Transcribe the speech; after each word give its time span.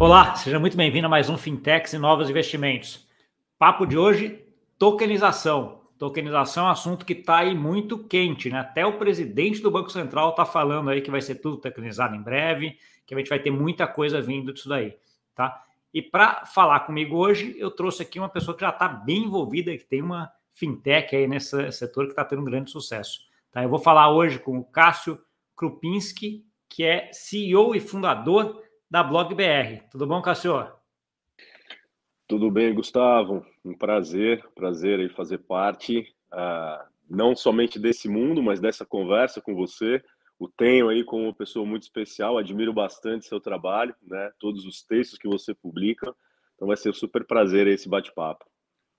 Olá, 0.00 0.36
seja 0.36 0.60
muito 0.60 0.76
bem-vindo 0.76 1.08
a 1.08 1.10
mais 1.10 1.28
um 1.28 1.36
Fintechs 1.36 1.92
e 1.92 1.98
Novos 1.98 2.30
Investimentos. 2.30 3.04
Papo 3.58 3.84
de 3.84 3.98
hoje, 3.98 4.44
tokenização. 4.78 5.80
Tokenização 5.98 6.66
é 6.66 6.68
um 6.68 6.70
assunto 6.70 7.04
que 7.04 7.14
está 7.14 7.38
aí 7.38 7.52
muito 7.52 7.98
quente, 8.04 8.48
né? 8.48 8.60
Até 8.60 8.86
o 8.86 8.96
presidente 8.96 9.60
do 9.60 9.72
Banco 9.72 9.90
Central 9.90 10.30
está 10.30 10.44
falando 10.44 10.90
aí 10.90 11.00
que 11.00 11.10
vai 11.10 11.20
ser 11.20 11.34
tudo 11.36 11.56
tokenizado 11.56 12.14
em 12.14 12.22
breve, 12.22 12.78
que 13.04 13.12
a 13.12 13.18
gente 13.18 13.28
vai 13.28 13.40
ter 13.40 13.50
muita 13.50 13.88
coisa 13.88 14.22
vindo 14.22 14.52
disso 14.52 14.68
daí, 14.68 14.96
tá? 15.34 15.64
E 15.92 16.00
para 16.00 16.46
falar 16.46 16.80
comigo 16.80 17.16
hoje, 17.16 17.56
eu 17.58 17.68
trouxe 17.68 18.02
aqui 18.02 18.20
uma 18.20 18.28
pessoa 18.28 18.56
que 18.56 18.60
já 18.60 18.70
está 18.70 18.86
bem 18.86 19.24
envolvida, 19.24 19.76
que 19.76 19.84
tem 19.84 20.00
uma 20.00 20.30
fintech 20.54 21.16
aí 21.16 21.26
nesse 21.26 21.72
setor 21.72 22.04
que 22.04 22.12
está 22.12 22.24
tendo 22.24 22.42
um 22.42 22.44
grande 22.44 22.70
sucesso. 22.70 23.22
Tá? 23.50 23.64
Eu 23.64 23.68
vou 23.68 23.80
falar 23.80 24.12
hoje 24.12 24.38
com 24.38 24.58
o 24.58 24.64
Cássio 24.64 25.18
Krupinski, 25.56 26.46
que 26.68 26.84
é 26.84 27.10
CEO 27.12 27.74
e 27.74 27.80
fundador 27.80 28.62
da 28.90 29.02
Blog 29.02 29.34
BR. 29.34 29.82
Tudo 29.90 30.06
bom, 30.06 30.22
Cássio? 30.22 30.70
Tudo 32.26 32.50
bem, 32.50 32.74
Gustavo. 32.74 33.44
Um 33.64 33.76
prazer, 33.76 34.46
prazer 34.54 35.00
aí 35.00 35.08
fazer 35.08 35.38
parte, 35.38 36.14
uh, 36.32 36.86
não 37.08 37.34
somente 37.34 37.78
desse 37.78 38.08
mundo, 38.08 38.42
mas 38.42 38.60
dessa 38.60 38.84
conversa 38.84 39.40
com 39.40 39.54
você. 39.54 40.02
O 40.38 40.48
tenho 40.48 40.88
aí 40.88 41.02
como 41.02 41.24
uma 41.24 41.34
pessoa 41.34 41.66
muito 41.66 41.82
especial, 41.82 42.38
admiro 42.38 42.72
bastante 42.72 43.26
seu 43.26 43.40
trabalho, 43.40 43.94
né? 44.02 44.30
Todos 44.38 44.64
os 44.64 44.82
textos 44.82 45.18
que 45.18 45.26
você 45.26 45.52
publica. 45.52 46.14
Então 46.54 46.68
vai 46.68 46.76
ser 46.76 46.90
um 46.90 46.94
super 46.94 47.26
prazer 47.26 47.66
esse 47.66 47.88
bate-papo. 47.88 48.44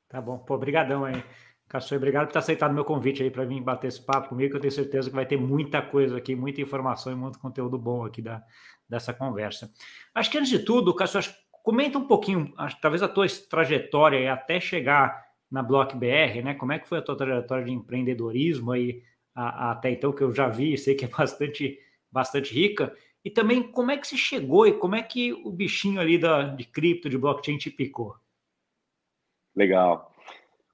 Tá 0.09 0.19
bom, 0.19 0.39
pô, 0.39 0.55
obrigadão 0.55 1.05
aí. 1.05 1.23
Cássio, 1.69 1.97
obrigado 1.97 2.25
por 2.25 2.33
ter 2.33 2.39
aceitado 2.39 2.73
meu 2.73 2.83
convite 2.83 3.21
aí 3.21 3.29
para 3.29 3.45
vir 3.45 3.61
bater 3.61 3.87
esse 3.87 4.03
papo 4.03 4.29
comigo, 4.29 4.49
que 4.49 4.57
eu 4.57 4.61
tenho 4.61 4.71
certeza 4.71 5.07
que 5.07 5.15
vai 5.15 5.25
ter 5.27 5.37
muita 5.37 5.83
coisa 5.83 6.17
aqui, 6.17 6.35
muita 6.35 6.59
informação 6.59 7.13
e 7.13 7.15
muito 7.15 7.37
conteúdo 7.37 7.77
bom 7.77 8.03
aqui 8.03 8.23
da, 8.23 8.43
dessa 8.89 9.13
conversa. 9.13 9.71
Acho 10.15 10.31
que 10.31 10.39
antes 10.39 10.49
de 10.49 10.59
tudo, 10.59 10.95
Cássio, 10.95 11.21
comenta 11.61 11.99
um 11.99 12.07
pouquinho, 12.07 12.51
talvez 12.81 13.03
a 13.03 13.07
tua 13.07 13.27
trajetória 13.47 14.33
até 14.33 14.59
chegar 14.59 15.29
na 15.49 15.61
Block 15.61 15.95
BR, 15.95 16.41
né? 16.43 16.55
Como 16.55 16.71
é 16.71 16.79
que 16.79 16.89
foi 16.89 16.97
a 16.97 17.01
tua 17.03 17.15
trajetória 17.15 17.65
de 17.65 17.71
empreendedorismo 17.71 18.71
aí 18.71 19.03
a, 19.35 19.67
a, 19.67 19.71
até 19.73 19.91
então, 19.91 20.11
que 20.11 20.23
eu 20.23 20.33
já 20.33 20.49
vi, 20.49 20.75
sei 20.75 20.95
que 20.95 21.05
é 21.05 21.07
bastante, 21.15 21.79
bastante 22.11 22.51
rica, 22.51 22.91
e 23.23 23.29
também 23.29 23.61
como 23.61 23.91
é 23.91 23.97
que 23.97 24.07
você 24.07 24.17
chegou 24.17 24.65
e 24.65 24.73
como 24.73 24.95
é 24.95 25.03
que 25.03 25.33
o 25.33 25.51
bichinho 25.51 26.01
ali 26.01 26.17
da, 26.17 26.43
de 26.43 26.63
cripto, 26.63 27.07
de 27.07 27.17
blockchain 27.17 27.59
te 27.59 27.69
picou? 27.69 28.15
Legal. 29.55 30.11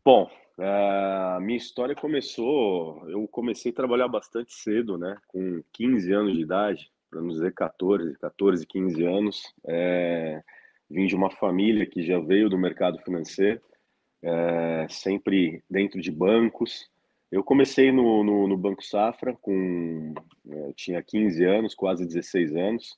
Bom, 0.03 0.29
a 0.57 1.39
minha 1.41 1.57
história 1.57 1.95
começou, 1.95 3.07
eu 3.09 3.27
comecei 3.27 3.71
a 3.71 3.75
trabalhar 3.75 4.07
bastante 4.07 4.53
cedo, 4.53 4.97
né? 4.97 5.17
Com 5.27 5.61
15 5.73 6.13
anos 6.13 6.33
de 6.33 6.41
idade 6.41 6.91
para 7.09 7.21
não 7.21 7.29
dizer 7.29 7.53
14, 7.53 8.17
14, 8.19 8.65
15 8.65 9.05
anos. 9.05 9.53
É, 9.65 10.43
vim 10.89 11.05
de 11.05 11.15
uma 11.15 11.29
família 11.29 11.85
que 11.85 12.03
já 12.03 12.19
veio 12.19 12.49
do 12.49 12.57
mercado 12.57 12.99
financeiro, 12.99 13.61
é, 14.21 14.87
sempre 14.89 15.63
dentro 15.69 16.01
de 16.01 16.11
bancos. 16.11 16.89
Eu 17.31 17.43
comecei 17.43 17.91
no, 17.91 18.23
no, 18.23 18.47
no 18.47 18.57
Banco 18.57 18.83
Safra, 18.83 19.35
com, 19.41 20.13
eu 20.45 20.73
tinha 20.73 21.01
15 21.01 21.43
anos, 21.43 21.75
quase 21.75 22.05
16 22.05 22.55
anos, 22.55 22.97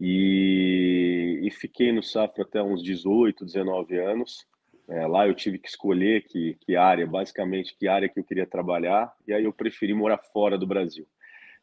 e, 0.00 1.40
e 1.42 1.50
fiquei 1.50 1.92
no 1.92 2.02
Safra 2.02 2.42
até 2.42 2.62
uns 2.62 2.82
18, 2.82 3.44
19 3.44 3.98
anos. 3.98 4.46
É, 4.88 5.06
lá 5.06 5.28
eu 5.28 5.34
tive 5.34 5.58
que 5.58 5.68
escolher 5.68 6.24
que, 6.24 6.56
que 6.60 6.74
área, 6.74 7.06
basicamente, 7.06 7.76
que 7.76 7.86
área 7.86 8.08
que 8.08 8.18
eu 8.18 8.24
queria 8.24 8.46
trabalhar, 8.46 9.14
e 9.26 9.34
aí 9.34 9.44
eu 9.44 9.52
preferi 9.52 9.92
morar 9.92 10.18
fora 10.18 10.56
do 10.58 10.66
Brasil. 10.66 11.06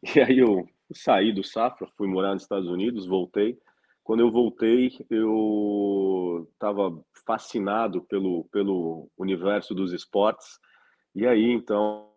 E 0.15 0.19
aí 0.19 0.37
eu 0.37 0.67
saí 0.93 1.31
do 1.33 1.43
Safra, 1.43 1.87
fui 1.97 2.07
morar 2.07 2.33
nos 2.33 2.43
Estados 2.43 2.69
Unidos, 2.69 3.07
voltei. 3.07 3.57
Quando 4.03 4.19
eu 4.19 4.29
voltei, 4.29 4.91
eu 5.09 6.47
estava 6.53 7.03
fascinado 7.25 8.03
pelo, 8.03 8.43
pelo 8.51 9.09
universo 9.17 9.73
dos 9.73 9.91
esportes. 9.93 10.59
E 11.15 11.25
aí, 11.25 11.49
então, 11.49 12.07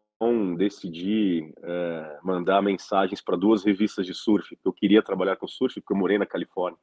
decidi 0.56 1.50
é, 1.62 2.18
mandar 2.22 2.60
mensagens 2.60 3.22
para 3.22 3.38
duas 3.38 3.64
revistas 3.64 4.04
de 4.04 4.12
surf. 4.12 4.58
Eu 4.62 4.72
queria 4.72 5.02
trabalhar 5.02 5.36
com 5.36 5.48
surf, 5.48 5.80
porque 5.80 5.94
eu 5.94 5.96
morei 5.96 6.18
na 6.18 6.26
Califórnia. 6.26 6.78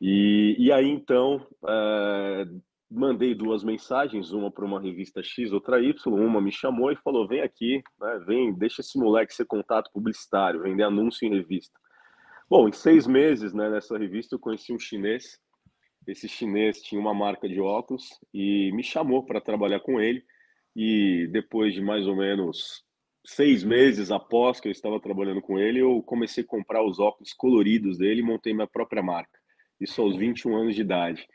E, 0.00 0.54
e 0.58 0.70
aí, 0.70 0.88
então, 0.88 1.44
é, 1.66 2.46
mandei 2.92 3.34
duas 3.34 3.64
mensagens, 3.64 4.32
uma 4.32 4.50
para 4.50 4.64
uma 4.64 4.80
revista 4.80 5.22
X, 5.22 5.52
outra 5.52 5.80
Y. 5.80 5.94
Uma 6.14 6.40
me 6.40 6.52
chamou 6.52 6.92
e 6.92 6.96
falou: 6.96 7.26
vem 7.26 7.40
aqui, 7.40 7.82
né, 8.00 8.22
vem, 8.26 8.52
deixa 8.52 8.82
esse 8.82 8.98
moleque 8.98 9.34
ser 9.34 9.46
contato 9.46 9.90
publicitário, 9.92 10.62
vender 10.62 10.82
anúncio 10.82 11.26
em 11.26 11.30
revista. 11.30 11.78
Bom, 12.48 12.68
em 12.68 12.72
seis 12.72 13.06
meses 13.06 13.54
né, 13.54 13.70
nessa 13.70 13.96
revista 13.96 14.34
eu 14.34 14.38
conheci 14.38 14.72
um 14.72 14.78
chinês. 14.78 15.40
Esse 16.06 16.28
chinês 16.28 16.82
tinha 16.82 17.00
uma 17.00 17.14
marca 17.14 17.48
de 17.48 17.60
óculos 17.60 18.08
e 18.34 18.70
me 18.72 18.82
chamou 18.82 19.24
para 19.24 19.40
trabalhar 19.40 19.80
com 19.80 20.00
ele. 20.00 20.22
E 20.74 21.28
depois 21.30 21.72
de 21.74 21.80
mais 21.80 22.06
ou 22.06 22.16
menos 22.16 22.84
seis 23.24 23.62
meses 23.62 24.10
após 24.10 24.60
que 24.60 24.68
eu 24.68 24.72
estava 24.72 25.00
trabalhando 25.00 25.40
com 25.40 25.58
ele, 25.58 25.78
eu 25.78 26.02
comecei 26.02 26.42
a 26.42 26.46
comprar 26.46 26.84
os 26.84 26.98
óculos 26.98 27.32
coloridos 27.32 27.98
dele 27.98 28.20
e 28.20 28.24
montei 28.24 28.52
minha 28.52 28.66
própria 28.66 29.02
marca. 29.02 29.38
Isso 29.80 30.02
aos 30.02 30.16
21 30.16 30.56
anos 30.56 30.74
de 30.74 30.80
idade. 30.80 31.26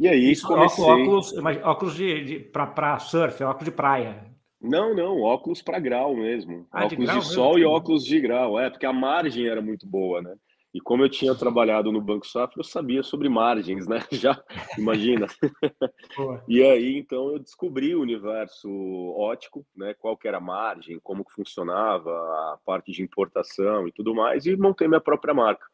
E 0.00 0.08
aí 0.08 0.32
Isso, 0.32 0.46
comecei... 0.46 0.82
Óculos, 0.82 1.34
óculos 1.62 1.94
de, 1.94 2.24
de 2.24 2.40
para 2.40 2.98
surf, 2.98 3.44
óculos 3.44 3.66
de 3.66 3.70
praia. 3.70 4.24
Não, 4.58 4.94
não, 4.94 5.20
óculos 5.20 5.60
para 5.60 5.78
grau 5.78 6.16
mesmo. 6.16 6.66
Ah, 6.72 6.86
óculos 6.86 7.10
de, 7.10 7.18
de 7.18 7.26
sol 7.26 7.58
e 7.58 7.66
óculos 7.66 8.02
de 8.02 8.18
grau. 8.18 8.58
É, 8.58 8.70
porque 8.70 8.86
a 8.86 8.94
margem 8.94 9.46
era 9.46 9.60
muito 9.60 9.86
boa, 9.86 10.22
né? 10.22 10.34
E 10.72 10.80
como 10.80 11.02
eu 11.02 11.08
tinha 11.10 11.34
trabalhado 11.34 11.92
no 11.92 12.00
Banco 12.00 12.26
Safra, 12.26 12.60
eu 12.60 12.64
sabia 12.64 13.02
sobre 13.02 13.28
margens, 13.28 13.86
né? 13.86 13.98
Já, 14.10 14.42
imagina. 14.78 15.26
e 16.48 16.62
aí, 16.62 16.96
então, 16.96 17.32
eu 17.32 17.38
descobri 17.38 17.94
o 17.94 18.00
universo 18.00 18.70
ótico, 19.18 19.66
né? 19.76 19.94
Qual 19.98 20.16
que 20.16 20.26
era 20.26 20.38
a 20.38 20.40
margem, 20.40 20.98
como 21.02 21.24
que 21.26 21.32
funcionava, 21.32 22.10
a 22.10 22.58
parte 22.64 22.90
de 22.90 23.02
importação 23.02 23.86
e 23.86 23.92
tudo 23.92 24.14
mais, 24.14 24.46
e 24.46 24.56
montei 24.56 24.88
minha 24.88 25.00
própria 25.00 25.34
marca. 25.34 25.66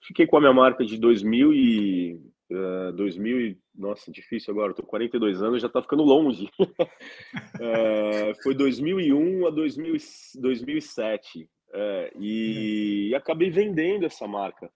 Fiquei 0.00 0.28
com 0.28 0.36
a 0.36 0.40
minha 0.40 0.52
marca 0.52 0.84
de 0.84 0.96
2000 0.96 1.52
e... 1.52 2.33
Uh, 2.54 2.92
2000 2.92 3.40
e 3.40 3.58
nossa, 3.76 4.10
difícil 4.10 4.52
agora, 4.52 4.70
eu 4.70 4.76
tô 4.76 4.82
42 4.84 5.42
anos, 5.42 5.60
já 5.60 5.68
tá 5.68 5.82
ficando 5.82 6.04
longe. 6.04 6.48
é, 7.60 8.32
foi 8.42 8.54
2001 8.54 9.46
a 9.46 9.50
2000, 9.50 9.96
2007. 10.36 11.48
É, 11.72 12.12
e, 12.16 13.08
e, 13.10 13.14
acabei 13.16 13.50
vendendo 13.50 14.06
essa 14.06 14.28
marca. 14.28 14.70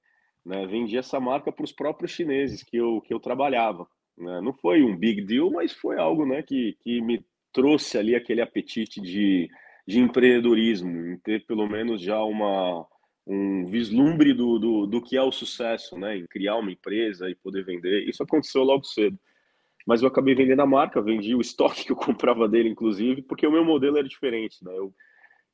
Né? 0.44 0.66
Vendi 0.66 0.96
essa 0.96 1.20
marca 1.20 1.52
para 1.52 1.64
os 1.64 1.72
próprios 1.72 2.10
chineses 2.10 2.62
que 2.64 2.76
eu, 2.76 3.00
que 3.02 3.14
eu 3.14 3.20
trabalhava. 3.20 3.86
Né? 4.16 4.40
Não 4.40 4.52
foi 4.52 4.82
um 4.82 4.96
big 4.96 5.22
deal, 5.22 5.50
mas 5.50 5.72
foi 5.72 5.96
algo 5.96 6.26
né, 6.26 6.42
que, 6.42 6.76
que 6.80 7.00
me 7.00 7.24
trouxe 7.52 7.96
ali 7.96 8.16
aquele 8.16 8.40
apetite 8.40 9.00
de, 9.00 9.48
de 9.86 10.00
empreendedorismo, 10.00 10.90
em 11.06 11.18
ter 11.18 11.46
pelo 11.46 11.68
menos 11.68 12.02
já 12.02 12.20
uma, 12.24 12.84
um 13.28 13.66
vislumbre 13.66 14.32
do, 14.32 14.58
do, 14.58 14.86
do 14.86 15.02
que 15.02 15.16
é 15.16 15.22
o 15.22 15.30
sucesso, 15.30 15.98
né? 15.98 16.16
Em 16.16 16.26
criar 16.26 16.56
uma 16.56 16.72
empresa 16.72 17.28
e 17.28 17.34
poder 17.34 17.62
vender. 17.64 18.08
Isso 18.08 18.22
aconteceu 18.22 18.64
logo 18.64 18.84
cedo. 18.84 19.18
Mas 19.86 20.00
eu 20.02 20.08
acabei 20.08 20.34
vendendo 20.34 20.60
a 20.60 20.66
marca, 20.66 21.02
vendi 21.02 21.34
o 21.34 21.40
estoque 21.40 21.84
que 21.86 21.92
eu 21.92 21.96
comprava 21.96 22.48
dele, 22.48 22.70
inclusive, 22.70 23.22
porque 23.22 23.46
o 23.46 23.52
meu 23.52 23.64
modelo 23.64 23.98
era 23.98 24.08
diferente, 24.08 24.64
né? 24.64 24.72
Eu, 24.76 24.94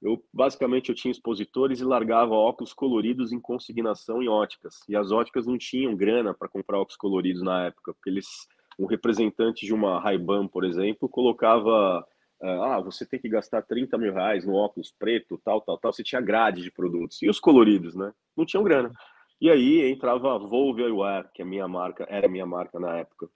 eu 0.00 0.24
basicamente 0.32 0.88
eu 0.88 0.94
tinha 0.94 1.10
expositores 1.10 1.80
e 1.80 1.84
largava 1.84 2.34
óculos 2.34 2.72
coloridos 2.72 3.32
em 3.32 3.40
consignação 3.40 4.22
em 4.22 4.28
óticas. 4.28 4.80
E 4.88 4.94
as 4.94 5.10
óticas 5.10 5.46
não 5.46 5.58
tinham 5.58 5.96
grana 5.96 6.32
para 6.32 6.48
comprar 6.48 6.78
óculos 6.78 6.96
coloridos 6.96 7.42
na 7.42 7.66
época, 7.66 7.92
porque 7.92 8.10
eles 8.10 8.26
um 8.78 8.86
representante 8.86 9.64
de 9.64 9.72
uma 9.72 10.00
Ray-Ban, 10.00 10.48
por 10.48 10.64
exemplo, 10.64 11.08
colocava 11.08 12.04
ah, 12.46 12.80
você 12.80 13.06
tem 13.06 13.18
que 13.18 13.28
gastar 13.28 13.62
30 13.62 13.96
mil 13.98 14.12
reais 14.12 14.44
no 14.44 14.54
óculos 14.54 14.92
preto, 14.98 15.40
tal, 15.44 15.60
tal, 15.60 15.78
tal. 15.78 15.92
Você 15.92 16.02
tinha 16.02 16.20
grade 16.20 16.62
de 16.62 16.70
produtos. 16.70 17.22
E 17.22 17.28
os 17.28 17.40
coloridos, 17.40 17.94
né? 17.94 18.12
Não 18.36 18.44
tinham 18.44 18.64
grana. 18.64 18.92
E 19.40 19.50
aí 19.50 19.90
entrava 19.90 20.34
a 20.34 20.38
Volvo 20.38 20.80
Eyewear, 20.80 21.30
que 21.32 21.42
é 21.42 21.44
minha 21.44 21.68
marca, 21.68 22.06
era 22.08 22.28
minha 22.28 22.46
marca 22.46 22.78
na 22.78 22.98
época. 22.98 23.28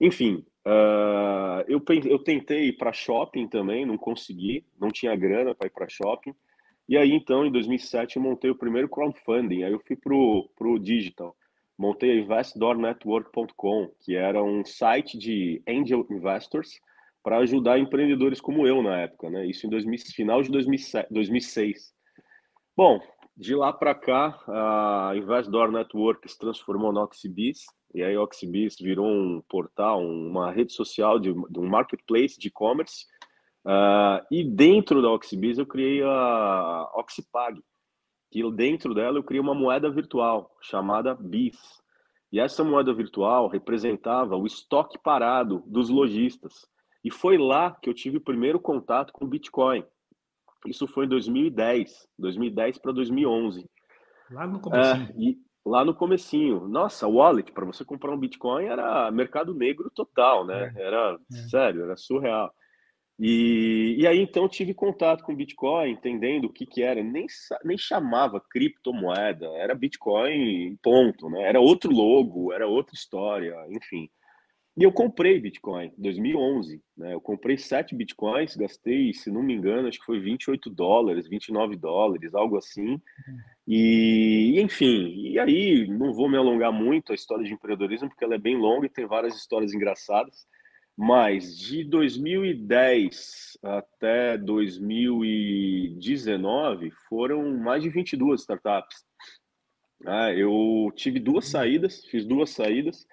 Enfim, 0.00 0.44
uh, 0.66 1.64
eu, 1.68 1.82
eu 2.06 2.18
tentei 2.18 2.68
ir 2.68 2.72
para 2.74 2.92
shopping 2.92 3.46
também, 3.48 3.84
não 3.84 3.98
consegui, 3.98 4.64
não 4.80 4.88
tinha 4.88 5.14
grana 5.14 5.54
para 5.54 5.66
ir 5.66 5.70
para 5.70 5.88
shopping. 5.88 6.34
E 6.88 6.96
aí, 6.96 7.12
então, 7.12 7.44
em 7.44 7.52
2007, 7.52 8.16
eu 8.16 8.22
montei 8.22 8.50
o 8.50 8.54
primeiro 8.54 8.88
crowdfunding. 8.88 9.62
Aí 9.62 9.72
eu 9.72 9.80
fui 9.86 9.96
para 9.96 10.12
o 10.12 10.78
digital. 10.78 11.36
Montei 11.78 12.10
a 12.10 12.16
investdoornetwork.com, 12.16 13.90
que 14.00 14.16
era 14.16 14.42
um 14.42 14.64
site 14.64 15.16
de 15.16 15.62
angel 15.68 16.06
investors, 16.10 16.80
para 17.22 17.38
ajudar 17.38 17.78
empreendedores 17.78 18.40
como 18.40 18.66
eu 18.66 18.82
na 18.82 19.00
época, 19.00 19.28
né? 19.30 19.46
Isso 19.46 19.66
em 19.66 19.70
2000, 19.70 19.98
final 20.14 20.42
de 20.42 20.50
2007, 20.50 21.12
2006. 21.12 21.92
Bom, 22.76 23.00
de 23.36 23.54
lá 23.54 23.72
para 23.72 23.94
cá, 23.94 24.38
a 24.48 25.12
Investdoor 25.16 25.70
Network 25.70 26.28
se 26.30 26.38
transformou 26.38 26.92
na 26.92 27.02
Oxibis, 27.02 27.64
e 27.94 28.02
aí 28.02 28.14
a 28.14 28.22
Oxibis 28.22 28.76
virou 28.80 29.06
um 29.06 29.42
portal, 29.48 30.00
uma 30.00 30.50
rede 30.50 30.72
social 30.72 31.18
de, 31.18 31.32
de 31.32 31.58
um 31.58 31.68
marketplace 31.68 32.38
de 32.38 32.48
e-commerce. 32.48 33.06
Uh, 33.64 34.24
e 34.30 34.44
dentro 34.44 35.02
da 35.02 35.10
Oxibis 35.10 35.58
eu 35.58 35.66
criei 35.66 36.02
a 36.02 36.90
Oxipag, 36.94 37.60
que 38.30 38.48
dentro 38.52 38.94
dela 38.94 39.18
eu 39.18 39.24
criei 39.24 39.40
uma 39.40 39.54
moeda 39.54 39.90
virtual 39.90 40.50
chamada 40.60 41.14
BIS. 41.14 41.58
E 42.32 42.38
essa 42.38 42.62
moeda 42.62 42.94
virtual 42.94 43.48
representava 43.48 44.36
o 44.36 44.46
estoque 44.46 44.98
parado 44.98 45.64
dos 45.66 45.88
lojistas. 45.88 46.64
E 47.04 47.10
foi 47.10 47.38
lá 47.38 47.76
que 47.80 47.88
eu 47.88 47.94
tive 47.94 48.18
o 48.18 48.22
primeiro 48.22 48.60
contato 48.60 49.12
com 49.12 49.24
o 49.24 49.28
Bitcoin. 49.28 49.84
Isso 50.66 50.86
foi 50.86 51.06
em 51.06 51.08
2010, 51.08 52.08
2010 52.18 52.78
para 52.78 52.92
2011. 52.92 53.68
Lá 54.30 54.46
no 54.46 54.60
comecinho. 54.60 55.08
É, 55.08 55.12
e 55.16 55.38
lá 55.64 55.84
no 55.84 55.94
comecinho. 55.94 56.68
Nossa, 56.68 57.08
wallet 57.08 57.52
para 57.52 57.64
você 57.64 57.84
comprar 57.84 58.12
um 58.12 58.18
Bitcoin 58.18 58.66
era 58.66 59.10
mercado 59.10 59.54
negro 59.54 59.90
total, 59.90 60.44
né? 60.46 60.72
É. 60.76 60.82
Era 60.82 61.18
é. 61.32 61.36
sério, 61.48 61.84
era 61.84 61.96
surreal. 61.96 62.52
E, 63.18 63.96
e 63.98 64.06
aí 64.06 64.18
então 64.18 64.48
tive 64.48 64.72
contato 64.72 65.22
com 65.22 65.36
Bitcoin, 65.36 65.90
entendendo 65.90 66.46
o 66.46 66.52
que 66.52 66.64
que 66.64 66.82
era, 66.82 67.02
nem, 67.02 67.26
nem 67.62 67.76
chamava 67.76 68.40
criptomoeda, 68.40 69.46
era 69.56 69.74
Bitcoin 69.74 70.74
ponto, 70.82 71.28
né? 71.28 71.42
Era 71.42 71.60
outro 71.60 71.92
logo, 71.92 72.50
era 72.50 72.66
outra 72.66 72.94
história, 72.94 73.54
enfim. 73.68 74.08
E 74.80 74.82
eu 74.82 74.90
comprei 74.90 75.38
Bitcoin 75.38 75.88
em 75.88 75.92
2011, 75.98 76.82
né? 76.96 77.12
Eu 77.12 77.20
comprei 77.20 77.58
sete 77.58 77.94
Bitcoins, 77.94 78.56
gastei, 78.56 79.12
se 79.12 79.30
não 79.30 79.42
me 79.42 79.52
engano, 79.52 79.86
acho 79.86 79.98
que 79.98 80.06
foi 80.06 80.18
28 80.18 80.70
dólares, 80.70 81.28
29 81.28 81.76
dólares, 81.76 82.34
algo 82.34 82.56
assim. 82.56 82.98
E, 83.68 84.58
enfim, 84.58 85.12
e 85.16 85.38
aí 85.38 85.86
não 85.86 86.14
vou 86.14 86.30
me 86.30 86.38
alongar 86.38 86.72
muito 86.72 87.12
a 87.12 87.14
história 87.14 87.44
de 87.44 87.52
empreendedorismo, 87.52 88.08
porque 88.08 88.24
ela 88.24 88.36
é 88.36 88.38
bem 88.38 88.56
longa 88.56 88.86
e 88.86 88.90
tem 88.90 89.06
várias 89.06 89.36
histórias 89.36 89.74
engraçadas. 89.74 90.48
Mas 90.96 91.58
de 91.58 91.84
2010 91.84 93.58
até 93.62 94.38
2019 94.38 96.90
foram 97.06 97.54
mais 97.58 97.82
de 97.82 97.90
22 97.90 98.40
startups. 98.40 99.04
Ah, 100.06 100.32
eu 100.32 100.90
tive 100.96 101.20
duas 101.20 101.48
saídas, 101.48 102.02
fiz 102.06 102.24
duas 102.24 102.48
saídas. 102.48 103.06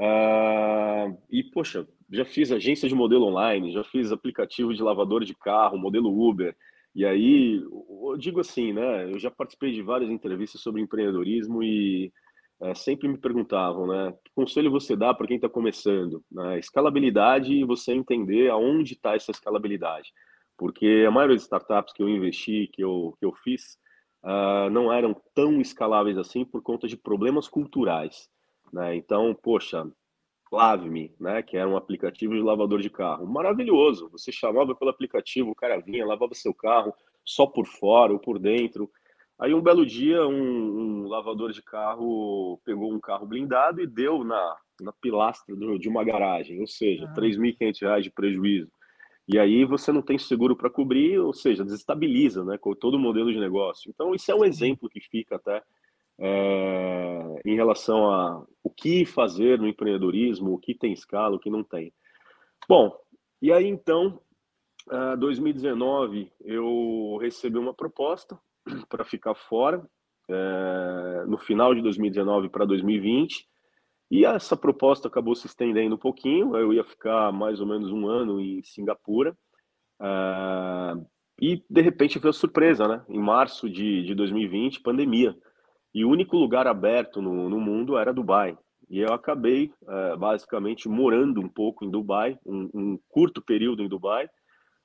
Uh, 0.00 1.14
e, 1.30 1.44
poxa, 1.44 1.86
já 2.10 2.24
fiz 2.24 2.50
agência 2.50 2.88
de 2.88 2.94
modelo 2.94 3.26
online, 3.26 3.70
já 3.70 3.84
fiz 3.84 4.10
aplicativo 4.10 4.72
de 4.72 4.82
lavador 4.82 5.24
de 5.26 5.34
carro, 5.34 5.76
modelo 5.76 6.26
Uber. 6.26 6.56
E 6.94 7.04
aí, 7.04 7.56
eu 7.56 8.16
digo 8.16 8.40
assim, 8.40 8.72
né? 8.72 9.12
Eu 9.12 9.18
já 9.18 9.30
participei 9.30 9.72
de 9.72 9.82
várias 9.82 10.10
entrevistas 10.10 10.62
sobre 10.62 10.80
empreendedorismo 10.80 11.62
e 11.62 12.10
é, 12.62 12.74
sempre 12.74 13.08
me 13.08 13.18
perguntavam, 13.18 13.86
né? 13.86 14.14
Que 14.24 14.32
conselho 14.34 14.70
você 14.70 14.96
dá 14.96 15.12
para 15.12 15.26
quem 15.26 15.36
está 15.36 15.50
começando? 15.50 16.24
Né? 16.32 16.58
Escalabilidade 16.58 17.52
e 17.52 17.64
você 17.64 17.92
entender 17.92 18.50
aonde 18.50 18.94
está 18.94 19.14
essa 19.14 19.30
escalabilidade. 19.30 20.10
Porque 20.56 21.04
a 21.06 21.10
maioria 21.10 21.36
das 21.36 21.44
startups 21.44 21.92
que 21.92 22.02
eu 22.02 22.08
investi, 22.08 22.70
que 22.72 22.82
eu, 22.82 23.14
que 23.18 23.26
eu 23.26 23.34
fiz, 23.34 23.78
uh, 24.24 24.70
não 24.70 24.90
eram 24.90 25.14
tão 25.34 25.60
escaláveis 25.60 26.16
assim 26.16 26.44
por 26.44 26.62
conta 26.62 26.88
de 26.88 26.96
problemas 26.96 27.48
culturais. 27.48 28.30
Né? 28.72 28.96
Então, 28.96 29.34
poxa, 29.34 29.86
Lave-me, 30.52 31.14
né? 31.20 31.42
Que 31.42 31.56
era 31.56 31.68
um 31.68 31.76
aplicativo 31.76 32.34
de 32.34 32.40
lavador 32.40 32.80
de 32.80 32.90
carro. 32.90 33.26
Maravilhoso. 33.26 34.08
Você 34.10 34.32
chamava 34.32 34.74
pelo 34.74 34.90
aplicativo, 34.90 35.50
o 35.50 35.54
cara 35.54 35.78
vinha, 35.78 36.04
lavava 36.04 36.34
seu 36.34 36.52
carro 36.52 36.92
só 37.24 37.46
por 37.46 37.66
fora 37.66 38.12
ou 38.12 38.18
por 38.18 38.38
dentro. 38.38 38.90
Aí 39.38 39.54
um 39.54 39.62
belo 39.62 39.86
dia, 39.86 40.26
um, 40.26 41.04
um, 41.04 41.08
lavador 41.08 41.52
de 41.52 41.62
carro 41.62 42.60
pegou 42.64 42.92
um 42.92 43.00
carro 43.00 43.26
blindado 43.26 43.80
e 43.80 43.86
deu 43.86 44.24
na, 44.24 44.56
na 44.80 44.92
pilastra 44.92 45.54
do, 45.54 45.78
de 45.78 45.88
uma 45.88 46.04
garagem, 46.04 46.60
ou 46.60 46.66
seja, 46.66 47.06
ah. 47.06 47.14
R$ 47.14 47.28
3.500 47.28 48.02
de 48.02 48.10
prejuízo. 48.10 48.70
E 49.28 49.38
aí 49.38 49.64
você 49.64 49.92
não 49.92 50.02
tem 50.02 50.18
seguro 50.18 50.56
para 50.56 50.68
cobrir, 50.68 51.18
ou 51.20 51.32
seja, 51.32 51.64
desestabiliza 51.64 52.44
né, 52.44 52.58
com 52.58 52.74
todo 52.74 52.94
o 52.94 52.98
modelo 52.98 53.32
de 53.32 53.38
negócio. 53.38 53.88
Então, 53.88 54.12
isso 54.14 54.30
é 54.30 54.34
um 54.34 54.44
exemplo 54.44 54.90
que 54.90 55.00
fica 55.00 55.36
até 55.36 55.62
é, 56.20 57.40
em 57.44 57.54
relação 57.56 58.10
a 58.10 58.44
o 58.62 58.70
que 58.70 59.06
fazer 59.06 59.58
no 59.58 59.66
empreendedorismo, 59.66 60.52
o 60.52 60.58
que 60.58 60.74
tem 60.74 60.92
escala, 60.92 61.36
o 61.36 61.40
que 61.40 61.50
não 61.50 61.64
tem. 61.64 61.92
Bom, 62.68 62.94
e 63.40 63.50
aí 63.50 63.66
então, 63.66 64.20
2019, 65.18 66.30
eu 66.40 67.18
recebi 67.20 67.58
uma 67.58 67.74
proposta 67.74 68.38
para 68.88 69.04
ficar 69.04 69.34
fora 69.34 69.84
é, 70.28 71.24
no 71.26 71.38
final 71.38 71.74
de 71.74 71.82
2019 71.82 72.48
para 72.48 72.64
2020. 72.64 73.48
E 74.10 74.24
essa 74.24 74.56
proposta 74.56 75.06
acabou 75.06 75.34
se 75.34 75.46
estendendo 75.46 75.94
um 75.94 75.98
pouquinho. 75.98 76.56
Eu 76.56 76.72
ia 76.72 76.84
ficar 76.84 77.32
mais 77.32 77.60
ou 77.60 77.66
menos 77.66 77.90
um 77.92 78.08
ano 78.08 78.40
em 78.40 78.62
Singapura. 78.62 79.36
É, 80.00 80.94
e 81.40 81.64
de 81.70 81.80
repente 81.80 82.18
veio 82.18 82.30
a 82.30 82.34
surpresa, 82.34 82.86
né? 82.86 83.04
Em 83.08 83.18
março 83.18 83.70
de, 83.70 84.04
de 84.04 84.14
2020, 84.14 84.80
pandemia. 84.80 85.36
E 85.94 86.04
o 86.04 86.10
único 86.10 86.36
lugar 86.36 86.66
aberto 86.66 87.20
no, 87.20 87.48
no 87.48 87.60
mundo 87.60 87.98
era 87.98 88.12
Dubai. 88.12 88.56
E 88.88 88.98
eu 88.98 89.12
acabei 89.12 89.72
é, 89.88 90.16
basicamente 90.16 90.88
morando 90.88 91.40
um 91.40 91.48
pouco 91.48 91.84
em 91.84 91.90
Dubai, 91.90 92.38
um, 92.44 92.68
um 92.74 92.98
curto 93.08 93.40
período 93.40 93.82
em 93.82 93.88
Dubai, 93.88 94.28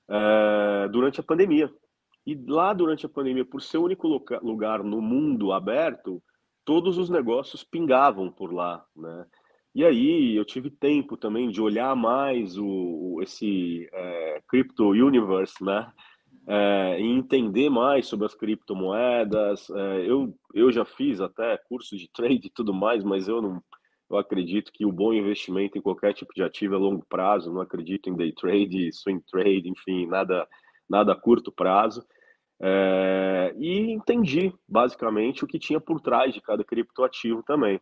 é, 0.10 0.88
durante 0.90 1.19
a 1.19 1.24
pandemia. 1.24 1.72
E 2.25 2.36
lá 2.48 2.74
durante 2.74 3.06
a 3.06 3.10
pandemia, 3.10 3.46
por 3.46 3.62
ser 3.62 3.78
o 3.78 3.84
único 3.84 4.07
lugar 4.42 4.84
no 4.84 5.02
mundo 5.02 5.52
aberto, 5.52 6.22
todos 6.63 6.98
os 6.98 7.10
negócios 7.10 7.63
pingavam 7.63 8.31
por 8.31 8.52
lá, 8.52 8.84
né? 8.96 9.25
E 9.75 9.84
aí 9.84 10.36
eu 10.36 10.46
tive 10.46 10.69
tempo 10.69 11.18
também 11.18 11.50
de 11.50 11.62
olhar 11.62 11.94
mais 11.96 12.57
o, 12.57 12.66
o 12.66 13.22
esse 13.22 13.90
é, 13.92 14.42
crypto 14.48 14.92
universe, 14.92 15.63
né? 15.63 15.92
É, 16.47 17.00
e 17.00 17.06
entender 17.06 17.69
mais 17.69 18.07
sobre 18.07 18.25
as 18.25 18.36
criptomoedas. 18.36 19.69
É, 19.69 20.09
eu, 20.09 20.33
eu 20.53 20.71
já 20.71 20.86
fiz 20.86 21.19
até 21.19 21.57
curso 21.69 21.97
de 21.97 22.07
trade 22.13 22.47
e 22.47 22.51
tudo 22.51 22.74
mais, 22.74 23.03
mas 23.03 23.27
eu 23.27 23.42
não 23.42 23.62
eu 24.07 24.18
acredito 24.18 24.71
que 24.71 24.86
o 24.86 24.92
bom 24.92 25.12
investimento 25.12 25.80
em 25.80 25.81
qualquer 25.81 26.13
tipo 26.13 26.31
de 26.36 26.44
ativo 26.44 26.75
é 26.75 26.77
longo 26.77 27.03
prazo. 27.09 27.51
Não 27.51 27.62
acredito 27.62 28.07
em 28.07 28.15
day 28.15 28.31
trade, 28.31 28.94
swing 28.94 29.24
trade, 29.31 29.68
enfim, 29.68 30.06
nada 30.06 30.47
nada 30.88 31.13
a 31.13 31.15
curto 31.15 31.51
prazo. 31.51 32.06
É, 32.62 33.53
e 33.57 33.92
entendi 33.92 34.53
basicamente 34.68 35.44
o 35.44 35.47
que 35.47 35.59
tinha 35.59 35.80
por 35.80 36.00
trás 36.00 36.33
de 36.33 36.42
cada 36.42 36.63
criptoativo 36.63 37.44
também. 37.44 37.81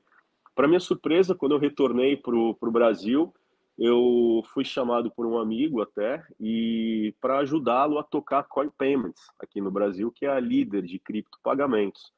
Para 0.55 0.67
minha 0.67 0.79
surpresa, 0.79 1.35
quando 1.35 1.53
eu 1.53 1.59
retornei 1.59 2.15
para 2.15 2.35
o 2.35 2.71
Brasil, 2.71 3.33
eu 3.77 4.43
fui 4.53 4.63
chamado 4.63 5.09
por 5.09 5.25
um 5.25 5.37
amigo 5.37 5.81
até 5.81 6.23
e 6.39 7.13
para 7.19 7.39
ajudá-lo 7.39 7.97
a 7.97 8.03
tocar 8.03 8.43
Coin 8.43 8.69
Payments 8.69 9.21
aqui 9.39 9.59
no 9.59 9.71
Brasil, 9.71 10.11
que 10.11 10.25
é 10.25 10.29
a 10.29 10.39
líder 10.39 10.83
de 10.83 10.99
criptopagamentos. 10.99 12.11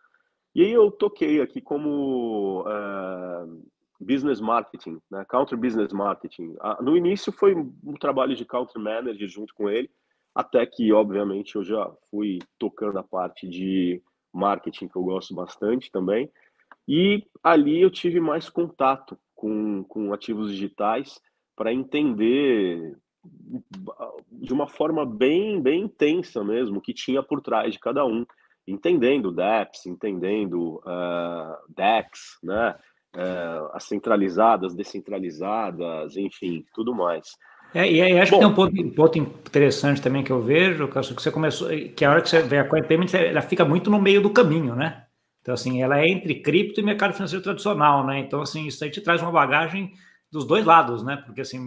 E 0.54 0.64
aí 0.64 0.72
eu 0.72 0.92
toquei 0.92 1.42
aqui 1.42 1.62
como 1.62 2.62
uh, 2.62 3.64
business 4.00 4.40
marketing, 4.40 5.02
né, 5.10 5.26
counter 5.26 5.58
business 5.58 5.92
marketing. 5.92 6.56
No 6.82 6.96
início 6.96 7.32
foi 7.32 7.56
um 7.56 7.94
trabalho 8.00 8.36
de 8.36 8.46
country 8.46 8.82
manager 8.82 9.28
junto 9.28 9.54
com 9.54 9.70
ele, 9.70 9.90
até 10.34 10.66
que, 10.66 10.92
obviamente, 10.92 11.56
eu 11.56 11.64
já 11.64 11.90
fui 12.10 12.40
tocando 12.60 13.00
a 13.00 13.04
parte 13.04 13.48
de 13.48 14.02
marketing, 14.34 14.90
que 14.90 14.98
eu 14.98 15.04
gosto 15.04 15.34
bastante 15.34 15.90
também. 15.90 16.30
E 16.88 17.26
ali 17.42 17.82
eu 17.82 17.90
tive 17.90 18.20
mais 18.20 18.50
contato 18.50 19.18
com, 19.34 19.84
com 19.86 20.14
ativos 20.14 20.52
digitais 20.52 21.22
para 21.56 21.74
entender 21.74 22.96
de 24.32 24.54
uma 24.54 24.68
forma 24.68 25.06
bem, 25.06 25.62
bem 25.62 25.84
intensa 25.84 26.44
mesmo 26.44 26.78
o 26.78 26.82
que 26.82 26.94
tinha 26.94 27.24
por 27.24 27.42
trás 27.42 27.74
de 27.74 27.80
cada 27.80 28.06
um, 28.06 28.26
entendendo 28.68 29.32
DEPs, 29.32 29.86
entendendo 29.86 30.82
uh, 30.86 31.56
DEX, 31.70 32.38
né? 32.44 32.76
Uh, 33.16 33.72
as 33.74 33.86
centralizadas, 33.86 34.76
descentralizadas, 34.76 36.18
enfim, 36.18 36.66
tudo 36.74 36.94
mais. 36.94 37.38
É, 37.74 37.90
e 37.90 38.20
acho 38.20 38.32
Bom, 38.32 38.38
que 38.38 38.44
tem 38.44 38.52
um 38.52 38.56
ponto, 38.56 38.96
ponto, 38.96 39.18
interessante 39.18 40.02
também 40.02 40.24
que 40.24 40.32
eu 40.32 40.42
vejo, 40.42 40.88
que 40.88 41.02
você 41.02 41.32
começou, 41.32 41.70
que 41.96 42.04
a 42.04 42.12
hora 42.12 42.22
que 42.22 42.30
você 42.30 42.42
vê 42.42 42.58
a 42.58 42.68
Coin 42.68 42.84
Payments, 42.84 43.14
ela 43.14 43.42
fica 43.42 43.64
muito 43.64 43.90
no 43.90 44.02
meio 44.02 44.22
do 44.22 44.30
caminho, 44.30 44.76
né? 44.76 45.06
Então, 45.42 45.54
assim, 45.54 45.82
ela 45.82 46.00
é 46.00 46.08
entre 46.08 46.42
cripto 46.42 46.80
e 46.80 46.84
mercado 46.84 47.14
financeiro 47.14 47.44
tradicional, 47.44 48.06
né? 48.06 48.20
Então, 48.20 48.42
assim, 48.42 48.66
isso 48.68 48.84
aí 48.84 48.90
te 48.90 49.02
traz 49.02 49.22
uma 49.22 49.32
bagagem 49.32 49.94
dos 50.36 50.46
dois 50.46 50.66
lados, 50.66 51.04
né? 51.04 51.18
Porque, 51.26 51.42
assim, 51.42 51.60
o 51.60 51.66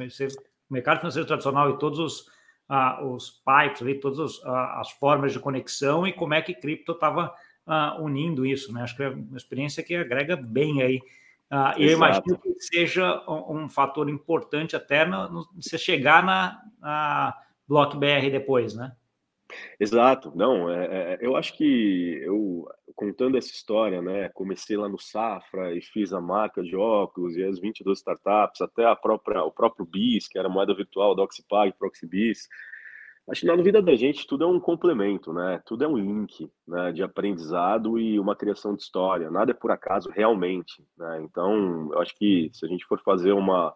mercado 0.71 0.99
financeiro 0.99 1.27
tradicional 1.27 1.71
e 1.71 1.79
todos 1.79 1.99
os, 1.99 2.27
ah, 2.69 3.03
os 3.05 3.31
pipes, 3.31 3.83
ali, 3.83 3.95
todas 3.99 4.19
as, 4.19 4.45
ah, 4.45 4.81
as 4.81 4.91
formas 4.91 5.33
de 5.33 5.41
conexão 5.41 6.07
e 6.07 6.13
como 6.13 6.35
é 6.35 6.43
que 6.43 6.55
cripto 6.55 6.93
estava 6.93 7.35
ah, 7.67 7.97
unindo 8.01 8.45
isso, 8.45 8.73
né? 8.73 8.83
Acho 8.83 8.97
que 8.97 9.03
é 9.03 9.09
uma 9.09 9.37
experiência 9.37 9.83
que 9.83 9.97
agrega 9.97 10.37
bem 10.37 10.83
aí 10.83 11.01
Uh, 11.51 11.73
eu 11.81 11.93
imagino 11.93 12.39
que 12.39 12.61
seja 12.61 13.25
um, 13.27 13.61
um 13.63 13.69
fator 13.71 14.09
importante 14.11 14.77
até 14.77 15.07
no, 15.07 15.31
no, 15.31 15.49
você 15.57 15.79
chegar 15.79 16.23
na, 16.23 16.63
na 16.79 17.35
Block 17.67 17.97
BR 17.97 18.31
depois, 18.31 18.75
né? 18.75 18.93
Exato, 19.81 20.33
não, 20.35 20.71
é, 20.71 21.15
é, 21.15 21.19
eu 21.21 21.37
acho 21.37 21.57
que 21.57 22.21
eu 22.23 22.67
contando 22.95 23.39
essa 23.39 23.49
história, 23.49 24.03
né, 24.03 24.29
comecei 24.31 24.77
lá 24.77 24.89
no 24.89 24.99
Safra 24.99 25.75
e 25.75 25.81
fiz 25.81 26.13
a 26.13 26.21
marca 26.21 26.63
de 26.63 26.77
óculos 26.77 27.37
e 27.37 27.45
as 27.45 27.59
22 27.59 27.99
startups, 27.99 28.61
até 28.61 28.85
a 28.85 28.97
própria, 28.97 29.45
o 29.45 29.53
próprio 29.53 29.87
BIS, 29.87 30.29
que 30.29 30.39
era 30.39 30.49
moeda 30.49 30.75
virtual 30.75 31.15
da 31.15 31.23
Oxipag, 31.23 31.73
ProxyBIS, 31.79 32.49
Acho 33.29 33.43
que 33.43 33.47
na 33.47 33.57
vida 33.57 33.83
da 33.83 33.95
gente 33.95 34.27
tudo 34.27 34.45
é 34.45 34.47
um 34.47 34.59
complemento, 34.59 35.35
né? 35.35 35.61
Tudo 35.67 35.85
é 35.85 35.89
um 35.89 35.99
link, 35.99 36.51
né? 36.67 36.93
De 36.93 37.03
aprendizado 37.03 37.99
e 37.99 38.19
uma 38.19 38.35
criação 38.35 38.75
de 38.75 38.81
história. 38.81 39.31
Nada 39.31 39.51
é 39.51 39.55
por 39.55 39.71
acaso 39.71 40.09
realmente, 40.11 40.83
né? 40.97 41.21
Então, 41.23 41.93
eu 41.93 42.01
acho 42.01 42.17
que 42.17 42.51
se 42.55 42.65
a 42.65 42.69
gente 42.69 42.87
for 42.87 42.99
fazer 43.03 43.33
uma 43.33 43.75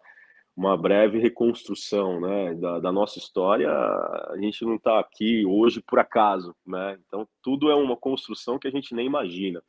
uma 0.55 0.77
breve 0.77 1.17
reconstrução, 1.17 2.19
né, 2.21 2.53
da, 2.53 2.79
da 2.79 2.91
nossa 2.91 3.17
história, 3.17 3.69
a 3.69 4.35
gente 4.39 4.63
não 4.63 4.75
está 4.75 4.99
aqui 4.99 5.43
hoje 5.45 5.81
por 5.81 5.97
acaso, 5.97 6.55
né? 6.65 6.97
Então, 7.07 7.27
tudo 7.41 7.71
é 7.71 7.75
uma 7.75 7.97
construção 7.97 8.59
que 8.59 8.67
a 8.67 8.71
gente 8.71 8.93
nem 8.93 9.07
imagina. 9.07 9.61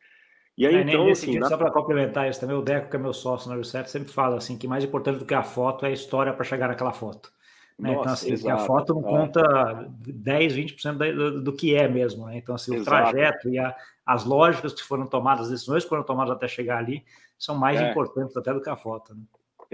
E 0.56 0.66
aí, 0.66 0.76
é, 0.76 0.80
então, 0.82 1.08
assim, 1.08 1.38
na... 1.38 1.48
só 1.48 1.56
para 1.56 1.70
complementar 1.70 2.28
isso 2.28 2.38
também, 2.38 2.56
o 2.56 2.62
Deco, 2.62 2.90
que 2.90 2.96
é 2.96 2.98
meu 2.98 3.14
sócio 3.14 3.50
na 3.50 3.56
Reset, 3.56 3.90
sempre 3.90 4.12
fala 4.12 4.36
assim 4.36 4.56
que 4.56 4.68
mais 4.68 4.84
importante 4.84 5.18
do 5.18 5.24
que 5.24 5.34
a 5.34 5.42
foto 5.42 5.84
é 5.84 5.88
a 5.88 5.92
história 5.92 6.32
para 6.32 6.44
chegar 6.44 6.68
naquela 6.68 6.92
foto. 6.92 7.32
Né? 7.78 7.90
Então, 7.90 8.04
Nossa, 8.04 8.24
então, 8.28 8.34
assim, 8.34 8.50
a 8.50 8.58
foto 8.58 8.94
não 8.94 9.00
é. 9.00 9.10
conta 9.10 9.88
10, 9.98 10.54
20% 10.54 11.14
do, 11.14 11.42
do 11.42 11.52
que 11.52 11.74
é 11.74 11.88
mesmo. 11.88 12.26
Né? 12.26 12.36
Então, 12.36 12.54
assim, 12.54 12.78
o 12.78 12.84
trajeto 12.84 13.48
e 13.48 13.58
a, 13.58 13.74
as 14.06 14.24
lógicas 14.24 14.72
que 14.72 14.82
foram 14.82 15.06
tomadas, 15.06 15.46
as 15.46 15.52
decisões 15.52 15.82
que 15.82 15.88
foram 15.88 16.04
tomadas 16.04 16.32
até 16.32 16.46
chegar 16.46 16.78
ali, 16.78 17.04
são 17.36 17.56
mais 17.56 17.80
é. 17.80 17.90
importantes 17.90 18.36
até 18.36 18.52
do 18.52 18.60
que 18.60 18.70
a 18.70 18.76
foto. 18.76 19.12
Né? 19.12 19.22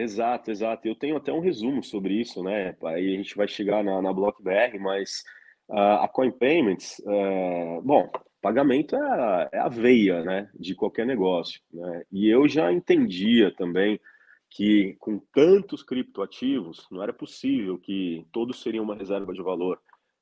Exato, 0.00 0.50
exato. 0.50 0.88
Eu 0.88 0.94
tenho 0.94 1.16
até 1.16 1.32
um 1.32 1.40
resumo 1.40 1.82
sobre 1.82 2.14
isso, 2.14 2.42
né? 2.42 2.74
Aí 2.84 3.14
a 3.14 3.16
gente 3.16 3.36
vai 3.36 3.46
chegar 3.46 3.84
na, 3.84 4.00
na 4.00 4.12
BlockBR, 4.12 4.78
mas 4.78 5.22
uh, 5.68 6.00
a 6.02 6.08
Coin 6.08 6.30
Payments, 6.30 6.98
uh, 7.00 7.82
bom, 7.82 8.10
pagamento 8.40 8.96
é 8.96 9.00
a, 9.00 9.48
é 9.52 9.58
a 9.58 9.68
veia, 9.68 10.22
né, 10.24 10.48
de 10.58 10.74
qualquer 10.74 11.04
negócio, 11.06 11.60
né? 11.72 12.02
E 12.10 12.28
eu 12.28 12.48
já 12.48 12.72
entendia 12.72 13.54
também 13.54 14.00
que 14.48 14.96
com 14.98 15.18
tantos 15.32 15.82
criptoativos 15.82 16.86
não 16.90 17.02
era 17.02 17.12
possível 17.12 17.78
que 17.78 18.26
todos 18.32 18.62
seriam 18.62 18.84
uma 18.84 18.96
reserva 18.96 19.32
de 19.32 19.42
valor, 19.42 19.78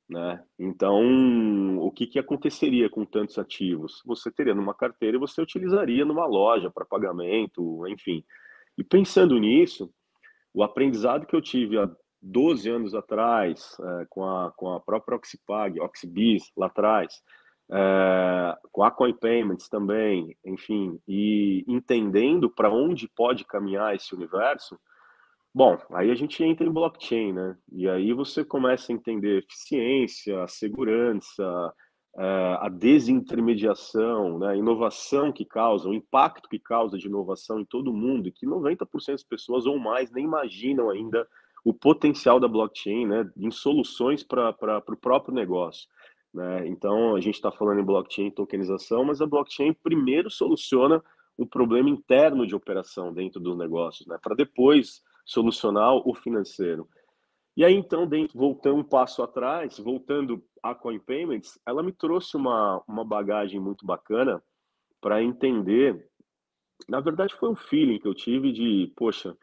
né? 0.09 0.43
Então, 0.59 1.77
o 1.79 1.89
que, 1.91 2.05
que 2.05 2.19
aconteceria 2.19 2.89
com 2.89 3.05
tantos 3.05 3.37
ativos? 3.39 4.01
Você 4.05 4.29
teria 4.31 4.53
numa 4.53 4.73
carteira 4.73 5.15
e 5.15 5.19
você 5.19 5.41
utilizaria 5.41 6.03
numa 6.03 6.25
loja 6.25 6.69
para 6.69 6.85
pagamento, 6.85 7.87
enfim. 7.87 8.23
E 8.77 8.83
pensando 8.83 9.37
nisso, 9.37 9.91
o 10.53 10.63
aprendizado 10.63 11.25
que 11.25 11.35
eu 11.35 11.41
tive 11.41 11.77
há 11.77 11.89
12 12.21 12.69
anos 12.69 12.95
atrás, 12.95 13.77
é, 13.79 14.05
com, 14.09 14.23
a, 14.23 14.51
com 14.51 14.73
a 14.73 14.79
própria 14.79 15.15
Oxipag, 15.15 15.79
Oxibis 15.79 16.51
lá 16.55 16.67
atrás, 16.67 17.21
é, 17.71 18.57
com 18.71 18.83
a 18.83 18.91
Coin 18.91 19.13
Payments 19.13 19.69
também, 19.69 20.35
enfim, 20.45 20.99
e 21.07 21.63
entendendo 21.67 22.49
para 22.49 22.71
onde 22.71 23.07
pode 23.15 23.45
caminhar 23.45 23.95
esse 23.95 24.13
universo, 24.13 24.77
bom, 25.53 25.77
aí 25.93 26.11
a 26.11 26.15
gente 26.15 26.43
entra 26.43 26.65
em 26.65 26.71
blockchain, 26.71 27.33
né? 27.33 27.57
E 27.71 27.87
aí 27.87 28.11
você 28.13 28.43
começa 28.43 28.91
a 28.91 28.95
entender 28.95 29.39
eficiência, 29.39 30.47
segurança, 30.47 31.73
a 32.15 32.69
desintermediação, 32.69 34.39
né? 34.39 34.49
a 34.49 34.55
inovação 34.55 35.31
que 35.31 35.45
causa, 35.45 35.87
o 35.87 35.93
impacto 35.93 36.49
que 36.49 36.59
causa 36.59 36.97
de 36.97 37.07
inovação 37.07 37.59
em 37.59 37.65
todo 37.65 37.93
mundo, 37.93 38.27
e 38.27 38.31
que 38.31 38.45
90% 38.45 39.11
das 39.11 39.23
pessoas 39.23 39.65
ou 39.65 39.77
mais 39.79 40.11
nem 40.11 40.25
imaginam 40.25 40.89
ainda 40.89 41.27
o 41.63 41.73
potencial 41.73 42.39
da 42.39 42.47
blockchain 42.47 43.05
né? 43.05 43.29
em 43.37 43.51
soluções 43.51 44.23
para 44.23 44.83
o 44.87 44.97
próprio 44.97 45.33
negócio. 45.33 45.87
Né? 46.33 46.67
Então, 46.67 47.15
a 47.15 47.21
gente 47.21 47.35
está 47.35 47.51
falando 47.51 47.79
em 47.79 47.85
blockchain 47.85 48.31
tokenização, 48.31 49.03
mas 49.03 49.21
a 49.21 49.25
blockchain 49.25 49.73
primeiro 49.73 50.29
soluciona 50.29 51.03
o 51.37 51.45
problema 51.45 51.89
interno 51.89 52.45
de 52.45 52.55
operação 52.55 53.13
dentro 53.13 53.39
dos 53.39 53.57
negócios, 53.57 54.07
né? 54.07 54.17
para 54.21 54.35
depois 54.35 55.01
solucionar 55.25 55.93
o 55.95 56.13
financeiro. 56.15 56.87
E 57.55 57.65
aí, 57.65 57.73
então, 57.73 58.07
dentro, 58.07 58.37
voltando 58.37 58.77
um 58.77 58.83
passo 58.83 59.21
atrás, 59.21 59.77
voltando 59.77 60.43
à 60.63 60.73
Coin 60.73 60.99
Payments, 60.99 61.59
ela 61.65 61.83
me 61.83 61.91
trouxe 61.91 62.37
uma, 62.37 62.81
uma 62.87 63.03
bagagem 63.03 63.59
muito 63.59 63.85
bacana 63.85 64.41
para 65.01 65.21
entender. 65.21 66.07
Na 66.87 66.99
verdade, 66.99 67.35
foi 67.35 67.49
um 67.49 67.55
feeling 67.55 67.99
que 67.99 68.07
eu 68.07 68.13
tive 68.13 68.51
de, 68.51 68.93
poxa, 68.95 69.35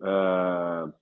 uh, 0.00 0.92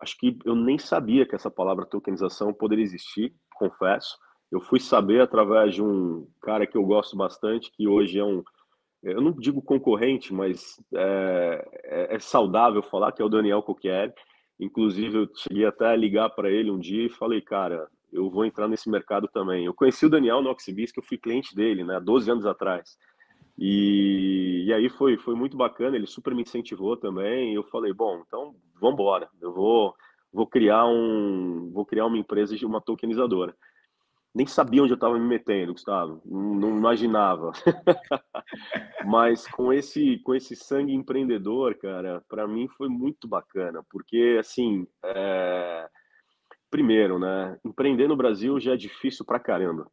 acho 0.00 0.16
que 0.18 0.38
eu 0.44 0.54
nem 0.54 0.78
sabia 0.78 1.26
que 1.26 1.34
essa 1.34 1.50
palavra 1.50 1.86
tokenização 1.86 2.54
poderia 2.54 2.84
existir, 2.84 3.34
confesso. 3.56 4.16
Eu 4.50 4.60
fui 4.60 4.80
saber 4.80 5.20
através 5.20 5.74
de 5.74 5.82
um 5.82 6.26
cara 6.40 6.66
que 6.66 6.76
eu 6.76 6.84
gosto 6.84 7.16
bastante, 7.16 7.70
que 7.72 7.88
hoje 7.88 8.18
é 8.18 8.24
um, 8.24 8.42
eu 9.04 9.20
não 9.20 9.32
digo 9.32 9.60
concorrente, 9.60 10.32
mas 10.32 10.80
é, 10.94 11.68
é, 11.84 12.14
é 12.14 12.18
saudável 12.18 12.82
falar, 12.82 13.12
que 13.12 13.20
é 13.20 13.24
o 13.24 13.28
Daniel 13.28 13.62
Coquieri. 13.62 14.12
Inclusive, 14.58 15.18
eu 15.18 15.28
cheguei 15.34 15.66
até 15.66 15.86
a 15.86 15.96
ligar 15.96 16.30
para 16.30 16.50
ele 16.50 16.70
um 16.70 16.78
dia 16.78 17.06
e 17.06 17.08
falei, 17.08 17.40
cara, 17.40 17.88
eu 18.12 18.30
vou 18.30 18.44
entrar 18.44 18.68
nesse 18.68 18.88
mercado 18.88 19.28
também. 19.28 19.64
Eu 19.64 19.74
conheci 19.74 20.06
o 20.06 20.10
Daniel 20.10 20.40
no 20.40 20.50
Oxibis, 20.50 20.92
que 20.92 21.00
eu 21.00 21.04
fui 21.04 21.18
cliente 21.18 21.54
dele, 21.54 21.82
né, 21.82 22.00
12 22.00 22.30
anos 22.30 22.46
atrás. 22.46 22.96
E, 23.58 24.64
e 24.66 24.72
aí 24.72 24.88
foi, 24.88 25.16
foi 25.16 25.34
muito 25.34 25.56
bacana, 25.56 25.96
ele 25.96 26.06
super 26.06 26.34
me 26.34 26.42
incentivou 26.42 26.96
também. 26.96 27.54
Eu 27.54 27.64
falei, 27.64 27.92
bom, 27.92 28.22
então 28.26 28.54
vamos 28.80 28.94
embora. 28.94 29.28
Eu 29.40 29.52
vou, 29.52 29.94
vou 30.32 30.46
criar 30.46 30.86
um, 30.86 31.70
vou 31.72 31.84
criar 31.84 32.06
uma 32.06 32.18
empresa 32.18 32.56
de 32.56 32.64
uma 32.64 32.80
tokenizadora 32.80 33.54
nem 34.34 34.46
sabia 34.46 34.82
onde 34.82 34.92
eu 34.92 34.96
estava 34.96 35.16
me 35.16 35.26
metendo, 35.26 35.72
Gustavo, 35.72 36.20
não, 36.24 36.76
imaginava. 36.76 37.52
Mas 39.06 39.46
com 39.46 39.72
esse 39.72 40.18
com 40.18 40.34
esse 40.34 40.56
sangue 40.56 40.92
empreendedor, 40.92 41.76
cara, 41.76 42.20
para 42.28 42.48
mim 42.48 42.66
foi 42.66 42.88
muito 42.88 43.28
bacana, 43.28 43.84
porque 43.88 44.36
assim, 44.40 44.86
é... 45.04 45.88
primeiro, 46.68 47.18
né, 47.18 47.56
empreender 47.64 48.08
no 48.08 48.16
Brasil 48.16 48.58
já 48.58 48.72
é 48.72 48.76
difícil 48.76 49.24
pra 49.24 49.38
caramba. 49.38 49.88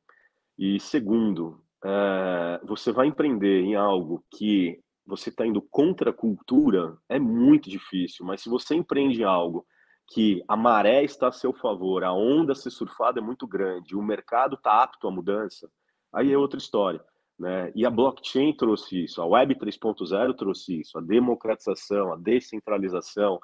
E 0.57 0.79
segundo, 0.79 1.61
é... 1.85 2.59
você 2.63 2.91
vai 2.91 3.07
empreender 3.07 3.61
em 3.61 3.75
algo 3.75 4.25
que 4.31 4.79
você 5.05 5.29
está 5.29 5.45
indo 5.45 5.61
contra 5.61 6.09
a 6.09 6.13
cultura, 6.13 6.97
é 7.07 7.19
muito 7.19 7.69
difícil. 7.69 8.25
Mas 8.25 8.41
se 8.41 8.49
você 8.49 8.73
empreende 8.73 9.23
algo 9.23 9.67
que 10.13 10.43
a 10.45 10.57
maré 10.57 11.03
está 11.03 11.29
a 11.29 11.31
seu 11.31 11.53
favor, 11.53 12.03
a 12.03 12.11
onda 12.11 12.51
a 12.51 12.55
ser 12.55 12.69
surfada 12.69 13.19
é 13.19 13.23
muito 13.23 13.47
grande, 13.47 13.95
o 13.95 14.01
mercado 14.01 14.55
está 14.55 14.83
apto 14.83 15.07
à 15.07 15.11
mudança, 15.11 15.69
aí 16.13 16.31
é 16.31 16.37
outra 16.37 16.59
história. 16.59 17.01
Né? 17.39 17.71
E 17.73 17.85
a 17.85 17.89
blockchain 17.89 18.53
trouxe 18.53 19.05
isso, 19.05 19.21
a 19.21 19.25
Web 19.25 19.55
3.0 19.55 20.35
trouxe 20.35 20.81
isso, 20.81 20.97
a 20.97 21.01
democratização, 21.01 22.13
a 22.13 22.17
descentralização. 22.17 23.39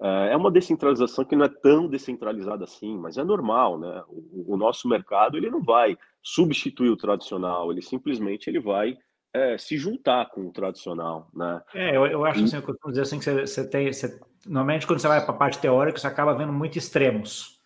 É, 0.00 0.32
é 0.32 0.36
uma 0.36 0.50
descentralização 0.50 1.24
que 1.24 1.36
não 1.36 1.46
é 1.46 1.48
tão 1.48 1.86
descentralizada 1.86 2.64
assim, 2.64 2.98
mas 2.98 3.16
é 3.16 3.24
normal, 3.24 3.78
né? 3.78 4.02
O, 4.08 4.54
o 4.54 4.56
nosso 4.56 4.88
mercado 4.88 5.38
ele 5.38 5.48
não 5.48 5.62
vai 5.62 5.96
substituir 6.22 6.90
o 6.90 6.96
tradicional, 6.96 7.70
ele 7.70 7.80
simplesmente 7.80 8.50
ele 8.50 8.60
vai 8.60 8.98
é, 9.32 9.56
se 9.56 9.78
juntar 9.78 10.28
com 10.30 10.48
o 10.48 10.52
tradicional, 10.52 11.30
né? 11.32 11.62
É, 11.72 11.96
eu, 11.96 12.04
eu 12.06 12.24
acho 12.24 12.44
assim, 12.44 12.56
eu 12.56 12.62
costumo 12.62 12.90
dizer 12.90 13.02
assim 13.02 13.18
que 13.18 13.24
você, 13.24 13.46
você 13.46 13.70
tem, 13.70 13.92
você, 13.92 14.20
normalmente 14.46 14.86
quando 14.86 15.00
você 15.00 15.08
vai 15.08 15.20
para 15.20 15.34
a 15.34 15.36
parte 15.36 15.58
teórica, 15.58 15.98
você 15.98 16.06
acaba 16.06 16.34
vendo 16.34 16.52
muito 16.52 16.78
extremos, 16.78 17.60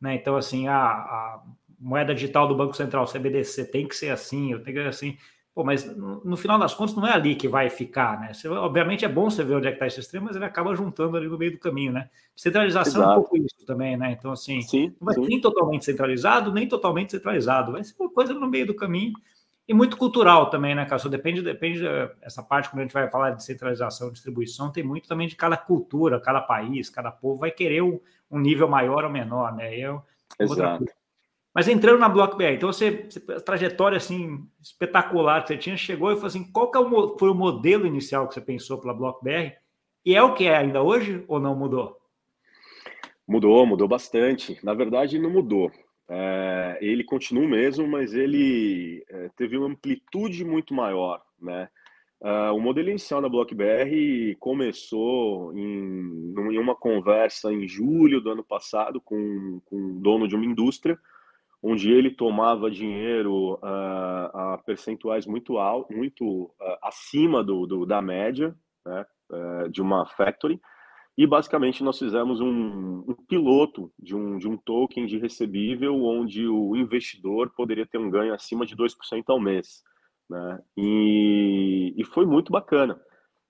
né? 0.00 0.14
Então, 0.14 0.36
assim, 0.36 0.68
a, 0.68 0.76
a, 0.76 1.42
moeda 1.78 2.14
digital 2.14 2.48
do 2.48 2.56
Banco 2.56 2.76
Central, 2.76 3.06
CBDC, 3.06 3.66
tem 3.66 3.86
que 3.86 3.96
ser 3.96 4.10
assim, 4.10 4.52
eu 4.52 4.62
tenho 4.62 4.76
que 4.76 4.82
ser 4.82 4.88
assim. 4.88 5.16
Pô, 5.54 5.64
mas 5.64 5.84
no, 5.96 6.22
no, 6.24 6.36
final 6.36 6.56
das 6.56 6.72
contas 6.72 6.94
não 6.94 7.04
é 7.04 7.12
ali 7.12 7.34
que 7.34 7.48
vai 7.48 7.68
ficar, 7.68 8.20
né? 8.20 8.32
Você, 8.32 8.46
obviamente 8.48 9.04
é 9.04 9.08
bom 9.08 9.28
você 9.28 9.42
ver 9.42 9.56
onde 9.56 9.66
é 9.66 9.70
que 9.70 9.76
está 9.76 9.88
esse 9.88 9.98
extremo, 9.98 10.26
mas 10.26 10.36
ele 10.36 10.44
acaba 10.44 10.74
juntando 10.74 11.16
ali 11.16 11.26
no 11.26 11.36
meio 11.36 11.52
do 11.52 11.58
caminho, 11.58 11.92
né? 11.92 12.08
Centralização 12.36 13.02
Exato. 13.02 13.10
é 13.10 13.12
um 13.12 13.22
pouco 13.22 13.36
isso 13.36 13.66
também, 13.66 13.96
né? 13.96 14.12
Então, 14.12 14.30
assim, 14.30 14.62
sim, 14.62 14.94
não 15.00 15.06
vai 15.06 15.14
sim. 15.14 15.26
nem 15.26 15.40
totalmente 15.40 15.84
centralizado, 15.84 16.52
nem 16.52 16.68
totalmente 16.68 17.10
centralizado, 17.10 17.72
vai 17.72 17.82
ser 17.82 17.94
uma 17.98 18.10
coisa 18.10 18.32
no 18.34 18.48
meio 18.48 18.66
do 18.66 18.74
caminho 18.74 19.14
e 19.68 19.74
muito 19.74 19.98
cultural 19.98 20.48
também, 20.48 20.74
né, 20.74 20.86
Cássio? 20.86 21.10
Depende, 21.10 21.42
depende 21.42 21.82
essa 22.22 22.42
parte, 22.42 22.70
quando 22.70 22.80
a 22.80 22.82
gente 22.84 22.94
vai 22.94 23.10
falar 23.10 23.32
de 23.32 23.44
centralização, 23.44 24.10
distribuição, 24.10 24.72
tem 24.72 24.82
muito 24.82 25.06
também 25.06 25.28
de 25.28 25.36
cada 25.36 25.58
cultura, 25.58 26.18
cada 26.18 26.40
país, 26.40 26.88
cada 26.88 27.12
povo 27.12 27.40
vai 27.40 27.50
querer 27.50 27.82
um, 27.82 28.00
um 28.30 28.38
nível 28.38 28.66
maior 28.66 29.04
ou 29.04 29.10
menor, 29.10 29.54
né? 29.54 29.76
Eu, 29.76 30.02
Exato. 30.38 30.86
Mas 31.54 31.66
entrando 31.66 31.98
na 31.98 32.08
Block 32.08 32.36
BR, 32.36 32.54
então 32.54 32.72
você, 32.72 33.08
a 33.36 33.40
trajetória 33.40 33.96
assim 33.96 34.46
espetacular 34.62 35.42
que 35.42 35.48
você 35.48 35.56
tinha, 35.58 35.76
chegou 35.76 36.12
e 36.12 36.14
falou 36.14 36.28
assim: 36.28 36.44
qual 36.52 36.70
que 36.70 36.78
é 36.78 36.80
o, 36.80 37.18
foi 37.18 37.30
o 37.30 37.34
modelo 37.34 37.86
inicial 37.86 38.28
que 38.28 38.34
você 38.34 38.40
pensou 38.40 38.78
pela 38.78 38.94
Block 38.94 39.22
BR? 39.22 39.56
E 40.04 40.14
é 40.14 40.22
o 40.22 40.34
que 40.34 40.46
é 40.46 40.56
ainda 40.56 40.82
hoje 40.82 41.24
ou 41.26 41.40
não 41.40 41.54
mudou? 41.54 41.98
Mudou, 43.26 43.66
mudou 43.66 43.88
bastante. 43.88 44.58
Na 44.62 44.72
verdade, 44.72 45.18
não 45.18 45.30
mudou. 45.30 45.70
É, 46.10 46.78
ele 46.80 47.04
continua 47.04 47.46
mesmo, 47.46 47.86
mas 47.86 48.14
ele 48.14 49.04
é, 49.08 49.28
teve 49.36 49.58
uma 49.58 49.68
amplitude 49.68 50.44
muito 50.44 50.72
maior, 50.72 51.22
né? 51.40 51.68
Uh, 52.20 52.52
o 52.52 52.60
modelo 52.60 52.88
inicial 52.88 53.22
da 53.22 53.28
BlockBR 53.28 54.34
começou 54.40 55.56
em, 55.56 56.34
em, 56.36 56.58
uma 56.58 56.74
conversa 56.74 57.52
em 57.52 57.68
julho 57.68 58.20
do 58.20 58.30
ano 58.30 58.42
passado 58.42 59.00
com, 59.00 59.60
com 59.64 60.00
dono 60.00 60.26
de 60.26 60.34
uma 60.34 60.44
indústria, 60.44 60.98
onde 61.62 61.92
ele 61.92 62.10
tomava 62.10 62.68
dinheiro 62.72 63.54
uh, 63.54 63.58
a 63.62 64.62
percentuais 64.66 65.26
muito 65.26 65.58
altos, 65.58 65.96
muito 65.96 66.24
uh, 66.26 66.78
acima 66.82 67.44
do, 67.44 67.66
do, 67.66 67.86
da 67.86 68.02
média 68.02 68.52
né, 68.84 69.06
de 69.70 69.80
uma 69.80 70.04
factory, 70.06 70.60
E 71.18 71.26
basicamente 71.26 71.82
nós 71.82 71.98
fizemos 71.98 72.40
um, 72.40 73.04
um, 73.08 73.14
piloto 73.28 73.92
de 73.98 74.14
um, 74.14 74.38
de 74.38 74.48
um 74.48 74.56
token 74.56 75.04
de 75.04 75.18
recebível 75.18 76.00
onde 76.04 76.46
o 76.46 76.76
investidor 76.76 77.50
poderia 77.56 77.84
ter 77.84 77.98
um 77.98 78.08
ganho 78.08 78.32
acima 78.32 78.64
de 78.64 78.76
2% 78.76 79.24
ao 79.26 79.40
mês. 79.40 79.82
Né? 80.30 80.62
E, 80.76 81.92
e 81.96 82.04
foi 82.04 82.24
muito 82.24 82.52
bacana. 82.52 83.00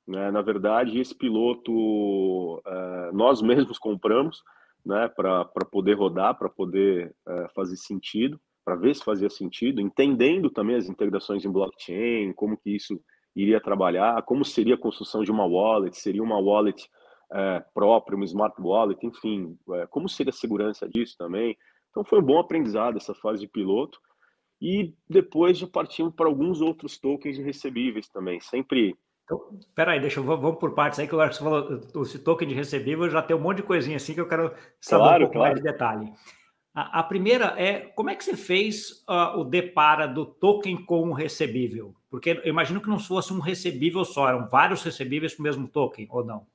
Né? 0.07 0.31
Na 0.31 0.41
verdade, 0.41 0.99
esse 0.99 1.15
piloto 1.15 1.71
uh, 1.71 3.13
nós 3.13 3.43
mesmos 3.43 3.79
compramos 3.79 4.43
né, 4.83 5.07
para 5.07 5.45
poder 5.71 5.93
rodar, 5.93 6.39
para 6.39 6.49
poder 6.49 7.15
uh, 7.29 7.53
fazer 7.55 7.77
sentido, 7.77 8.41
para 8.65 8.77
ver 8.77 8.97
se 8.97 9.05
fazia 9.05 9.29
sentido, 9.29 9.79
entendendo 9.79 10.49
também 10.49 10.77
as 10.77 10.89
integrações 10.89 11.45
em 11.45 11.53
blockchain, 11.53 12.33
como 12.33 12.57
que 12.57 12.75
isso 12.75 12.99
iria 13.37 13.61
trabalhar, 13.61 14.23
como 14.23 14.43
seria 14.43 14.75
a 14.75 14.81
construção 14.81 15.23
de 15.23 15.31
uma 15.31 15.45
wallet, 15.45 15.95
seria 15.95 16.23
uma 16.23 16.39
wallet 16.39 16.89
é, 17.33 17.65
própria, 17.75 18.17
uma 18.17 18.25
smart 18.25 18.61
wallet, 18.61 19.05
enfim, 19.07 19.59
é, 19.73 19.87
como 19.87 20.09
seria 20.09 20.31
a 20.31 20.33
segurança 20.33 20.89
disso 20.89 21.17
também. 21.19 21.57
Então 21.91 22.05
foi 22.05 22.21
um 22.21 22.25
bom 22.25 22.39
aprendizado 22.39 22.97
essa 22.97 23.15
fase 23.15 23.41
de 23.41 23.49
piloto. 23.49 24.01
E 24.61 24.95
depois 25.09 25.57
já 25.57 25.67
partimos 25.67 26.15
para 26.15 26.27
alguns 26.27 26.61
outros 26.61 26.99
tokens 26.99 27.37
de 27.37 27.43
recebíveis 27.43 28.09
também, 28.09 28.41
sempre 28.41 28.97
então, 29.29 29.61
peraí, 29.75 30.01
deixa 30.01 30.21
eu 30.21 30.25
vamos 30.25 30.59
por 30.59 30.73
partes 30.75 30.99
aí, 30.99 31.07
que 31.07 31.13
eu 31.13 31.21
acho 31.21 31.37
que 31.37 31.45
você 31.45 31.91
falou, 31.91 32.03
esse 32.03 32.19
token 32.19 32.49
de 32.49 32.55
recebível 32.55 33.11
já 33.11 33.21
tem 33.21 33.37
um 33.37 33.41
monte 33.41 33.59
de 33.59 33.63
coisinha 33.63 33.99
assim 33.99 34.15
que 34.15 34.21
eu 34.21 34.27
quero 34.27 34.55
saber 34.81 35.03
claro, 35.03 35.17
um 35.17 35.27
pouco 35.27 35.33
claro. 35.35 35.53
mais 35.53 35.63
de 35.63 35.71
detalhe. 35.71 36.13
A, 36.75 37.01
a, 37.01 37.03
primeira 37.03 37.55
é 37.59 37.81
como 37.95 38.09
é 38.09 38.15
que 38.15 38.25
você 38.25 38.35
fez 38.35 39.05
uh, 39.07 39.39
o 39.39 39.45
depara 39.45 40.07
do 40.07 40.25
token 40.25 40.83
com 40.87 41.11
o 41.11 41.13
recebível? 41.13 41.95
Porque 42.11 42.41
eu 42.43 42.49
imagino 42.49 42.81
que 42.81 42.89
não 42.89 42.99
fosse 42.99 43.31
um 43.35 43.39
recebível 43.39 44.03
só, 44.03 44.29
eram 44.29 44.49
vários 44.49 44.83
recebíveis 44.83 45.35
para 45.35 45.43
o 45.43 45.45
mesmo 45.45 45.69
token, 45.69 46.07
ou 46.09 46.25
não? 46.25 46.47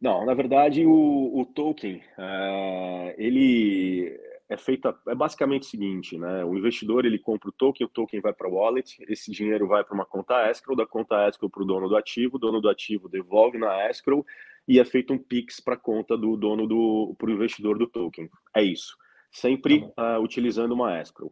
Não, 0.00 0.24
na 0.24 0.32
verdade 0.32 0.86
o, 0.86 1.40
o 1.40 1.44
token 1.44 1.96
uh, 1.96 3.14
ele 3.18 4.18
é 4.48 4.56
feita 4.56 4.96
é 5.06 5.14
basicamente 5.14 5.62
o 5.62 5.66
seguinte, 5.66 6.18
né? 6.18 6.44
O 6.44 6.56
investidor 6.56 7.04
ele 7.04 7.18
compra 7.18 7.50
o 7.50 7.52
token, 7.52 7.86
o 7.86 7.90
token 7.90 8.20
vai 8.20 8.32
para 8.32 8.48
o 8.48 8.54
wallet, 8.54 8.96
esse 9.08 9.30
dinheiro 9.30 9.68
vai 9.68 9.84
para 9.84 9.94
uma 9.94 10.06
conta 10.06 10.50
escrow, 10.50 10.74
da 10.74 10.86
conta 10.86 11.28
escrow 11.28 11.50
para 11.50 11.62
o 11.62 11.66
dono 11.66 11.88
do 11.88 11.96
ativo, 11.96 12.36
o 12.36 12.38
dono 12.38 12.60
do 12.60 12.68
ativo 12.68 13.08
devolve 13.08 13.58
na 13.58 13.88
escrow 13.90 14.24
e 14.66 14.80
é 14.80 14.84
feito 14.84 15.12
um 15.12 15.18
pix 15.18 15.60
para 15.60 15.74
a 15.74 15.78
conta 15.78 16.16
do 16.16 16.36
dono 16.36 16.66
do 16.66 17.14
para 17.18 17.28
o 17.28 17.32
investidor 17.32 17.78
do 17.78 17.86
token. 17.86 18.30
É 18.56 18.62
isso, 18.62 18.96
sempre 19.30 19.84
uh, 19.98 20.20
utilizando 20.20 20.72
uma 20.72 20.98
escrow. 21.00 21.30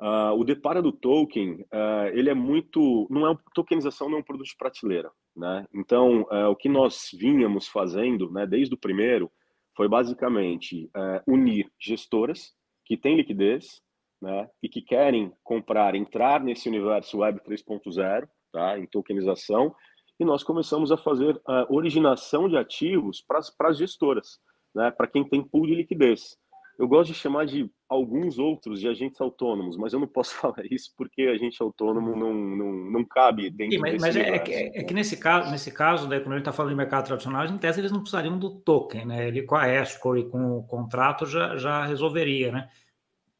Uh, 0.00 0.32
o 0.34 0.44
depara 0.44 0.80
do 0.80 0.92
token 0.92 1.60
uh, 1.60 2.08
ele 2.14 2.30
é 2.30 2.34
muito 2.34 3.06
não 3.10 3.30
é 3.30 3.36
tokenização 3.54 4.08
não 4.08 4.16
é 4.16 4.20
um 4.20 4.24
produto 4.24 4.46
de 4.46 4.56
prateleira, 4.56 5.10
né? 5.36 5.66
Então 5.74 6.26
o 6.50 6.56
que 6.56 6.68
nós 6.68 7.10
vínhamos 7.12 7.68
fazendo, 7.68 8.30
né? 8.30 8.46
Desde 8.46 8.74
o 8.74 8.78
primeiro 8.78 9.30
foi 9.76 9.88
basicamente 9.88 10.90
unir 11.26 11.70
gestoras 11.78 12.54
que 12.84 12.96
têm 12.96 13.16
liquidez, 13.16 13.82
né, 14.20 14.48
e 14.62 14.68
que 14.68 14.82
querem 14.82 15.32
comprar, 15.42 15.94
entrar 15.94 16.42
nesse 16.42 16.68
universo 16.68 17.18
Web 17.18 17.40
3.0, 17.40 18.28
tá, 18.52 18.78
em 18.78 18.86
tokenização, 18.86 19.74
e 20.18 20.24
nós 20.24 20.42
começamos 20.42 20.92
a 20.92 20.96
fazer 20.96 21.40
a 21.46 21.66
originação 21.70 22.48
de 22.48 22.56
ativos 22.56 23.22
para 23.22 23.40
as 23.70 23.78
gestoras, 23.78 24.38
né, 24.74 24.90
para 24.90 25.06
quem 25.06 25.26
tem 25.26 25.42
pool 25.42 25.66
de 25.66 25.74
liquidez. 25.74 26.36
Eu 26.78 26.86
gosto 26.86 27.12
de 27.12 27.18
chamar 27.18 27.46
de 27.46 27.70
alguns 27.90 28.38
outros 28.38 28.78
de 28.78 28.86
agentes 28.86 29.20
autônomos, 29.20 29.76
mas 29.76 29.92
eu 29.92 29.98
não 29.98 30.06
posso 30.06 30.32
falar 30.38 30.64
isso 30.70 30.94
porque 30.96 31.22
agente 31.22 31.60
autônomo 31.60 32.16
não, 32.16 32.32
não, 32.32 32.72
não 32.72 33.04
cabe 33.04 33.50
dentro 33.50 33.74
Sim, 33.74 33.80
mas, 33.80 33.92
desse 33.92 34.04
mas 34.04 34.16
é, 34.16 34.36
é, 34.36 34.80
é, 34.80 34.84
que 34.84 34.94
nesse 34.94 35.16
caso, 35.16 35.50
nesse 35.50 35.72
caso 35.72 36.08
né, 36.08 36.20
quando 36.20 36.34
a 36.34 36.36
gente 36.36 36.42
está 36.42 36.52
falando 36.52 36.70
de 36.70 36.76
mercado 36.76 37.06
tradicional, 37.06 37.44
em 37.46 37.58
tese 37.58 37.80
eles 37.80 37.90
não 37.90 38.00
precisariam 38.00 38.38
do 38.38 38.50
token, 38.60 39.06
né? 39.06 39.26
Ele 39.26 39.42
com 39.42 39.56
a 39.56 39.68
escrow 39.68 40.16
e 40.16 40.24
com 40.24 40.58
o 40.58 40.62
contrato 40.62 41.26
já, 41.26 41.56
já 41.56 41.84
resolveria, 41.84 42.52
né? 42.52 42.68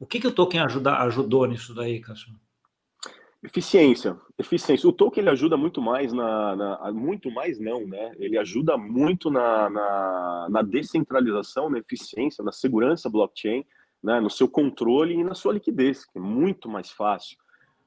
O 0.00 0.07
que, 0.07 0.19
que 0.19 0.26
o 0.26 0.33
token 0.33 0.61
ajuda, 0.61 0.97
ajudou 0.99 1.47
nisso 1.47 1.73
daí, 1.75 2.00
Cássio? 2.00 2.33
Eficiência, 3.42 4.19
eficiência. 4.38 4.88
O 4.88 4.92
token 4.92 5.23
ele 5.23 5.30
ajuda 5.30 5.57
muito 5.57 5.80
mais 5.80 6.12
na, 6.12 6.57
na, 6.57 6.92
muito 6.92 7.30
mais 7.30 7.58
não, 7.58 7.86
né? 7.86 8.13
Ele 8.19 8.36
ajuda 8.36 8.76
muito 8.76 9.30
na, 9.30 9.71
na, 9.71 10.49
na, 10.50 10.63
descentralização, 10.63 11.71
na 11.71 11.78
eficiência, 11.78 12.45
na 12.45 12.52
segurança 12.52 13.08
blockchain, 13.08 13.65
né? 14.02 14.21
No 14.21 14.30
seu 14.30 14.49
controle 14.49 15.15
e 15.15 15.25
na 15.25 15.34
sua 15.34 15.52
liquidez, 15.52 16.04
que 16.04 16.19
é 16.19 16.21
muito 16.21 16.69
mais 16.69 16.91
fácil, 16.91 17.36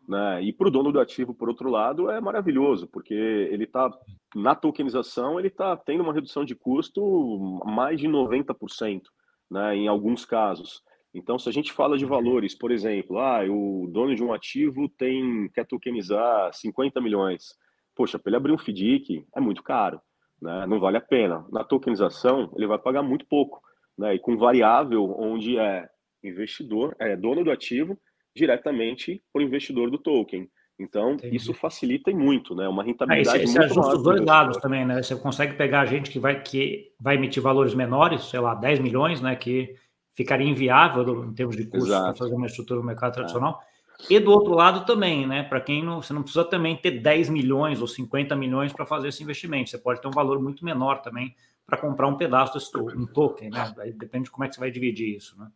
né? 0.08 0.42
E 0.44 0.54
para 0.54 0.68
o 0.68 0.72
dono 0.72 0.92
do 0.92 1.00
ativo, 1.00 1.34
por 1.34 1.50
outro 1.50 1.70
lado, 1.70 2.10
é 2.10 2.20
maravilhoso, 2.20 2.88
porque 2.88 3.14
ele 3.14 3.64
está 3.64 3.90
na 4.36 4.56
tokenização, 4.56 5.40
ele 5.40 5.48
está 5.48 5.76
tendo 5.78 6.04
uma 6.04 6.14
redução 6.14 6.44
de 6.44 6.56
custo 6.56 7.62
mais 7.66 8.00
de 8.00 8.08
90%, 8.08 9.02
né? 9.50 9.76
Em 9.76 9.88
alguns 9.88 10.26
casos. 10.26 10.84
Então, 11.14 11.38
se 11.38 11.48
a 11.48 11.52
gente 11.52 11.72
fala 11.72 11.98
de 11.98 12.06
valores, 12.06 12.56
por 12.56 12.72
exemplo, 12.72 13.20
ah, 13.20 13.44
o 13.48 13.88
dono 13.92 14.16
de 14.16 14.24
um 14.24 14.34
ativo 14.34 14.90
tem 14.90 15.48
quer 15.54 15.66
tokenizar 15.66 16.52
50 16.54 17.00
milhões. 17.00 17.56
Poxa, 17.96 18.18
para 18.18 18.32
ele 18.32 18.38
abrir 18.38 18.52
um 18.52 18.58
FDIC 18.58 19.24
é 19.36 19.40
muito 19.40 19.62
caro, 19.62 20.02
né? 20.42 20.66
não 20.66 20.80
vale 20.80 20.98
a 20.98 21.02
pena. 21.02 21.46
Na 21.52 21.64
tokenização, 21.64 22.52
ele 22.56 22.66
vai 22.66 22.80
pagar 22.80 23.04
muito 23.04 23.28
pouco. 23.28 23.62
Né? 23.96 24.16
E 24.16 24.20
com 24.20 24.36
variável 24.36 25.16
onde 25.20 25.56
é 25.60 25.88
investidor, 26.24 26.96
é 27.00 27.16
dono 27.16 27.44
do 27.44 27.52
ativo, 27.52 28.00
diretamente 28.36 29.22
para 29.32 29.42
o 29.42 29.46
investidor 29.46 29.92
do 29.92 29.98
token. 29.98 30.50
Então, 30.80 31.14
Entendi. 31.14 31.36
isso 31.36 31.54
facilita 31.54 32.12
muito, 32.12 32.56
né? 32.56 32.68
Uma 32.68 32.82
ah, 32.82 32.86
rentabilidade 32.86 33.42
é, 33.42 33.44
esse, 33.44 33.58
esse 33.58 33.76
muito 33.76 33.96
os 33.96 34.04
dois 34.04 34.22
lados 34.22 34.58
também, 34.58 34.86
né? 34.86 35.02
Você 35.02 35.16
consegue 35.16 35.56
pegar 35.56 35.86
gente 35.86 36.10
que 36.10 36.20
vai, 36.20 36.42
que 36.42 36.92
vai 37.00 37.16
emitir 37.16 37.44
valores 37.44 37.76
menores, 37.76 38.24
sei 38.26 38.40
lá, 38.40 38.56
10 38.56 38.80
milhões, 38.80 39.22
né? 39.22 39.36
Que 39.36 39.76
ficaria 40.14 40.48
inviável 40.48 41.26
em 41.26 41.34
termos 41.34 41.56
de 41.56 41.66
custo 41.66 41.90
para 41.90 42.14
fazer 42.16 42.34
uma 42.34 42.48
estrutura 42.48 42.80
no 42.80 42.86
mercado 42.86 43.12
é. 43.12 43.16
tradicional. 43.16 43.62
E 44.10 44.20
do 44.20 44.32
outro 44.32 44.54
lado 44.54 44.86
também, 44.86 45.28
né? 45.28 45.44
Para 45.44 45.62
quem 45.62 45.84
não, 45.84 46.02
você 46.02 46.12
não 46.12 46.24
precisa 46.24 46.44
também 46.44 46.76
ter 46.76 47.00
10 47.00 47.30
milhões 47.30 47.80
ou 47.80 47.88
50 47.88 48.36
milhões 48.36 48.74
para 48.74 48.86
fazer 48.86 49.10
esse 49.10 49.22
investimento. 49.22 49.70
Você 49.70 49.78
pode 49.78 50.02
ter 50.02 50.08
um 50.08 50.12
valor 50.12 50.42
muito 50.42 50.66
menor 50.66 51.02
também 51.02 51.36
para 51.66 51.78
comprar 51.78 52.08
um 52.08 52.18
pedaço 52.18 52.54
desse 52.54 52.76
um 52.76 53.06
token, 53.06 53.52
né? 53.52 53.74
Aí 53.78 53.94
depende 53.94 54.26
de 54.26 54.32
como 54.32 54.44
é 54.44 54.50
que 54.50 54.56
você 54.56 54.60
vai 54.60 54.72
dividir 54.72 55.16
isso, 55.16 55.40
né? 55.40 55.48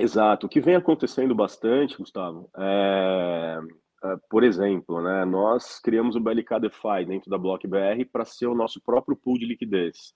Exato. 0.00 0.46
O 0.46 0.48
que 0.48 0.60
vem 0.60 0.76
acontecendo 0.76 1.34
bastante, 1.34 1.96
Gustavo, 1.96 2.50
é, 2.56 3.58
é 4.04 4.16
por 4.28 4.42
exemplo, 4.42 5.00
né, 5.02 5.24
nós 5.24 5.78
criamos 5.80 6.16
o 6.16 6.20
BLK 6.20 6.60
DeFi 6.60 7.04
dentro 7.06 7.30
da 7.30 7.38
BlockBR 7.38 8.04
para 8.06 8.24
ser 8.24 8.46
o 8.46 8.54
nosso 8.54 8.80
próprio 8.82 9.16
pool 9.16 9.38
de 9.38 9.46
liquidez. 9.46 10.14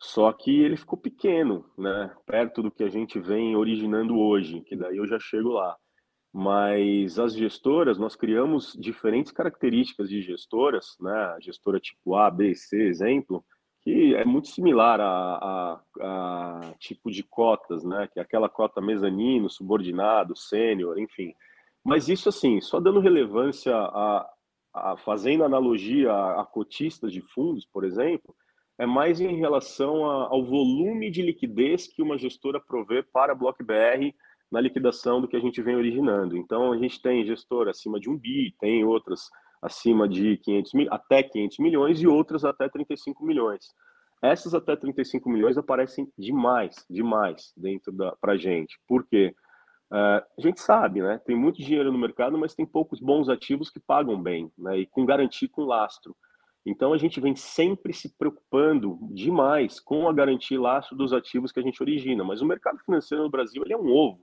Só 0.00 0.32
que 0.32 0.62
ele 0.62 0.76
ficou 0.76 0.98
pequeno, 0.98 1.64
né? 1.76 2.14
Perto 2.24 2.62
do 2.62 2.70
que 2.70 2.84
a 2.84 2.88
gente 2.88 3.18
vem 3.18 3.56
originando 3.56 4.16
hoje, 4.16 4.60
que 4.60 4.76
daí 4.76 4.96
eu 4.96 5.06
já 5.08 5.18
chego 5.18 5.48
lá. 5.48 5.76
Mas 6.32 7.18
as 7.18 7.34
gestoras, 7.34 7.98
nós 7.98 8.14
criamos 8.14 8.76
diferentes 8.78 9.32
características 9.32 10.08
de 10.08 10.22
gestoras, 10.22 10.96
né? 11.00 11.36
Gestora 11.40 11.80
tipo 11.80 12.14
A, 12.14 12.30
B, 12.30 12.54
C, 12.54 12.80
exemplo, 12.84 13.44
que 13.88 14.14
é 14.14 14.22
muito 14.22 14.48
similar 14.48 15.00
a, 15.00 15.06
a, 15.06 15.80
a 16.02 16.74
tipo 16.78 17.10
de 17.10 17.22
cotas, 17.22 17.84
né? 17.84 18.06
Que 18.12 18.18
é 18.18 18.22
aquela 18.22 18.46
cota 18.46 18.82
mezanino, 18.82 19.48
subordinado, 19.48 20.36
sênior, 20.36 20.98
enfim. 20.98 21.34
Mas 21.82 22.06
isso, 22.06 22.28
assim, 22.28 22.60
só 22.60 22.80
dando 22.80 23.00
relevância 23.00 23.74
a, 23.74 24.30
a 24.74 24.96
fazendo 24.98 25.42
analogia 25.42 26.12
a, 26.12 26.44
cotistas 26.44 27.10
de 27.10 27.22
fundos, 27.22 27.64
por 27.64 27.82
exemplo, 27.82 28.36
é 28.76 28.84
mais 28.84 29.22
em 29.22 29.38
relação 29.38 30.04
ao 30.04 30.44
volume 30.44 31.10
de 31.10 31.22
liquidez 31.22 31.86
que 31.86 32.02
uma 32.02 32.18
gestora 32.18 32.60
provê 32.60 33.02
para 33.02 33.32
a 33.32 33.34
BlockBR 33.34 34.14
na 34.52 34.60
liquidação 34.60 35.18
do 35.18 35.26
que 35.26 35.36
a 35.36 35.40
gente 35.40 35.62
vem 35.62 35.76
originando. 35.76 36.36
Então, 36.36 36.72
a 36.72 36.76
gente 36.76 37.00
tem 37.00 37.24
gestora 37.24 37.70
acima 37.70 37.98
de 37.98 38.10
um 38.10 38.18
bi, 38.18 38.54
tem 38.60 38.84
outras 38.84 39.30
acima 39.62 40.08
de 40.08 40.36
500 40.38 40.72
mil, 40.74 40.88
até 40.92 41.22
500 41.22 41.58
milhões 41.58 42.00
e 42.00 42.06
outras 42.06 42.44
até 42.44 42.68
35 42.68 43.24
milhões. 43.24 43.66
Essas 44.22 44.54
até 44.54 44.74
35 44.74 45.28
milhões 45.30 45.56
aparecem 45.56 46.10
demais, 46.18 46.84
demais 46.90 47.52
dentro 47.56 47.92
da 47.92 48.16
para 48.20 48.36
gente. 48.36 48.78
Por 48.86 49.06
quê? 49.06 49.34
Uh, 49.90 50.20
a 50.20 50.40
gente 50.40 50.60
sabe, 50.60 51.00
né? 51.00 51.20
Tem 51.24 51.36
muito 51.36 51.62
dinheiro 51.62 51.90
no 51.90 51.98
mercado, 51.98 52.36
mas 52.36 52.54
tem 52.54 52.66
poucos 52.66 53.00
bons 53.00 53.28
ativos 53.28 53.70
que 53.70 53.80
pagam 53.80 54.20
bem, 54.20 54.50
né? 54.58 54.78
E 54.78 54.86
com 54.86 55.06
garantia 55.06 55.48
com 55.48 55.64
lastro. 55.64 56.16
Então 56.66 56.92
a 56.92 56.98
gente 56.98 57.20
vem 57.20 57.34
sempre 57.34 57.94
se 57.94 58.14
preocupando 58.18 58.98
demais 59.12 59.80
com 59.80 60.08
a 60.08 60.12
garantia 60.12 60.56
e 60.56 60.60
laço 60.60 60.94
dos 60.94 61.12
ativos 61.12 61.50
que 61.50 61.60
a 61.60 61.62
gente 61.62 61.82
origina, 61.82 62.22
mas 62.22 62.42
o 62.42 62.46
mercado 62.46 62.78
financeiro 62.84 63.24
no 63.24 63.30
Brasil 63.30 63.62
ele 63.64 63.72
é 63.72 63.78
um 63.78 63.90
ovo, 63.90 64.20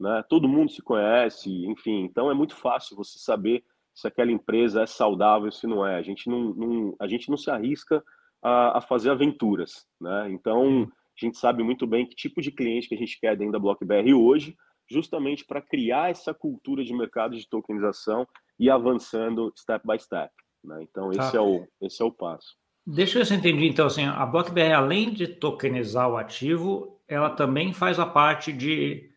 né? 0.00 0.24
Todo 0.28 0.48
mundo 0.48 0.72
se 0.72 0.80
conhece, 0.80 1.50
enfim, 1.66 2.04
então 2.04 2.30
é 2.30 2.34
muito 2.34 2.56
fácil 2.56 2.96
você 2.96 3.18
saber 3.18 3.62
se 3.94 4.06
aquela 4.06 4.32
empresa 4.32 4.82
é 4.82 4.86
saudável, 4.86 5.50
se 5.50 5.66
não 5.66 5.86
é. 5.86 5.96
A 5.96 6.02
gente 6.02 6.28
não, 6.28 6.54
não 6.54 6.96
a 7.00 7.06
gente 7.06 7.28
não 7.28 7.36
se 7.36 7.50
arrisca 7.50 8.02
a, 8.42 8.78
a, 8.78 8.80
fazer 8.80 9.10
aventuras, 9.10 9.86
né? 10.00 10.30
Então 10.30 10.90
a 11.16 11.24
gente 11.24 11.38
sabe 11.38 11.62
muito 11.62 11.86
bem 11.86 12.06
que 12.06 12.14
tipo 12.14 12.40
de 12.40 12.50
cliente 12.50 12.88
que 12.88 12.94
a 12.94 12.98
gente 12.98 13.18
quer 13.20 13.36
dentro 13.36 13.52
da 13.52 13.58
BlockBR 13.58 14.14
hoje, 14.14 14.56
justamente 14.90 15.44
para 15.44 15.62
criar 15.62 16.10
essa 16.10 16.34
cultura 16.34 16.84
de 16.84 16.94
mercado 16.94 17.36
de 17.36 17.48
tokenização 17.48 18.26
e 18.58 18.70
avançando 18.70 19.52
step 19.56 19.86
by 19.86 19.98
step. 19.98 20.32
Né? 20.64 20.82
Então, 20.82 21.10
esse, 21.10 21.32
tá. 21.32 21.38
é 21.38 21.40
o, 21.40 21.66
esse 21.80 22.02
é 22.02 22.04
o 22.04 22.12
passo. 22.12 22.56
Deixa 22.86 23.18
eu 23.18 23.20
ver 23.20 23.26
se 23.26 23.34
eu 23.34 23.38
entendi. 23.38 23.66
Então, 23.68 23.86
assim, 23.86 24.04
a 24.04 24.26
BlockBR, 24.26 24.72
além 24.72 25.12
de 25.12 25.28
tokenizar 25.28 26.10
o 26.10 26.16
ativo, 26.16 27.00
ela 27.06 27.30
também 27.30 27.72
faz 27.72 27.98
a 27.98 28.06
parte 28.06 28.52
de 28.52 29.11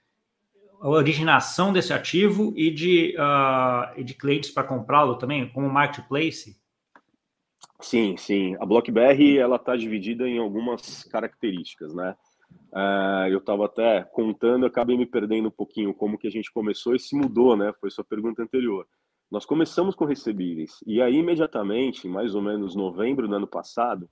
originação 0.87 1.73
desse 1.73 1.93
ativo 1.93 2.53
e 2.55 2.69
de, 2.71 3.15
uh, 3.17 4.03
de 4.03 4.13
clientes 4.13 4.51
para 4.51 4.63
comprá-lo 4.63 5.17
também, 5.17 5.49
como 5.49 5.69
marketplace? 5.69 6.57
Sim, 7.79 8.15
sim. 8.17 8.55
A 8.59 8.65
BlockBR 8.65 9.37
ela 9.37 9.57
está 9.57 9.75
dividida 9.75 10.27
em 10.27 10.39
algumas 10.39 11.03
características, 11.05 11.93
né? 11.93 12.15
Uh, 12.71 13.27
eu 13.29 13.39
estava 13.39 13.65
até 13.65 14.03
contando, 14.03 14.65
acabei 14.65 14.97
me 14.97 15.05
perdendo 15.05 15.47
um 15.47 15.51
pouquinho 15.51 15.93
como 15.93 16.17
que 16.17 16.27
a 16.27 16.31
gente 16.31 16.51
começou 16.51 16.95
e 16.95 16.99
se 16.99 17.15
mudou, 17.15 17.55
né? 17.55 17.73
Foi 17.79 17.89
sua 17.89 18.03
pergunta 18.03 18.41
anterior. 18.41 18.85
Nós 19.31 19.45
começamos 19.45 19.95
com 19.95 20.05
recebíveis 20.05 20.79
e 20.85 21.01
aí 21.01 21.15
imediatamente, 21.15 22.07
mais 22.07 22.35
ou 22.35 22.41
menos 22.41 22.75
novembro 22.75 23.27
do 23.27 23.35
ano 23.35 23.47
passado, 23.47 24.09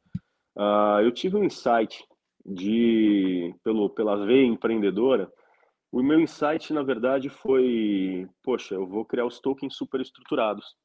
uh, 0.55 1.01
eu 1.01 1.11
tive 1.11 1.37
um 1.37 1.43
insight 1.43 2.03
de 2.45 3.53
pelo 3.63 3.89
pela 3.89 4.25
veia 4.25 4.45
empreendedora. 4.45 5.31
O 5.93 6.01
meu 6.01 6.19
insight, 6.19 6.73
na 6.73 6.81
verdade, 6.81 7.29
foi, 7.29 8.27
poxa, 8.41 8.73
eu 8.73 8.87
vou 8.87 9.05
criar 9.05 9.27
os 9.27 9.39
tokens 9.39 9.75
superestruturados. 9.75 10.75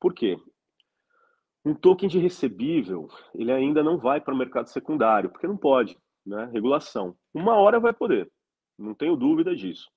Por 0.00 0.14
quê? 0.14 0.38
Um 1.62 1.74
token 1.74 2.08
de 2.08 2.18
recebível, 2.18 3.06
ele 3.34 3.52
ainda 3.52 3.82
não 3.82 3.98
vai 3.98 4.18
para 4.18 4.32
o 4.32 4.36
mercado 4.36 4.68
secundário, 4.68 5.28
porque 5.28 5.46
não 5.46 5.58
pode, 5.58 5.98
né? 6.24 6.48
Regulação. 6.54 7.14
Uma 7.34 7.54
hora 7.56 7.78
vai 7.78 7.92
poder, 7.92 8.32
não 8.78 8.94
tenho 8.94 9.14
dúvida 9.14 9.54
disso. 9.54 9.90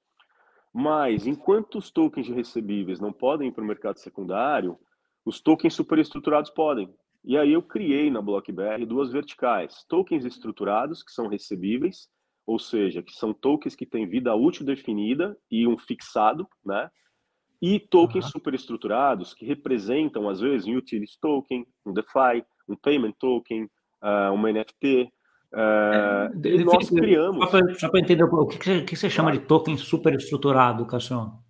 Mas, 0.74 1.26
enquanto 1.26 1.78
os 1.78 1.90
tokens 1.90 2.26
de 2.26 2.34
recebíveis 2.34 3.00
não 3.00 3.14
podem 3.14 3.48
ir 3.48 3.54
para 3.54 3.64
o 3.64 3.68
mercado 3.68 3.98
secundário, 3.98 4.78
os 5.24 5.40
tokens 5.40 5.74
superestruturados 5.74 6.52
podem. 6.52 6.94
E 7.24 7.38
aí 7.38 7.54
eu 7.54 7.64
criei 7.64 8.12
na 8.12 8.22
BlockBR 8.22 8.86
duas 8.86 9.10
verticais: 9.10 9.86
tokens 9.88 10.26
estruturados, 10.26 11.02
que 11.02 11.14
são 11.14 11.28
recebíveis, 11.28 12.10
ou 12.50 12.58
seja, 12.58 13.04
que 13.04 13.14
são 13.14 13.32
tokens 13.32 13.76
que 13.76 13.86
têm 13.86 14.08
vida 14.08 14.34
útil 14.34 14.66
definida 14.66 15.38
e 15.52 15.68
um 15.68 15.78
fixado, 15.78 16.48
né? 16.66 16.90
E 17.62 17.80
tokens 17.80 18.26
uhum. 18.26 18.32
superestruturados, 18.32 19.36
que 19.36 19.46
representam, 19.46 20.28
às 20.28 20.40
vezes, 20.40 20.66
um 20.66 20.76
utility 20.76 21.20
token, 21.22 21.68
um 21.86 21.94
DeFi, 21.94 22.44
um 22.68 22.76
payment 22.76 23.12
token, 23.20 23.66
uh, 24.02 24.34
uma 24.34 24.52
NFT, 24.52 25.12
é, 25.54 26.32
e 26.48 26.64
nós 26.64 26.90
criamos. 26.90 27.50
Só 27.80 27.90
para 27.90 28.00
entender, 28.00 28.24
o 28.24 28.48
que, 28.48 28.82
que, 28.82 28.96
você 28.96 29.10
chama 29.10 29.32
de 29.32 29.40
token 29.40 29.78
superestruturado, 29.78 30.86
Cassiano? 30.88 31.44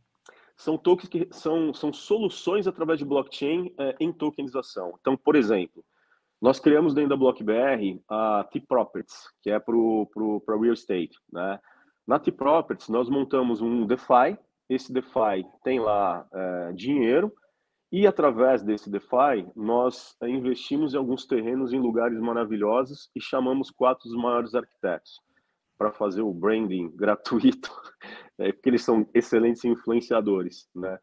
São 0.57 0.77
tokens 0.77 1.07
que 1.07 1.29
são, 1.31 1.73
são 1.73 1.93
soluções 1.93 2.67
através 2.67 2.99
de 2.99 3.05
blockchain 3.05 3.73
é, 3.77 3.95
em 4.01 4.11
tokenização. 4.11 4.93
Então, 4.99 5.15
por 5.15 5.37
exemplo, 5.37 5.83
nós 6.41 6.59
criamos 6.59 6.93
dentro 6.93 7.09
da 7.09 7.17
BlockBR 7.17 8.01
a 8.09 8.47
T-Properties, 8.51 9.29
que 9.41 9.51
é 9.51 9.59
para 9.59 9.75
real 9.75 10.73
estate. 10.73 11.17
Né? 11.31 11.59
Na 12.07 12.17
T-Properties, 12.17 12.89
nós 12.89 13.09
montamos 13.09 13.61
um 13.61 13.85
DeFi. 13.85 14.37
Esse 14.69 14.93
DeFi 14.93 15.45
tem 15.63 15.79
lá 15.79 16.25
é, 16.31 16.73
dinheiro 16.73 17.33
e 17.91 18.05
através 18.05 18.61
desse 18.61 18.89
DeFi, 18.89 19.47
nós 19.55 20.15
investimos 20.21 20.93
em 20.93 20.97
alguns 20.97 21.25
terrenos 21.25 21.73
em 21.73 21.79
lugares 21.79 22.19
maravilhosos 22.19 23.09
e 23.15 23.21
chamamos 23.21 23.71
quatro 23.71 24.07
dos 24.07 24.15
maiores 24.15 24.53
arquitetos 24.53 25.19
para 25.75 25.91
fazer 25.91 26.21
o 26.21 26.31
branding 26.31 26.89
gratuito, 26.95 27.71
é, 28.37 28.51
porque 28.51 28.69
eles 28.69 28.83
são 28.83 29.09
excelentes 29.13 29.65
influenciadores, 29.65 30.69
né? 30.75 30.99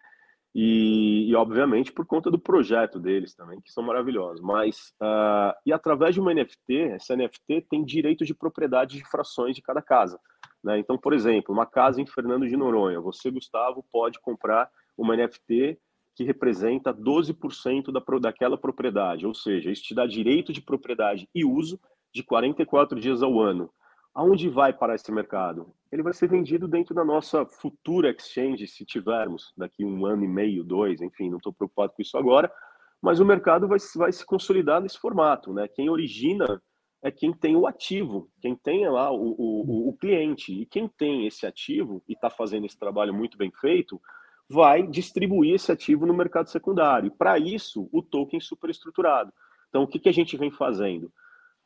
E, 0.58 1.28
e, 1.28 1.36
obviamente 1.36 1.92
por 1.92 2.06
conta 2.06 2.30
do 2.30 2.38
projeto 2.38 2.98
deles 2.98 3.34
também, 3.34 3.60
que 3.60 3.70
são 3.70 3.84
maravilhosos. 3.84 4.40
Mas 4.40 4.94
uh, 5.02 5.52
e 5.66 5.70
através 5.70 6.14
de 6.14 6.20
uma 6.20 6.32
NFT, 6.32 6.92
essa 6.92 7.14
NFT 7.14 7.66
tem 7.68 7.84
direito 7.84 8.24
de 8.24 8.34
propriedade 8.34 8.96
de 8.96 9.04
frações 9.04 9.54
de 9.54 9.60
cada 9.60 9.82
casa. 9.82 10.18
Né? 10.64 10.78
Então, 10.78 10.96
por 10.96 11.12
exemplo, 11.12 11.54
uma 11.54 11.66
casa 11.66 12.00
em 12.00 12.06
Fernando 12.06 12.48
de 12.48 12.56
Noronha, 12.56 13.02
você 13.02 13.30
Gustavo 13.30 13.84
pode 13.92 14.18
comprar 14.18 14.70
uma 14.96 15.14
NFT 15.14 15.78
que 16.14 16.24
representa 16.24 16.94
12% 16.94 17.92
da, 17.92 18.02
daquela 18.18 18.56
propriedade, 18.56 19.26
ou 19.26 19.34
seja, 19.34 19.70
isso 19.70 19.82
te 19.82 19.94
dá 19.94 20.06
direito 20.06 20.54
de 20.54 20.62
propriedade 20.62 21.28
e 21.34 21.44
uso 21.44 21.78
de 22.14 22.22
44 22.22 22.98
dias 22.98 23.22
ao 23.22 23.38
ano. 23.38 23.68
Aonde 24.14 24.48
vai 24.48 24.72
parar 24.72 24.94
esse 24.94 25.12
mercado? 25.12 25.70
Ele 25.90 26.02
vai 26.02 26.12
ser 26.12 26.28
vendido 26.28 26.66
dentro 26.66 26.94
da 26.94 27.04
nossa 27.04 27.46
futura 27.46 28.10
exchange, 28.10 28.66
se 28.66 28.84
tivermos 28.84 29.52
daqui 29.56 29.84
um 29.84 30.04
ano 30.04 30.24
e 30.24 30.28
meio, 30.28 30.64
dois, 30.64 31.00
enfim, 31.00 31.30
não 31.30 31.38
estou 31.38 31.52
preocupado 31.52 31.92
com 31.92 32.02
isso 32.02 32.18
agora, 32.18 32.52
mas 33.00 33.20
o 33.20 33.24
mercado 33.24 33.68
vai, 33.68 33.78
vai 33.94 34.12
se 34.12 34.24
consolidar 34.24 34.80
nesse 34.80 34.98
formato, 34.98 35.52
né? 35.52 35.68
Quem 35.68 35.88
origina 35.88 36.60
é 37.02 37.10
quem 37.10 37.32
tem 37.32 37.54
o 37.54 37.66
ativo, 37.66 38.28
quem 38.40 38.56
tem 38.56 38.88
lá 38.88 39.12
o, 39.12 39.34
o, 39.38 39.88
o 39.90 39.92
cliente. 39.96 40.52
E 40.52 40.66
quem 40.66 40.88
tem 40.88 41.26
esse 41.26 41.46
ativo 41.46 42.02
e 42.08 42.14
está 42.14 42.28
fazendo 42.28 42.66
esse 42.66 42.78
trabalho 42.78 43.14
muito 43.14 43.38
bem 43.38 43.52
feito, 43.52 44.00
vai 44.48 44.86
distribuir 44.86 45.54
esse 45.54 45.70
ativo 45.70 46.06
no 46.06 46.14
mercado 46.14 46.48
secundário. 46.48 47.12
Para 47.12 47.38
isso, 47.38 47.88
o 47.92 48.02
token 48.02 48.40
superestruturado. 48.40 49.32
Então, 49.68 49.82
o 49.82 49.86
que, 49.86 49.98
que 49.98 50.08
a 50.08 50.12
gente 50.12 50.36
vem 50.36 50.50
fazendo? 50.50 51.12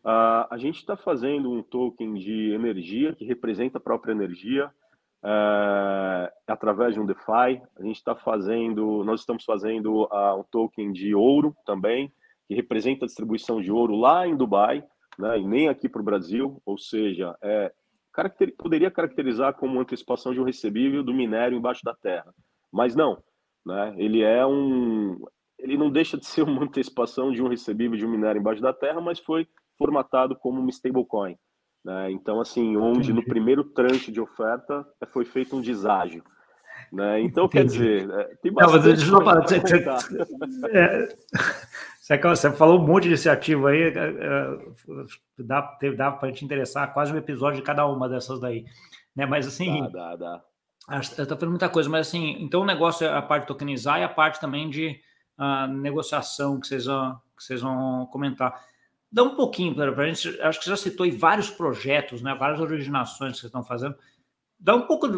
Uh, 0.05 0.49
a 0.51 0.57
gente 0.57 0.77
está 0.77 0.97
fazendo 0.97 1.51
um 1.51 1.63
token 1.63 2.15
de 2.15 2.53
energia 2.53 3.15
que 3.15 3.25
representa 3.25 3.79
a 3.79 3.81
própria 3.81 4.13
energia 4.13 4.73
uh, 5.23 6.33
através 6.47 6.95
de 6.95 7.01
um 7.01 7.07
DeFi. 7.07 7.61
A 7.79 7.83
gente 7.83 7.97
está 7.97 8.15
fazendo, 8.15 9.05
nós 9.05 9.21
estamos 9.21 9.45
fazendo 9.45 10.05
uh, 10.05 10.41
um 10.41 10.45
token 10.51 10.93
de 10.93 11.15
ouro 11.15 11.55
também, 11.67 12.13
que 12.49 12.55
representa 12.55 13.05
a 13.05 13.09
distribuição 13.09 13.61
de 13.61 13.71
ouro 13.71 13.95
lá 13.95 14.27
em 14.27 14.37
Dubai, 14.37 14.83
né, 15.19 15.39
e 15.39 15.47
nem 15.47 15.69
aqui 15.69 15.89
para 15.89 16.01
o 16.01 16.05
Brasil, 16.05 16.61
ou 16.65 16.79
seja, 16.79 17.37
é, 17.43 17.73
caracter, 18.13 18.55
poderia 18.57 18.91
caracterizar 18.91 19.55
como 19.55 19.79
antecipação 19.79 20.33
de 20.33 20.41
um 20.41 20.45
recebível 20.45 21.03
do 21.03 21.13
minério 21.13 21.59
embaixo 21.59 21.85
da 21.85 21.95
terra. 21.95 22.35
Mas 22.73 22.95
não, 22.95 23.23
né? 23.65 23.95
Ele 23.99 24.23
é 24.23 24.47
um, 24.47 25.21
ele 25.59 25.77
não 25.77 25.91
deixa 25.91 26.17
de 26.17 26.27
ser 26.27 26.43
uma 26.43 26.63
antecipação 26.65 27.31
de 27.31 27.43
um 27.43 27.49
recebível 27.49 27.97
de 27.97 28.07
um 28.07 28.11
minério 28.11 28.41
embaixo 28.41 28.63
da 28.63 28.73
terra, 28.73 29.01
mas 29.01 29.19
foi 29.19 29.47
formatado 29.81 30.37
como 30.37 30.61
uma 30.61 30.69
stablecoin. 30.69 31.37
Né? 31.83 32.13
Então, 32.13 32.39
assim, 32.39 32.77
onde 32.77 33.15
no 33.15 33.25
primeiro 33.25 33.65
tranche 33.65 34.13
de 34.13 34.21
oferta 34.21 34.87
é, 35.01 35.07
foi 35.07 35.25
feito 35.25 35.57
um 35.57 35.63
deságio. 35.63 36.23
Né? 36.93 37.23
Então, 37.23 37.47
Entendi. 37.47 37.79
quer 37.79 38.05
dizer, 38.05 38.11
é, 38.11 38.25
tem 38.43 38.53
bastante 38.53 39.07
não, 39.07 39.19
falar, 39.25 39.41
você, 39.41 39.59
você, 39.59 39.77
é, 42.13 42.29
você, 42.37 42.51
falou 42.51 42.79
um 42.79 42.87
monte 42.87 43.09
desse 43.09 43.31
ativo 43.31 43.69
aí, 43.69 43.91
dá, 45.39 45.79
dá 45.97 46.11
para 46.11 46.33
te 46.33 46.45
interessar 46.45 46.93
quase 46.93 47.13
um 47.13 47.17
episódio 47.17 47.61
de 47.61 47.67
cada 47.67 47.87
uma 47.87 48.07
dessas 48.07 48.39
daí. 48.39 48.67
Né? 49.17 49.25
Mas 49.25 49.47
assim, 49.47 49.81
dá, 49.91 50.15
dá, 50.15 50.17
dá. 50.17 50.43
Está 50.99 51.25
falando 51.37 51.51
muita 51.51 51.69
coisa, 51.69 51.89
mas 51.89 52.09
assim, 52.09 52.37
então 52.41 52.63
o 52.63 52.67
negócio 52.67 53.07
é 53.07 53.17
a 53.17 53.23
parte 53.23 53.43
de 53.43 53.49
tokenizar 53.49 54.01
e 54.01 54.05
a 54.05 54.09
parte 54.09 54.41
também 54.41 54.69
de 54.69 55.01
uh, 55.39 55.67
negociação 55.69 56.59
que 56.59 56.67
vocês, 56.67 56.85
vão, 56.87 57.15
que 57.37 57.45
vocês 57.45 57.61
vão 57.61 58.07
comentar. 58.07 58.61
Dá 59.13 59.23
um 59.23 59.35
pouquinho 59.35 59.75
para 59.75 59.91
a 59.91 60.13
gente, 60.13 60.41
acho 60.41 60.61
que 60.61 60.67
já 60.67 60.77
citou 60.77 61.05
aí 61.05 61.11
vários 61.11 61.51
projetos, 61.51 62.23
né, 62.23 62.35
várias 62.35 62.61
originações 62.61 63.33
que 63.33 63.39
vocês 63.39 63.49
estão 63.49 63.65
fazendo. 63.65 63.97
Dá 64.59 64.77
um 64.77 64.87
pouco 64.87 65.09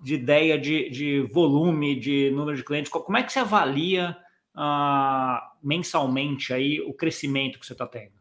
de 0.00 0.14
ideia 0.14 0.58
de, 0.58 0.88
de 0.90 1.20
volume, 1.32 1.98
de 1.98 2.30
número 2.30 2.56
de 2.56 2.64
clientes, 2.64 2.90
como 2.90 3.16
é 3.16 3.22
que 3.22 3.32
você 3.32 3.38
avalia 3.38 4.16
uh, 4.56 5.38
mensalmente 5.62 6.52
aí 6.52 6.80
o 6.80 6.94
crescimento 6.94 7.60
que 7.60 7.66
você 7.66 7.74
está 7.74 7.86
tendo? 7.86 8.14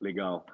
Legal. 0.00 0.44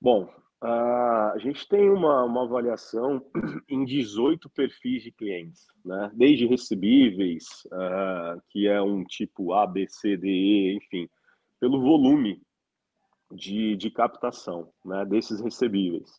Bom, 0.00 0.28
a 0.62 1.34
gente 1.38 1.68
tem 1.68 1.90
uma, 1.90 2.24
uma 2.24 2.44
avaliação 2.44 3.24
em 3.68 3.84
18 3.84 4.48
perfis 4.50 5.02
de 5.02 5.10
clientes, 5.10 5.66
né? 5.84 6.10
desde 6.14 6.46
recebíveis, 6.46 7.44
uh, 7.66 8.40
que 8.48 8.68
é 8.68 8.80
um 8.80 9.04
tipo 9.04 9.52
A, 9.54 9.66
B, 9.66 9.86
C, 9.88 10.16
D, 10.16 10.28
E, 10.28 10.76
enfim, 10.76 11.08
pelo 11.58 11.80
volume 11.80 12.40
de, 13.32 13.76
de 13.76 13.90
captação 13.90 14.70
né? 14.84 15.04
desses 15.04 15.40
recebíveis. 15.40 16.10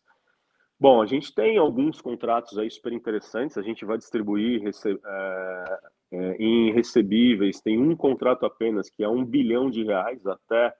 Bom, 0.78 1.00
a 1.00 1.06
gente 1.06 1.34
tem 1.34 1.56
alguns 1.56 2.00
contratos 2.00 2.58
aí 2.58 2.70
super 2.70 2.92
interessantes, 2.92 3.56
a 3.56 3.62
gente 3.62 3.84
vai 3.84 3.96
distribuir 3.96 4.60
rece 4.62 4.92
uh, 4.92 5.00
em 6.38 6.72
recebíveis, 6.72 7.60
tem 7.60 7.78
um 7.78 7.96
contrato 7.96 8.44
apenas 8.44 8.90
que 8.90 9.02
é 9.02 9.08
um 9.08 9.24
bilhão 9.24 9.70
de 9.70 9.84
reais 9.84 10.26
até 10.26 10.74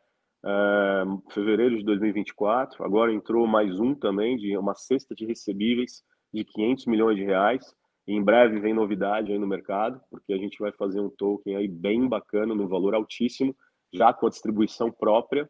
uh, 0.45 1.33
fevereiro 1.33 1.79
de 1.79 1.85
2024. 1.85 2.85
Agora 2.85 3.13
entrou 3.13 3.47
mais 3.47 3.79
um 3.81 3.95
também, 3.95 4.37
de 4.37 4.57
uma 4.57 4.75
cesta 4.75 5.15
de 5.15 5.25
recebíveis 5.25 6.03
de 6.33 6.45
500 6.45 6.87
milhões 6.87 7.17
de 7.17 7.25
reais. 7.25 7.75
Em 8.07 8.23
breve 8.23 8.61
vem 8.61 8.75
novidade 8.75 9.33
aí 9.33 9.39
no 9.39 9.47
mercado, 9.47 10.01
porque 10.11 10.33
a 10.33 10.37
gente 10.37 10.59
vai 10.59 10.73
fazer 10.73 11.01
um 11.01 11.09
token 11.09 11.57
aí 11.57 11.69
bem 11.69 12.07
bacana, 12.07 12.55
no 12.55 12.69
valor 12.69 12.95
altíssimo, 12.95 13.57
já 13.93 14.13
com 14.13 14.27
a 14.27 14.31
distribuição 14.31 14.91
própria. 14.91 15.49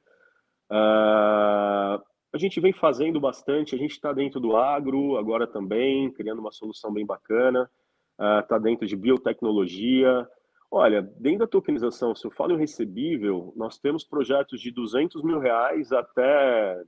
Uh, 0.71 2.03
a 2.33 2.39
gente 2.39 2.61
vem 2.61 2.73
fazendo 2.73 3.21
bastante, 3.21 3.75
a 3.75 3.79
gente 3.79 3.93
está 3.93 4.13
dentro 4.13 4.41
do 4.41 4.57
agro 4.57 5.17
agora 5.17 5.47
também, 5.47 6.11
criando 6.13 6.41
uma 6.41 6.51
solução 6.51 6.93
bem 6.93 7.07
bacana, 7.07 7.71
está 8.41 8.57
uh, 8.57 8.61
dentro 8.61 8.87
de 8.87 8.97
biotecnologia, 8.97 10.29
Olha, 10.77 11.01
dentro 11.03 11.39
da 11.39 11.47
tokenização, 11.47 12.17
se 12.17 12.27
eu 12.27 12.33
falo 12.33 12.55
em 12.55 12.59
recebível, 12.59 13.53
nós 13.55 13.79
temos 13.79 14.03
projetos 14.03 14.61
de 14.61 14.73
200 14.73 15.23
mil 15.23 15.39
reais 15.39 15.93
até 15.93 16.83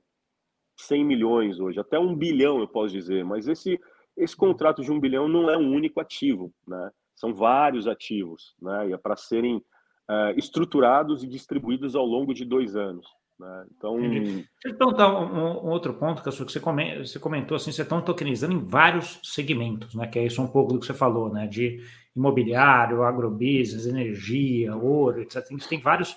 100 0.77 1.05
milhões 1.05 1.61
hoje, 1.61 1.79
até 1.79 1.97
um 1.97 2.13
bilhão, 2.13 2.59
eu 2.59 2.67
posso 2.67 2.93
dizer, 2.93 3.25
mas 3.25 3.47
esse, 3.47 3.81
esse 4.17 4.37
contrato 4.37 4.83
de 4.83 4.91
um 4.91 4.99
bilhão 4.99 5.29
não 5.29 5.49
é 5.49 5.57
um 5.57 5.73
único 5.73 6.01
ativo, 6.01 6.53
né? 6.67 6.91
São 7.15 7.33
vários 7.33 7.87
ativos, 7.87 8.57
né? 8.61 8.89
E 8.89 8.93
é 8.93 8.97
para 8.97 9.15
serem 9.15 9.59
uh, 9.59 10.37
estruturados 10.37 11.23
e 11.23 11.29
distribuídos 11.29 11.95
ao 11.95 12.05
longo 12.05 12.35
de 12.35 12.45
dois 12.45 12.75
anos. 12.75 13.07
Né? 13.39 13.67
Então, 13.77 13.99
Deixa 13.99 14.49
eu 14.65 14.75
perguntar 14.77 15.15
um, 15.15 15.67
um 15.67 15.71
outro 15.71 15.93
ponto, 15.95 16.23
que 16.23 16.31
você 16.31 16.59
comentou, 16.59 17.05
você 17.05 17.19
comentou 17.19 17.57
assim, 17.57 17.71
você 17.71 17.83
está 17.83 18.01
tokenizando 18.01 18.55
em 18.55 18.65
vários 18.65 19.21
segmentos, 19.23 19.95
né? 19.95 20.07
Que 20.07 20.19
é 20.19 20.27
isso 20.27 20.41
um 20.43 20.49
pouco 20.49 20.73
do 20.73 20.81
que 20.81 20.87
você 20.87 20.95
falou, 20.95 21.33
né? 21.33 21.47
De 21.47 21.83
imobiliário, 22.15 23.03
agrobusiness, 23.03 23.87
energia, 23.87 24.75
ouro, 24.75 25.21
etc. 25.21 25.47
Você 25.51 25.69
tem 25.69 25.81
vários 25.81 26.17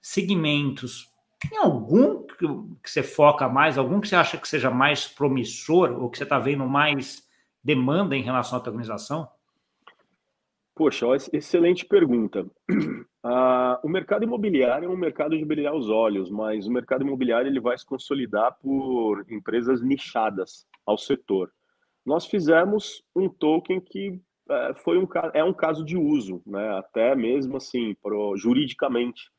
segmentos. 0.00 1.10
Tem 1.40 1.58
algum 1.58 2.24
que 2.24 2.46
você 2.84 3.02
foca 3.02 3.48
mais, 3.48 3.76
algum 3.76 4.00
que 4.00 4.06
você 4.06 4.14
acha 4.14 4.38
que 4.38 4.46
seja 4.46 4.70
mais 4.70 5.08
promissor, 5.08 5.90
ou 6.00 6.08
que 6.08 6.16
você 6.16 6.22
está 6.22 6.38
vendo 6.38 6.64
mais 6.68 7.28
demanda 7.62 8.16
em 8.16 8.22
relação 8.22 8.58
à 8.58 8.62
tokenização? 8.62 9.28
Poxa, 10.74 11.06
excelente 11.32 11.84
pergunta. 11.84 12.46
Ah, 13.24 13.80
o 13.84 13.88
mercado 13.88 14.24
imobiliário 14.24 14.86
é 14.86 14.88
um 14.88 14.96
mercado 14.96 15.36
de 15.38 15.44
brilhar 15.44 15.74
os 15.74 15.88
olhos, 15.88 16.28
mas 16.28 16.66
o 16.66 16.72
mercado 16.72 17.02
imobiliário 17.02 17.48
ele 17.48 17.60
vai 17.60 17.78
se 17.78 17.86
consolidar 17.86 18.58
por 18.60 19.24
empresas 19.30 19.80
nichadas 19.80 20.66
ao 20.84 20.98
setor. 20.98 21.52
Nós 22.04 22.26
fizemos 22.26 23.04
um 23.14 23.28
token 23.28 23.80
que 23.80 24.20
é, 24.50 24.74
foi 24.74 24.98
um, 24.98 25.06
é 25.34 25.44
um 25.44 25.54
caso 25.54 25.84
de 25.84 25.96
uso, 25.96 26.42
né? 26.44 26.76
até 26.76 27.14
mesmo 27.14 27.56
assim, 27.56 27.94
pro, 28.02 28.36
juridicamente. 28.36 29.30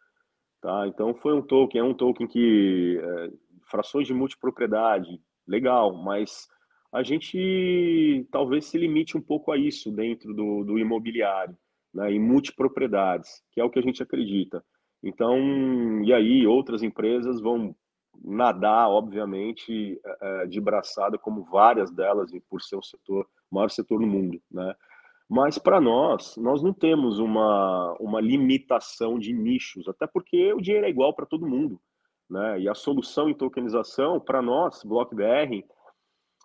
Tá? 0.62 0.88
Então, 0.88 1.14
foi 1.14 1.34
um 1.34 1.42
token, 1.42 1.82
é 1.82 1.84
um 1.84 1.94
token 1.94 2.26
que 2.26 2.98
é, 3.04 3.32
frações 3.70 4.08
de 4.08 4.14
multipropriedade, 4.14 5.20
legal, 5.46 5.94
mas 5.94 6.48
a 6.90 7.04
gente 7.04 8.26
talvez 8.32 8.66
se 8.66 8.78
limite 8.78 9.18
um 9.18 9.22
pouco 9.22 9.52
a 9.52 9.58
isso 9.58 9.92
dentro 9.92 10.34
do, 10.34 10.64
do 10.64 10.80
imobiliário, 10.80 11.58
né? 11.94 12.12
em 12.12 12.20
multipropriedades, 12.20 13.42
que 13.52 13.62
é 13.62 13.64
o 13.64 13.70
que 13.70 13.80
a 13.80 13.82
gente 13.82 14.02
acredita. 14.02 14.64
Então, 15.02 15.38
e 16.04 16.14
aí 16.14 16.48
outras 16.48 16.82
empresas 16.82 17.42
vão 17.42 17.76
nadar, 18.24 18.90
obviamente, 18.90 20.00
é, 20.22 20.46
de 20.48 20.62
braçada, 20.62 21.18
como 21.18 21.44
várias 21.44 21.92
delas, 21.92 22.32
por 22.50 22.62
ser 22.62 22.78
um 22.78 22.82
setor, 22.82 23.28
o 23.52 23.56
maior 23.56 23.70
setor 23.70 24.00
no 24.00 24.08
mundo, 24.08 24.42
né? 24.50 24.76
Mas 25.30 25.58
para 25.58 25.82
nós, 25.82 26.38
nós 26.38 26.62
não 26.62 26.74
temos 26.74 27.18
uma, 27.18 27.96
uma 28.00 28.22
limitação 28.22 29.18
de 29.18 29.34
nichos, 29.34 29.88
até 29.88 30.06
porque 30.06 30.54
o 30.54 30.62
dinheiro 30.62 30.86
é 30.86 30.90
igual 30.90 31.14
para 31.14 31.26
todo 31.26 31.48
mundo. 31.48 31.82
Né? 32.30 32.62
E 32.62 32.70
a 32.70 32.76
solução 32.76 33.30
em 33.30 33.34
tokenização, 33.34 34.20
para 34.20 34.42
nós, 34.42 34.84
BlockBR, 34.84 35.66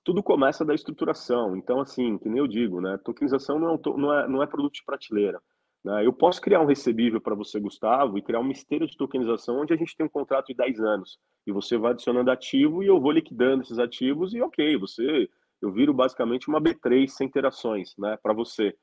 tudo 0.04 0.22
começa 0.22 0.64
da 0.64 0.74
estruturação. 0.74 1.56
Então, 1.56 1.80
assim, 1.80 2.18
que 2.18 2.28
nem 2.28 2.38
eu 2.38 2.46
digo, 2.46 2.80
né? 2.80 2.98
tokenização 3.04 3.58
não 3.58 3.74
é, 3.74 3.78
não 3.96 4.14
é, 4.14 4.28
não 4.28 4.42
é 4.42 4.46
produto 4.46 4.74
de 4.74 4.84
prateleira. 4.84 5.40
Né? 5.84 6.06
Eu 6.06 6.12
posso 6.12 6.40
criar 6.40 6.61
um 6.61 6.66
recebível 6.66 7.20
para 7.20 7.34
você, 7.34 7.61
Gustavo, 7.61 8.18
e 8.18 8.22
criar 8.22 8.40
uma 8.40 8.52
esteira 8.52 8.87
de 8.87 8.96
tokenização 8.96 9.61
onde 9.61 9.72
a 9.72 9.76
gente 9.76 9.96
tem 9.96 10.06
um 10.06 10.11
contrato 10.11 10.46
de 10.46 10.54
10 10.54 10.80
anos. 10.80 11.18
E 11.46 11.52
você 11.52 11.76
vai 11.76 11.92
adicionando 11.92 12.30
ativo 12.30 12.82
e 12.82 12.87
eu 12.87 13.00
vou 13.00 13.12
liquidando 13.12 13.62
esses 13.62 13.78
ativos 13.78 14.34
e 14.34 14.40
ok, 14.40 14.76
você 14.76 15.28
eu 15.61 15.72
viro 15.72 15.92
basicamente 15.92 16.48
uma 16.48 16.61
B3 16.61 17.08
sem 17.08 17.26
interações, 17.26 17.94
né, 17.98 18.16
para 18.22 18.32
você. 18.32 18.74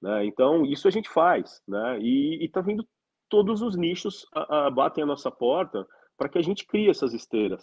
Né? 0.00 0.26
Então, 0.26 0.64
isso 0.66 0.88
a 0.88 0.90
gente 0.90 1.08
faz, 1.08 1.62
né? 1.68 1.98
E 2.00 2.44
está 2.44 2.60
vindo 2.60 2.86
todos 3.28 3.62
os 3.62 3.76
nichos 3.76 4.26
a, 4.34 4.66
a, 4.66 4.70
batem 4.70 5.04
a 5.04 5.06
nossa 5.06 5.30
porta 5.30 5.86
para 6.16 6.28
que 6.28 6.38
a 6.38 6.42
gente 6.42 6.66
crie 6.66 6.90
essas 6.90 7.14
esteiras. 7.14 7.62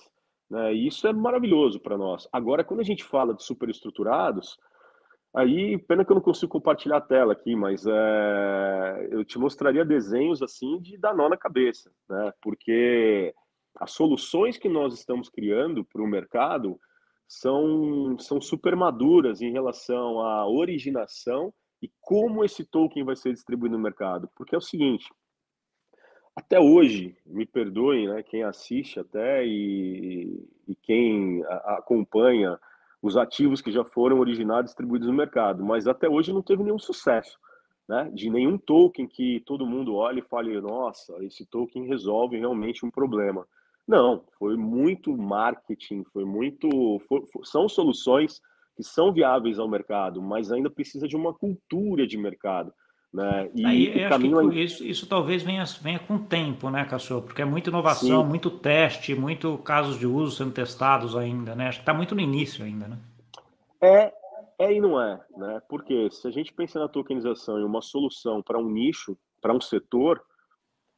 Né? 0.50 0.74
E 0.74 0.88
isso 0.88 1.08
é 1.08 1.14
maravilhoso 1.14 1.80
para 1.80 1.98
nós. 1.98 2.28
Agora, 2.32 2.64
quando 2.64 2.80
a 2.80 2.84
gente 2.84 3.04
fala 3.04 3.34
de 3.34 3.44
superestruturados, 3.44 4.58
aí, 5.34 5.78
pena 5.78 6.04
que 6.04 6.12
eu 6.12 6.16
não 6.16 6.22
consigo 6.22 6.52
compartilhar 6.52 6.98
a 6.98 7.02
tela 7.02 7.34
aqui, 7.34 7.56
mas 7.56 7.86
é, 7.86 9.08
eu 9.12 9.24
te 9.24 9.38
mostraria 9.38 9.86
desenhos 9.86 10.42
assim 10.42 10.80
de 10.82 10.98
dar 10.98 11.16
nó 11.16 11.30
na 11.30 11.38
cabeça, 11.38 11.92
né? 12.10 12.34
Porque 12.42 13.34
as 13.76 13.92
soluções 13.92 14.58
que 14.58 14.68
nós 14.68 14.94
estamos 14.94 15.30
criando 15.30 15.86
para 15.86 16.02
o 16.02 16.08
mercado, 16.08 16.80
são, 17.30 18.18
são 18.18 18.42
super 18.42 18.76
maduras 18.76 19.40
em 19.40 19.52
relação 19.52 20.20
à 20.20 20.48
originação 20.48 21.54
e 21.80 21.90
como 22.02 22.44
esse 22.44 22.66
token 22.66 23.04
vai 23.04 23.16
ser 23.16 23.32
distribuído 23.32 23.78
no 23.78 23.84
mercado. 23.84 24.28
Porque 24.36 24.56
é 24.56 24.58
o 24.58 24.62
seguinte, 24.62 25.08
até 26.40 26.60
hoje, 26.60 27.16
me 27.26 27.46
perdoem 27.46 28.08
né, 28.08 28.24
quem 28.24 28.44
assiste 28.44 29.00
até 29.00 29.46
e, 29.46 30.48
e 30.68 30.76
quem 30.76 31.44
a, 31.46 31.76
acompanha 31.78 32.58
os 33.02 33.18
ativos 33.18 33.62
que 33.62 33.72
já 33.72 33.84
foram 33.84 34.20
originados 34.20 34.72
e 34.72 34.74
distribuídos 34.74 35.08
no 35.08 35.14
mercado, 35.14 35.64
mas 35.64 35.88
até 35.88 36.10
hoje 36.10 36.34
não 36.34 36.42
teve 36.42 36.64
nenhum 36.64 36.80
sucesso. 36.80 37.38
Né, 37.88 38.08
de 38.14 38.30
nenhum 38.30 38.56
token 38.56 39.08
que 39.08 39.42
todo 39.48 39.66
mundo 39.66 39.96
olhe 39.96 40.20
e 40.20 40.30
fale, 40.30 40.62
nossa, 40.62 41.12
esse 41.26 41.44
token 41.44 41.88
resolve 41.88 42.38
realmente 42.38 42.86
um 42.86 42.92
problema. 42.92 43.48
Não, 43.88 44.24
foi 44.38 44.56
muito 44.56 45.18
marketing, 45.18 46.04
foi 46.14 46.24
muito. 46.24 46.70
São 47.44 47.68
soluções 47.68 48.40
que 48.76 48.84
são 48.84 49.12
viáveis 49.12 49.58
ao 49.58 49.68
mercado, 49.68 50.22
mas 50.22 50.52
ainda 50.52 50.70
precisa 50.70 51.08
de 51.08 51.16
uma 51.16 51.34
cultura 51.34 52.06
de 52.06 52.16
mercado. 52.16 52.72
Né? 53.14 53.50
E 53.56 53.66
Aí, 53.66 54.06
o 54.06 54.10
caminho 54.10 54.50
que 54.50 54.62
isso, 54.62 54.86
isso 54.86 55.08
talvez 55.08 55.42
venha, 55.42 55.64
venha 55.82 56.00
com 56.00 56.16
o 56.16 56.20
tempo, 56.20 56.70
né, 56.70 56.86
Cassio? 56.86 57.22
Porque 57.22 57.42
é 57.42 57.46
muita 57.46 57.70
inovação, 57.70 58.22
Sim. 58.22 58.28
muito 58.28 58.52
teste, 58.52 59.16
muito 59.16 59.58
casos 59.60 59.98
de 59.98 60.06
uso 60.06 60.38
sendo 60.38 60.52
testados 60.52 61.16
ainda, 61.16 61.56
né? 61.56 61.68
Acho 61.68 61.80
que 61.80 61.84
está 61.84 61.94
muito 61.94 62.14
no 62.14 62.22
início 62.22 62.64
ainda, 62.64 62.88
né? 62.88 62.98
É, 63.82 64.14
é 64.60 64.74
e 64.74 64.80
não 64.80 65.02
é, 65.02 65.20
né? 65.36 65.62
Porque 65.68 66.10
se 66.12 66.28
a 66.28 66.32
gente 66.32 66.54
pensa 66.54 66.80
na 66.80 66.88
tokenização 66.88 67.60
em 67.60 67.64
uma 67.64 67.82
solução 67.82 68.44
para 68.44 68.60
um 68.60 68.70
nicho, 68.70 69.18
para 69.42 69.54
um 69.54 69.62
setor, 69.62 70.22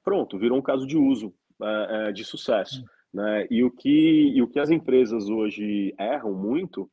pronto, 0.04 0.38
virou 0.38 0.58
um 0.58 0.62
caso 0.62 0.86
de 0.86 0.97
uso. 0.97 1.34
É, 1.63 2.08
é, 2.10 2.12
de 2.12 2.24
sucesso. 2.24 2.84
Né? 3.13 3.45
E, 3.52 3.63
o 3.63 3.69
que, 3.69 4.32
e 4.34 4.41
o 4.41 4.47
que 4.47 4.60
as 4.60 4.71
empresas 4.71 5.30
hoje 5.30 5.93
erram 6.00 6.34
muito 6.34 6.89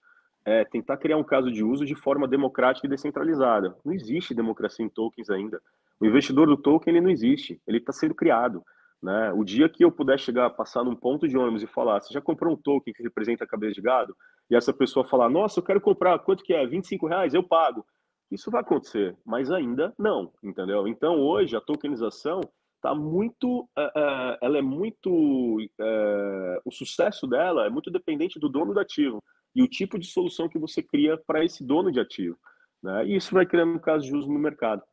é 0.48 0.64
tentar 0.64 0.96
criar 0.96 1.18
um 1.18 1.24
caso 1.24 1.52
de 1.52 1.62
uso 1.62 1.84
de 1.84 1.94
forma 1.94 2.26
democrática 2.26 2.86
e 2.86 2.90
descentralizada. 2.90 3.76
Não 3.84 3.92
existe 3.92 4.34
democracia 4.34 4.82
em 4.84 4.88
tokens 4.88 5.28
ainda. 5.28 5.60
O 6.00 6.06
investidor 6.06 6.46
do 6.46 6.56
token 6.56 6.94
ele 6.94 7.02
não 7.02 7.10
existe, 7.10 7.60
ele 7.66 7.76
está 7.76 7.92
sendo 7.92 8.14
criado. 8.14 8.62
Né? 9.02 9.30
O 9.32 9.44
dia 9.44 9.68
que 9.68 9.84
eu 9.84 9.92
puder 9.92 10.18
chegar, 10.18 10.48
passar 10.50 10.82
num 10.82 10.96
ponto 10.96 11.28
de 11.28 11.36
ônibus 11.36 11.62
e 11.62 11.66
falar, 11.66 12.00
você 12.00 12.14
já 12.14 12.20
comprou 12.20 12.54
um 12.54 12.56
token 12.56 12.94
que 12.94 13.02
representa 13.02 13.44
a 13.44 13.46
cabeça 13.46 13.74
de 13.74 13.82
gado? 13.82 14.16
E 14.50 14.56
essa 14.56 14.72
pessoa 14.72 15.04
falar, 15.04 15.28
nossa, 15.28 15.60
eu 15.60 15.64
quero 15.64 15.82
comprar, 15.82 16.18
quanto 16.20 16.42
que 16.42 16.54
é? 16.54 16.66
25 16.66 17.06
reais? 17.06 17.34
Eu 17.34 17.42
pago. 17.42 17.84
Isso 18.30 18.50
vai 18.50 18.62
acontecer, 18.62 19.14
mas 19.26 19.50
ainda 19.50 19.92
não, 19.98 20.32
entendeu? 20.42 20.88
Então, 20.88 21.20
hoje, 21.20 21.56
a 21.56 21.60
tokenização 21.60 22.40
tá 22.80 22.94
muito, 22.94 23.62
uh, 23.78 24.38
ela 24.40 24.56
é 24.56 24.62
muito, 24.62 25.10
uh, 25.58 26.60
o 26.64 26.70
sucesso 26.70 27.26
dela 27.26 27.66
é 27.66 27.70
muito 27.70 27.90
dependente 27.90 28.38
do 28.38 28.48
dono 28.48 28.72
do 28.72 28.80
ativo 28.80 29.22
e 29.58 29.62
o 29.62 29.66
tipo 29.66 29.98
de 29.98 30.06
solução 30.06 30.48
que 30.48 30.56
você 30.56 30.80
cria 30.80 31.18
para 31.18 31.44
esse 31.44 31.64
dono 31.64 31.90
de 31.90 31.98
ativo, 31.98 32.38
né? 32.80 33.04
E 33.04 33.16
isso 33.16 33.34
vai 33.34 33.44
criando 33.44 33.72
um 33.72 33.78
caso 33.80 34.06
de 34.06 34.14
uso 34.14 34.28
no 34.28 34.38
mercado. 34.38 34.84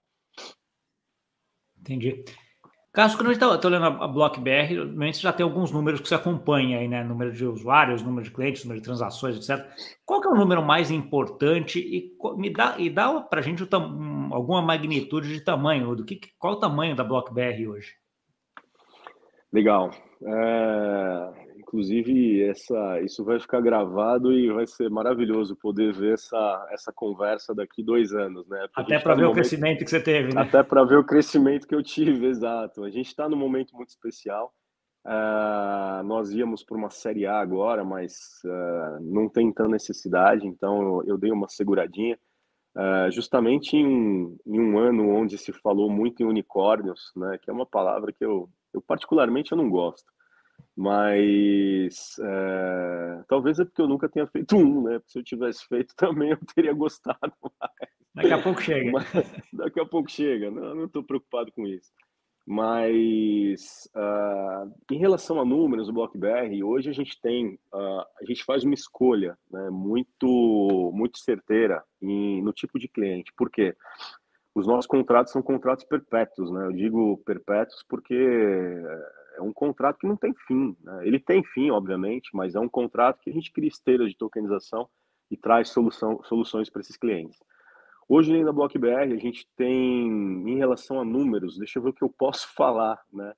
Entendi. 1.80 2.26
Caso 2.92 3.16
quando 3.16 3.28
a 3.30 3.34
gente 3.34 3.44
está 3.44 3.68
olhando 3.68 3.86
a 4.02 4.08
BlockBR, 4.08 4.96
você 4.96 5.20
já 5.20 5.32
tem 5.32 5.44
alguns 5.44 5.72
números 5.72 6.02
que 6.02 6.08
você 6.08 6.16
acompanha 6.16 6.80
aí, 6.80 6.88
né? 6.88 7.04
Número 7.04 7.32
de 7.32 7.46
usuários, 7.46 8.02
número 8.02 8.24
de 8.24 8.32
clientes, 8.32 8.64
número 8.64 8.82
de 8.82 8.86
transações, 8.86 9.36
etc. 9.36 9.64
Qual 10.04 10.20
que 10.20 10.28
é 10.28 10.32
o 10.32 10.36
número 10.36 10.64
mais 10.64 10.90
importante 10.90 11.78
e 11.80 12.18
me 12.36 12.50
dá 12.50 12.76
e 12.80 12.90
dá 12.90 13.22
para 13.22 13.42
a 13.42 13.44
gente 13.44 13.68
alguma 14.32 14.64
magnitude 14.64 15.32
de 15.32 15.42
tamanho 15.42 15.96
do 15.96 16.04
que 16.04 16.20
qual 16.40 16.54
o 16.54 16.60
tamanho 16.60 16.96
da 16.96 17.04
BlockBR 17.04 17.68
hoje? 17.68 17.94
Legal. 19.54 19.92
É, 20.24 21.45
Inclusive, 21.76 22.42
essa, 22.44 23.02
isso 23.02 23.22
vai 23.26 23.38
ficar 23.38 23.60
gravado 23.60 24.32
e 24.32 24.50
vai 24.50 24.66
ser 24.66 24.90
maravilhoso 24.90 25.58
poder 25.58 25.92
ver 25.92 26.14
essa, 26.14 26.68
essa 26.72 26.94
conversa 26.94 27.54
daqui 27.54 27.84
dois 27.84 28.14
anos, 28.14 28.48
né? 28.48 28.66
Porque 28.74 28.94
Até 28.94 29.04
para 29.04 29.12
tá 29.12 29.18
ver 29.18 29.24
o 29.24 29.28
momento... 29.28 29.36
crescimento 29.36 29.84
que 29.84 29.90
você 29.90 30.00
teve, 30.00 30.34
né? 30.34 30.42
Até 30.42 30.64
para 30.64 30.86
ver 30.86 30.96
o 30.96 31.04
crescimento 31.04 31.68
que 31.68 31.76
eu 31.76 31.84
tive, 31.84 32.28
exato. 32.32 32.86
A 32.86 32.90
gente 32.90 33.08
está 33.08 33.28
num 33.28 33.36
momento 33.36 33.76
muito 33.76 33.90
especial. 33.90 34.54
Uh, 35.06 36.02
nós 36.06 36.32
íamos 36.32 36.64
para 36.64 36.78
uma 36.78 36.90
Série 36.90 37.26
A 37.26 37.42
agora, 37.42 37.84
mas 37.84 38.40
uh, 38.46 39.04
não 39.04 39.28
tem 39.28 39.52
tanta 39.52 39.70
necessidade, 39.70 40.48
então 40.48 40.82
eu, 40.82 41.04
eu 41.08 41.18
dei 41.18 41.32
uma 41.32 41.50
seguradinha. 41.50 42.18
Uh, 42.74 43.12
justamente 43.12 43.76
em, 43.76 44.38
em, 44.46 44.60
um 44.62 44.80
ano 44.80 45.10
onde 45.10 45.38
se 45.38 45.52
falou 45.52 45.90
muito 45.90 46.24
em 46.24 46.26
unicórnios, 46.26 47.12
né, 47.18 47.38
que 47.42 47.50
é 47.50 47.54
uma 47.54 47.66
palavra 47.66 48.14
que 48.14 48.24
eu, 48.24 48.50
eu 48.74 48.82
particularmente 48.82 49.52
eu 49.52 49.58
não 49.58 49.70
gosto. 49.70 50.15
Mas 50.76 52.18
é, 52.20 53.24
talvez 53.30 53.60
é 53.60 53.66
porque 53.66 53.82
eu 53.82 53.88
nunca 53.88 54.10
tenha 54.10 54.28
feito 54.28 54.58
um, 54.58 54.84
né? 54.84 55.00
Se 55.08 55.20
eu 55.20 55.24
tivesse 55.24 55.66
feito 55.68 55.96
também 55.98 56.32
eu 56.32 56.40
teria 56.54 56.74
gostado 56.74 57.34
mais. 57.42 57.92
Daqui 58.14 58.34
a 58.34 58.42
pouco 58.42 58.62
chega. 58.62 58.92
Mas, 58.92 59.06
daqui 59.54 59.80
a 59.80 59.86
pouco 59.86 60.10
chega. 60.10 60.52
Não 60.52 60.86
estou 60.86 61.04
preocupado 61.04 61.52
com 61.52 61.66
isso. 61.66 61.92
Mas 62.48 63.90
uh, 63.96 64.72
em 64.92 65.00
relação 65.00 65.42
a 65.42 65.46
números 65.46 65.88
do 65.88 65.94
BlockBR, 65.94 66.64
hoje 66.64 66.90
a 66.90 66.94
gente 66.94 67.20
tem, 67.20 67.58
uh, 67.74 68.06
a 68.22 68.26
gente 68.26 68.44
faz 68.44 68.64
uma 68.64 68.76
escolha 68.76 69.36
né, 69.50 69.70
muito, 69.72 70.92
muito 70.94 71.18
certeira 71.18 71.84
em, 72.00 72.44
no 72.44 72.54
tipo 72.54 72.78
de 72.78 72.88
cliente. 72.88 73.34
Por 73.36 73.50
quê? 73.50 73.76
Os 74.54 74.68
nossos 74.68 74.86
contratos 74.86 75.34
são 75.34 75.42
contratos 75.42 75.84
perpétuos, 75.86 76.52
né? 76.52 76.68
Eu 76.68 76.72
digo 76.72 77.18
perpétuos 77.26 77.84
porque 77.90 78.16
é 79.38 79.42
um 79.42 79.54
contrato 79.54 80.00
que 80.00 80.08
não 80.08 80.16
tem 80.16 80.34
fim. 80.48 80.76
Né? 80.82 81.08
Ele 81.08 81.20
tem 81.20 81.44
fim, 81.44 81.70
obviamente, 81.70 82.30
mas 82.34 82.56
é 82.56 82.60
um 82.60 82.70
contrato 82.70 83.20
que 83.22 83.30
a 83.30 83.34
gente 83.34 83.52
cria 83.52 83.68
esteiras 83.68 84.10
de 84.10 84.18
tokenização 84.18 84.88
e 85.30 85.38
traz 85.38 85.70
solução, 85.70 86.22
soluções 86.24 86.70
para 86.70 86.82
esses 86.82 86.98
clientes. 86.98 87.40
Hoje, 88.08 88.44
na 88.44 88.52
BlockBR, 88.52 89.14
a 89.14 89.18
gente 89.18 89.48
tem, 89.56 90.08
em 90.48 90.58
relação 90.58 91.00
a 91.00 91.06
números, 91.06 91.58
deixa 91.58 91.80
eu 91.80 91.84
ver 91.84 91.90
o 91.90 91.94
que 91.94 92.04
eu 92.04 92.10
posso 92.10 92.54
falar, 92.54 93.00
né? 93.12 93.34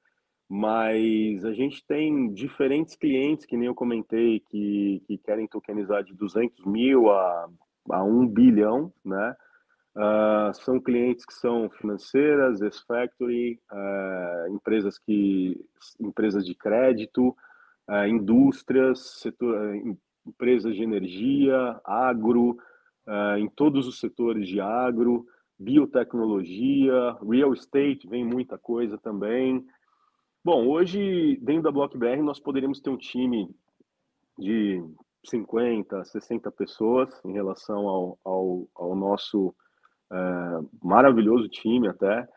Mas 0.50 1.44
a 1.46 1.54
gente 1.54 1.86
tem 1.86 2.34
diferentes 2.34 2.96
clientes, 2.96 3.46
que 3.46 3.58
nem 3.58 3.68
eu 3.68 3.76
comentei, 3.76 4.42
que, 4.42 5.02
que 5.06 5.18
querem 5.18 5.48
tokenizar 5.48 6.04
de 6.04 6.14
200 6.14 6.66
mil 6.66 7.10
a, 7.10 7.50
a 7.92 8.04
1 8.04 8.28
bilhão, 8.28 8.94
né? 9.04 9.36
Uh, 9.98 10.54
são 10.54 10.80
clientes 10.80 11.26
que 11.26 11.34
são 11.34 11.72
financeiras, 11.72 12.62
ex-factory, 12.62 13.60
uh, 13.72 14.54
empresas, 14.54 15.00
que, 15.00 15.60
empresas 16.00 16.46
de 16.46 16.54
crédito, 16.54 17.36
uh, 17.90 18.06
indústrias, 18.08 19.00
setor, 19.20 19.76
empresas 20.24 20.76
de 20.76 20.84
energia, 20.84 21.82
agro, 21.84 22.58
em 23.38 23.48
todos 23.48 23.88
os 23.88 24.02
setores 24.02 24.46
de 24.50 24.60
agro, 24.60 25.26
biotecnologia, 25.58 27.18
real 27.26 27.54
estate, 27.54 28.06
vem 28.06 28.26
muita 28.26 28.58
coisa 28.58 28.98
também. 28.98 29.66
Bom, 30.44 30.68
hoje, 30.68 31.38
dentro 31.42 31.64
da 31.64 31.72
BlockBR, 31.72 32.22
nós 32.22 32.38
poderíamos 32.38 32.82
ter 32.82 32.90
um 32.90 32.98
time 32.98 33.50
de 34.38 34.84
50, 35.24 36.04
60 36.04 36.52
pessoas 36.52 37.10
em 37.24 37.32
relação 37.32 37.88
ao, 37.88 38.20
ao, 38.26 38.68
ao 38.76 38.94
nosso 38.94 39.56
uh, 40.12 40.70
maravilhoso 40.84 41.48
time 41.48 41.88
até. 41.88 42.28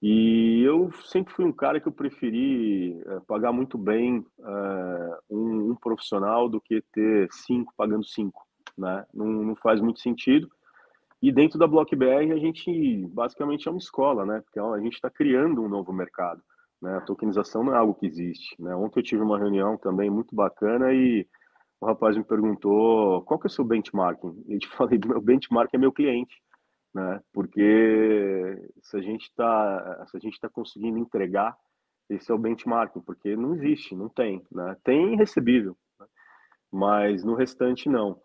E 0.00 0.62
eu 0.64 0.90
sempre 1.04 1.32
fui 1.32 1.44
um 1.44 1.52
cara 1.52 1.80
que 1.80 1.86
eu 1.86 1.92
preferi 1.92 3.00
uh, 3.06 3.20
pagar 3.26 3.52
muito 3.52 3.78
bem 3.78 4.18
uh, 4.38 5.16
um, 5.30 5.70
um, 5.70 5.74
profissional 5.76 6.48
do 6.48 6.60
que 6.60 6.82
ter 6.92 7.28
cinco 7.30 7.72
pagando 7.76 8.04
cinco 8.04 8.42
né? 8.76 9.04
Não, 9.12 9.26
não 9.26 9.56
faz 9.56 9.80
muito 9.80 10.00
sentido. 10.00 10.48
E 11.20 11.30
dentro 11.30 11.58
da 11.58 11.66
BlockBR 11.66 12.32
a 12.32 12.36
gente 12.36 13.06
basicamente 13.08 13.68
é 13.68 13.70
uma 13.70 13.78
escola, 13.78 14.26
né? 14.26 14.40
Porque 14.40 14.58
a 14.58 14.80
gente 14.80 14.94
está 14.94 15.08
criando 15.08 15.62
um 15.62 15.68
novo 15.68 15.92
mercado. 15.92 16.42
Né? 16.80 16.96
A 16.96 17.00
tokenização 17.00 17.62
não 17.62 17.74
é 17.74 17.78
algo 17.78 17.94
que 17.94 18.06
existe. 18.06 18.60
Né? 18.60 18.74
Ontem 18.74 18.98
eu 18.98 19.04
tive 19.04 19.22
uma 19.22 19.38
reunião 19.38 19.76
também 19.76 20.10
muito 20.10 20.34
bacana 20.34 20.92
e 20.92 21.26
o 21.80 21.86
rapaz 21.86 22.16
me 22.16 22.24
perguntou 22.24 23.22
qual 23.22 23.38
que 23.38 23.46
é 23.46 23.50
o 23.50 23.52
seu 23.52 23.64
benchmarking. 23.64 24.44
Eu 24.48 24.58
falei, 24.76 24.98
meu 25.04 25.20
benchmark 25.20 25.72
é 25.72 25.78
meu 25.78 25.92
cliente, 25.92 26.42
né? 26.94 27.20
Porque 27.32 28.70
se 28.82 28.96
a 28.96 29.00
gente 29.00 29.22
está 29.22 30.06
se 30.06 30.16
a 30.16 30.20
gente 30.20 30.34
está 30.34 30.48
conseguindo 30.48 30.98
entregar, 30.98 31.56
esse 32.08 32.30
é 32.30 32.34
o 32.34 32.38
benchmarking, 32.38 33.00
porque 33.00 33.36
não 33.36 33.54
existe, 33.54 33.94
não 33.94 34.08
tem, 34.08 34.44
né? 34.50 34.76
Tem 34.84 35.16
recebível, 35.16 35.76
né? 35.98 36.06
mas 36.70 37.24
no 37.24 37.34
restante 37.34 37.88
não. 37.88 38.20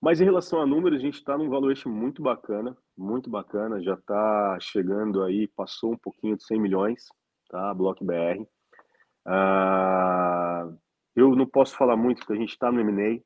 Mas 0.00 0.20
em 0.20 0.24
relação 0.24 0.60
a 0.60 0.66
números, 0.66 1.00
a 1.00 1.02
gente 1.02 1.16
está 1.16 1.36
num 1.36 1.50
valuation 1.50 1.90
muito 1.90 2.22
bacana, 2.22 2.76
muito 2.96 3.28
bacana, 3.28 3.82
já 3.82 3.94
está 3.94 4.56
chegando 4.60 5.24
aí, 5.24 5.48
passou 5.48 5.92
um 5.92 5.98
pouquinho 5.98 6.36
de 6.36 6.44
100 6.44 6.60
milhões, 6.60 7.08
tá? 7.50 7.74
Block 7.74 8.04
BR. 8.04 8.40
Uh, 8.40 8.46
ah, 9.26 10.68
eu 11.16 11.34
não 11.34 11.46
posso 11.46 11.76
falar 11.76 11.96
muito, 11.96 12.18
porque 12.20 12.32
a 12.32 12.36
gente 12.36 12.50
está 12.50 12.70
no 12.70 12.80
M&A, 12.80 13.20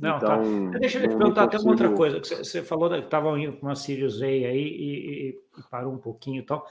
não, 0.00 0.18
tá. 0.18 0.38
então, 0.38 0.70
tá. 0.72 0.78
Deixa 0.78 0.98
eu 0.98 1.02
te 1.02 1.08
perguntar 1.08 1.44
até 1.44 1.58
uma 1.58 1.70
outra 1.70 1.90
coisa. 1.92 2.18
Você, 2.18 2.62
falou 2.62 2.88
que 2.88 2.96
estava 2.96 3.38
indo 3.38 3.52
com 3.54 3.66
uma 3.66 3.74
Sirius 3.74 4.22
A 4.22 4.26
aí 4.26 4.56
e, 4.56 5.28
e, 5.28 5.62
parou 5.70 5.92
um 5.92 5.98
pouquinho 5.98 6.40
e 6.40 6.44
tal. 6.44 6.66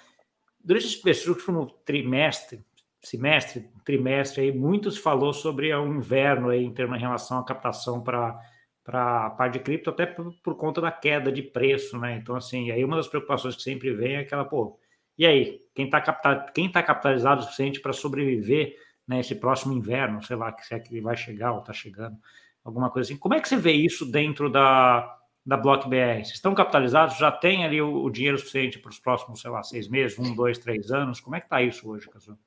Durante 0.63 0.86
esse 0.88 1.52
no 1.52 1.65
trimestre, 1.86 2.65
semestre, 3.02 3.70
trimestre 3.86 4.42
aí, 4.42 4.52
muitos 4.52 4.98
falou 4.98 5.32
sobre 5.32 5.74
o 5.74 5.88
inverno 5.88 6.50
aí 6.50 6.63
em 6.63 6.74
termos 6.74 6.98
em 6.98 7.02
relação 7.02 7.39
à 7.39 7.46
captação 7.46 8.02
para 8.02 8.39
para 8.82 9.28
a 9.28 9.30
parte 9.30 9.54
de 9.54 9.60
cripto, 9.60 9.92
até 9.92 10.08
por, 10.08 10.34
por, 10.42 10.56
conta 10.56 10.82
da 10.82 10.92
queda 10.92 11.32
de 11.32 11.44
preço, 11.44 11.96
né? 12.00 12.15
Então, 12.15 12.36
assim, 12.36 12.72
aí 12.72 12.84
uma 12.84 12.96
das 12.96 13.08
preocupações 13.08 13.56
que 13.56 13.62
sempre 13.62 13.94
vem 13.94 14.15
é 14.15 14.20
aquela, 14.22 14.44
pô, 14.44 14.80
e 15.15 15.28
aí, 15.28 15.60
quem 15.76 15.86
está 15.86 16.02
capitalizado, 16.02 16.52
quem 16.54 16.72
tá 16.72 16.82
capitalizado 16.82 17.42
o 17.42 17.44
suficiente 17.44 17.82
para 17.82 17.94
sobreviver 17.94 18.78
nesse 19.08 19.36
né, 19.36 19.39
próximo 19.39 19.74
inverno, 19.74 20.24
sei 20.24 20.38
lá, 20.38 20.56
se 20.58 20.74
é 20.74 20.80
que 20.80 21.00
vai 21.02 21.15
chegar 21.15 21.52
ou 21.52 21.60
está 21.60 21.72
chegando, 21.72 22.18
alguma 22.63 22.89
coisa 22.89 23.12
assim. 23.12 23.19
Como 23.19 23.34
é 23.34 23.39
que 23.39 23.48
você 23.48 23.58
vê 23.58 23.74
isso 23.74 24.06
dentro 24.06 24.50
da, 24.50 25.17
da 25.45 25.58
Block 25.58 25.88
BR? 25.88 26.24
Vocês 26.24 26.36
estão 26.36 26.54
capitalizados? 26.54 27.17
Já 27.17 27.32
tem 27.32 27.65
ali 27.65 27.82
o, 27.82 28.04
o 28.04 28.10
dinheiro 28.10 28.38
suficiente 28.38 28.80
para 28.80 28.89
os 28.89 29.00
próximos, 29.00 29.41
sei 29.41 29.52
lá, 29.52 29.63
seis 29.63 29.88
meses, 29.88 30.17
um, 30.19 30.36
dois, 30.36 30.58
três 30.58 30.91
anos? 30.91 31.19
Como 31.19 31.36
é 31.36 31.39
que 31.39 31.45
está 31.45 31.62
isso 31.62 31.89
hoje, 31.89 32.10
Casu? 32.10 32.38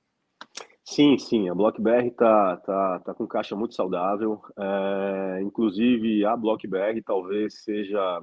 Sim, 0.84 1.16
sim, 1.16 1.48
a 1.48 1.54
BlockBR 1.54 2.08
está 2.08 2.56
tá, 2.58 2.98
tá 2.98 3.14
com 3.14 3.26
caixa 3.26 3.56
muito 3.56 3.74
saudável. 3.74 4.42
É, 4.58 5.40
inclusive, 5.40 6.24
a 6.24 6.36
BlockBR 6.36 7.00
talvez 7.02 7.62
seja 7.62 8.20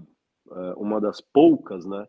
é, 0.52 0.74
uma 0.76 1.00
das 1.00 1.22
poucas, 1.22 1.86
né, 1.86 2.06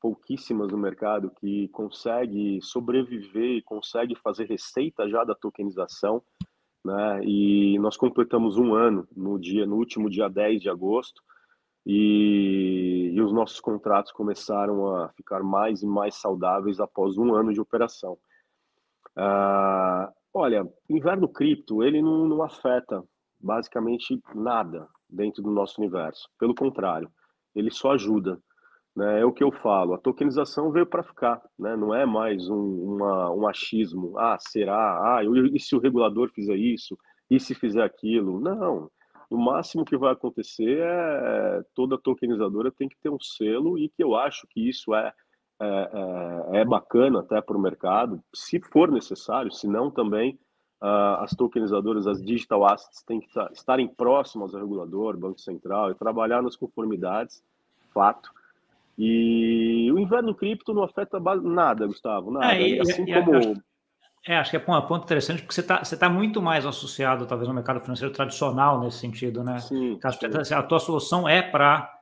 pouquíssimas 0.00 0.70
no 0.70 0.78
mercado 0.78 1.30
que 1.40 1.68
consegue 1.68 2.60
sobreviver 2.62 3.58
e 3.58 3.62
consegue 3.62 4.14
fazer 4.14 4.46
receita 4.46 5.08
já 5.08 5.24
da 5.24 5.34
tokenização. 5.34 6.22
Né, 6.88 7.20
e 7.22 7.78
nós 7.80 7.98
completamos 7.98 8.56
um 8.56 8.74
ano 8.74 9.06
no, 9.14 9.38
dia, 9.38 9.66
no 9.66 9.76
último 9.76 10.08
dia 10.08 10.26
10 10.26 10.62
de 10.62 10.70
agosto. 10.70 11.22
E, 11.84 13.12
e 13.14 13.20
os 13.20 13.30
nossos 13.30 13.60
contratos 13.60 14.10
começaram 14.10 14.94
a 14.94 15.10
ficar 15.10 15.42
mais 15.42 15.82
e 15.82 15.86
mais 15.86 16.14
saudáveis 16.14 16.80
após 16.80 17.18
um 17.18 17.34
ano 17.34 17.52
de 17.52 17.60
operação. 17.60 18.18
Uh, 19.16 20.10
olha, 20.32 20.66
inverno 20.88 21.28
cripto, 21.28 21.82
ele 21.82 22.00
não, 22.00 22.26
não 22.26 22.42
afeta 22.42 23.04
basicamente 23.38 24.18
nada 24.34 24.88
dentro 25.08 25.42
do 25.42 25.50
nosso 25.50 25.80
universo. 25.80 26.26
Pelo 26.38 26.54
contrário, 26.54 27.10
ele 27.54 27.70
só 27.70 27.92
ajuda. 27.92 28.40
Né? 28.98 29.20
É 29.20 29.24
o 29.24 29.32
que 29.32 29.44
eu 29.44 29.52
falo, 29.52 29.94
a 29.94 29.98
tokenização 29.98 30.72
veio 30.72 30.84
para 30.84 31.04
ficar, 31.04 31.40
né? 31.56 31.76
não 31.76 31.94
é 31.94 32.04
mais 32.04 32.48
um, 32.48 32.94
uma, 32.96 33.30
um 33.30 33.46
achismo. 33.46 34.18
Ah, 34.18 34.36
será? 34.40 34.74
Ah, 34.76 35.20
e 35.22 35.60
se 35.60 35.76
o 35.76 35.78
regulador 35.78 36.30
fizer 36.30 36.56
isso? 36.56 36.98
E 37.30 37.38
se 37.38 37.54
fizer 37.54 37.84
aquilo? 37.84 38.40
Não. 38.40 38.90
O 39.30 39.36
máximo 39.36 39.84
que 39.84 39.96
vai 39.96 40.12
acontecer 40.12 40.80
é 40.80 41.62
toda 41.76 41.96
tokenizadora 41.96 42.72
tem 42.72 42.88
que 42.88 42.96
ter 43.00 43.08
um 43.08 43.20
selo 43.20 43.78
e 43.78 43.88
que 43.88 44.02
eu 44.02 44.16
acho 44.16 44.48
que 44.48 44.68
isso 44.68 44.92
é 44.92 45.12
é, 45.60 45.90
é, 46.54 46.60
é 46.60 46.64
bacana 46.64 47.20
até 47.20 47.40
para 47.40 47.56
o 47.56 47.60
mercado, 47.60 48.22
se 48.32 48.60
for 48.60 48.92
necessário, 48.92 49.50
se 49.50 49.66
não 49.66 49.90
também 49.90 50.38
uh, 50.80 51.18
as 51.20 51.32
tokenizadoras, 51.32 52.06
as 52.06 52.22
digital 52.22 52.64
assets 52.64 53.02
têm 53.02 53.20
que 53.20 53.28
estarem 53.52 53.88
próximas 53.88 54.54
ao 54.54 54.60
regulador, 54.60 55.16
Banco 55.16 55.40
Central, 55.40 55.90
e 55.90 55.96
trabalhar 55.96 56.42
nas 56.42 56.54
conformidades, 56.54 57.42
fato. 57.92 58.30
E 58.98 59.90
o 59.92 59.98
inverno 59.98 60.34
cripto 60.34 60.74
não 60.74 60.82
afeta 60.82 61.20
nada, 61.20 61.86
Gustavo, 61.86 62.32
nada. 62.32 62.54
É, 62.54 62.68
e, 62.68 62.80
assim 62.80 63.04
e, 63.04 63.14
como... 63.14 63.36
Acho, 63.36 63.54
é, 64.26 64.36
acho 64.36 64.50
que 64.50 64.56
é 64.56 64.60
um 64.60 64.86
ponto 64.86 65.04
interessante, 65.04 65.42
porque 65.42 65.54
você 65.54 65.60
está 65.60 65.84
você 65.84 65.96
tá 65.96 66.08
muito 66.08 66.42
mais 66.42 66.66
associado, 66.66 67.24
talvez, 67.24 67.48
ao 67.48 67.54
mercado 67.54 67.80
financeiro 67.80 68.12
tradicional 68.12 68.80
nesse 68.80 68.98
sentido, 68.98 69.44
né? 69.44 69.60
Sim, 69.60 69.98
sim. 70.44 70.54
A 70.54 70.62
tua 70.62 70.80
solução 70.80 71.28
é 71.28 71.40
para 71.40 71.94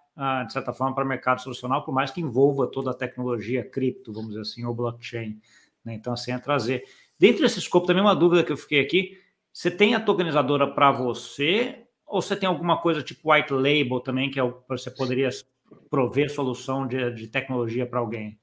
de 0.46 0.52
certa 0.52 0.72
forma, 0.72 0.94
para 0.94 1.04
o 1.04 1.08
mercado 1.08 1.42
solucional, 1.42 1.84
por 1.84 1.92
mais 1.92 2.10
que 2.10 2.22
envolva 2.22 2.66
toda 2.66 2.90
a 2.90 2.94
tecnologia 2.94 3.62
cripto, 3.62 4.12
vamos 4.14 4.30
dizer 4.30 4.40
assim, 4.40 4.64
ou 4.64 4.74
blockchain. 4.74 5.38
Né? 5.84 5.94
Então, 5.94 6.14
assim, 6.14 6.32
é 6.32 6.38
trazer. 6.38 6.84
Dentro 7.18 7.42
desse 7.42 7.58
escopo, 7.58 7.86
também 7.86 8.02
uma 8.02 8.16
dúvida 8.16 8.42
que 8.42 8.50
eu 8.50 8.56
fiquei 8.56 8.80
aqui: 8.80 9.18
você 9.52 9.70
tem 9.70 9.94
a 9.94 10.00
tokenizadora 10.00 10.66
para 10.66 10.90
você, 10.90 11.86
ou 12.06 12.22
você 12.22 12.34
tem 12.34 12.48
alguma 12.48 12.80
coisa 12.80 13.02
tipo 13.02 13.30
white 13.30 13.52
label 13.52 14.00
também, 14.00 14.30
que 14.30 14.40
é 14.40 14.42
o, 14.42 14.62
você 14.68 14.90
poderia 14.90 15.28
prover 15.90 16.30
solução 16.30 16.86
de, 16.86 17.10
de 17.12 17.28
tecnologia 17.28 17.86
para 17.86 18.00
alguém? 18.00 18.38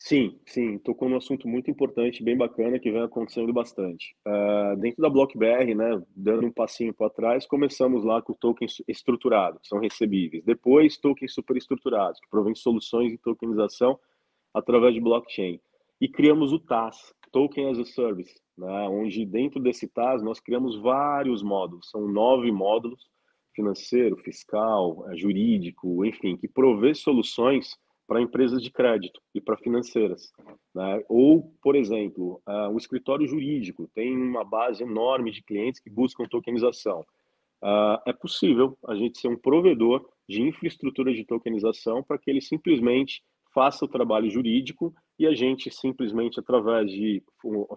Sim, 0.00 0.38
sim, 0.46 0.78
tocou 0.78 1.08
num 1.08 1.16
assunto 1.16 1.48
muito 1.48 1.68
importante, 1.68 2.22
bem 2.22 2.36
bacana, 2.36 2.78
que 2.78 2.90
vem 2.90 3.02
acontecendo 3.02 3.52
bastante. 3.52 4.14
Uh, 4.24 4.76
dentro 4.76 5.02
da 5.02 5.10
BlockBR, 5.10 5.74
né, 5.74 6.00
dando 6.14 6.46
um 6.46 6.52
passinho 6.52 6.94
para 6.94 7.10
trás, 7.10 7.44
começamos 7.46 8.04
lá 8.04 8.22
com 8.22 8.32
tokens 8.32 8.80
estruturados, 8.86 9.60
que 9.60 9.66
são 9.66 9.80
recebíveis. 9.80 10.44
Depois, 10.44 10.96
tokens 10.96 11.34
superestruturados, 11.34 12.20
que 12.20 12.30
provém 12.30 12.54
soluções 12.54 13.10
de 13.10 13.18
tokenização 13.18 13.98
através 14.54 14.94
de 14.94 15.00
blockchain. 15.00 15.60
E 16.00 16.08
criamos 16.08 16.52
o 16.52 16.60
TAS, 16.60 17.12
Token 17.32 17.68
as 17.70 17.78
a 17.80 17.84
Service, 17.84 18.40
né, 18.56 18.88
onde 18.88 19.26
dentro 19.26 19.60
desse 19.60 19.88
TAS 19.88 20.22
nós 20.22 20.38
criamos 20.38 20.76
vários 20.76 21.42
módulos, 21.42 21.90
são 21.90 22.06
nove 22.06 22.52
módulos, 22.52 23.10
financeiro, 23.58 24.16
fiscal, 24.16 25.04
é, 25.10 25.16
jurídico, 25.16 26.04
enfim, 26.04 26.36
que 26.36 26.46
provê 26.46 26.94
soluções 26.94 27.76
para 28.06 28.22
empresas 28.22 28.62
de 28.62 28.70
crédito 28.70 29.20
e 29.34 29.40
para 29.40 29.56
financeiras. 29.56 30.32
Né? 30.72 31.02
Ou, 31.08 31.52
por 31.60 31.74
exemplo, 31.74 32.40
uh, 32.48 32.72
o 32.72 32.78
escritório 32.78 33.26
jurídico 33.26 33.90
tem 33.94 34.16
uma 34.16 34.44
base 34.44 34.82
enorme 34.82 35.32
de 35.32 35.42
clientes 35.42 35.80
que 35.80 35.90
buscam 35.90 36.24
tokenização. 36.24 37.00
Uh, 37.62 37.98
é 38.06 38.12
possível 38.12 38.78
a 38.86 38.94
gente 38.94 39.18
ser 39.18 39.28
um 39.28 39.36
provedor 39.36 40.08
de 40.28 40.40
infraestrutura 40.40 41.12
de 41.12 41.24
tokenização 41.24 42.02
para 42.02 42.16
que 42.16 42.30
ele 42.30 42.40
simplesmente 42.40 43.22
faça 43.52 43.84
o 43.84 43.88
trabalho 43.88 44.30
jurídico 44.30 44.94
e 45.18 45.26
a 45.26 45.34
gente 45.34 45.70
simplesmente, 45.70 46.38
através 46.38 46.90
de 46.90 47.22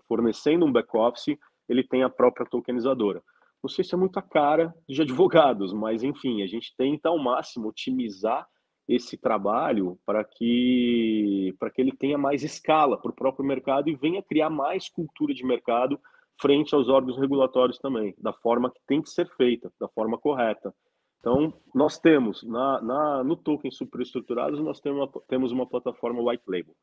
fornecendo 0.07 0.65
um 0.65 0.71
back-office, 0.71 1.35
ele 1.67 1.83
tem 1.83 2.03
a 2.03 2.09
própria 2.09 2.45
tokenizadora. 2.45 3.21
Não 3.63 3.69
sei 3.69 3.83
se 3.83 3.93
é 3.93 3.97
muita 3.97 4.21
cara 4.21 4.73
de 4.87 5.01
advogados, 5.01 5.71
mas 5.73 6.03
enfim, 6.03 6.41
a 6.41 6.47
gente 6.47 6.73
tenta 6.75 7.09
ao 7.09 7.17
máximo 7.17 7.67
otimizar 7.69 8.47
esse 8.87 9.15
trabalho 9.17 9.97
para 10.05 10.23
que 10.23 11.55
para 11.59 11.69
que 11.69 11.79
ele 11.79 11.91
tenha 11.91 12.17
mais 12.17 12.43
escala 12.43 12.97
para 12.97 13.11
o 13.11 13.15
próprio 13.15 13.45
mercado 13.45 13.89
e 13.89 13.95
venha 13.95 14.23
criar 14.23 14.49
mais 14.49 14.89
cultura 14.89 15.33
de 15.33 15.45
mercado 15.45 15.99
frente 16.41 16.73
aos 16.73 16.89
órgãos 16.89 17.19
regulatórios 17.19 17.77
também, 17.77 18.15
da 18.17 18.33
forma 18.33 18.71
que 18.71 18.81
tem 18.87 19.01
que 19.01 19.09
ser 19.09 19.27
feita, 19.27 19.71
da 19.79 19.87
forma 19.87 20.17
correta. 20.17 20.73
Então, 21.19 21.53
nós 21.73 21.99
temos, 21.99 22.41
na, 22.41 22.81
na 22.81 23.23
no 23.23 23.35
token 23.35 23.69
superestruturados, 23.69 24.59
nós 24.59 24.79
temos 24.79 24.99
uma, 24.99 25.21
temos 25.27 25.51
uma 25.51 25.67
plataforma 25.67 26.19
white 26.19 26.43
label. 26.47 26.75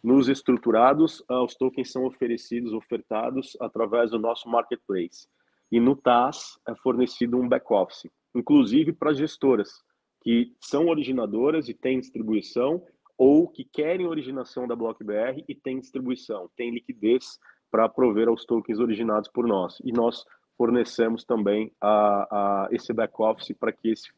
Nos 0.00 0.28
estruturados, 0.28 1.20
uh, 1.28 1.42
os 1.42 1.56
tokens 1.56 1.90
são 1.90 2.04
oferecidos, 2.04 2.72
ofertados 2.72 3.56
através 3.60 4.12
do 4.12 4.18
nosso 4.18 4.48
marketplace. 4.48 5.26
E 5.74 5.80
no 5.80 5.96
TAS 5.96 6.56
é 6.68 6.74
fornecido 6.76 7.36
um 7.36 7.48
back-office, 7.48 8.08
inclusive 8.32 8.92
para 8.92 9.12
gestoras, 9.12 9.82
que 10.20 10.54
são 10.60 10.86
originadoras 10.86 11.68
e 11.68 11.74
têm 11.74 11.98
distribuição, 11.98 12.80
ou 13.18 13.48
que 13.48 13.64
querem 13.64 14.06
originação 14.06 14.68
da 14.68 14.76
BlockBR 14.76 15.42
e 15.48 15.52
têm 15.52 15.80
distribuição, 15.80 16.48
têm 16.56 16.70
liquidez 16.70 17.40
para 17.72 17.88
prover 17.88 18.28
aos 18.28 18.44
tokens 18.44 18.78
originados 18.78 19.28
por 19.28 19.48
nós. 19.48 19.80
E 19.84 19.90
nós 19.90 20.24
fornecemos 20.56 21.24
também 21.24 21.72
a, 21.80 22.66
a 22.66 22.68
esse 22.70 22.92
back-office 22.92 23.52
para 23.58 23.72
que 23.72 23.90
esse, 23.90 24.12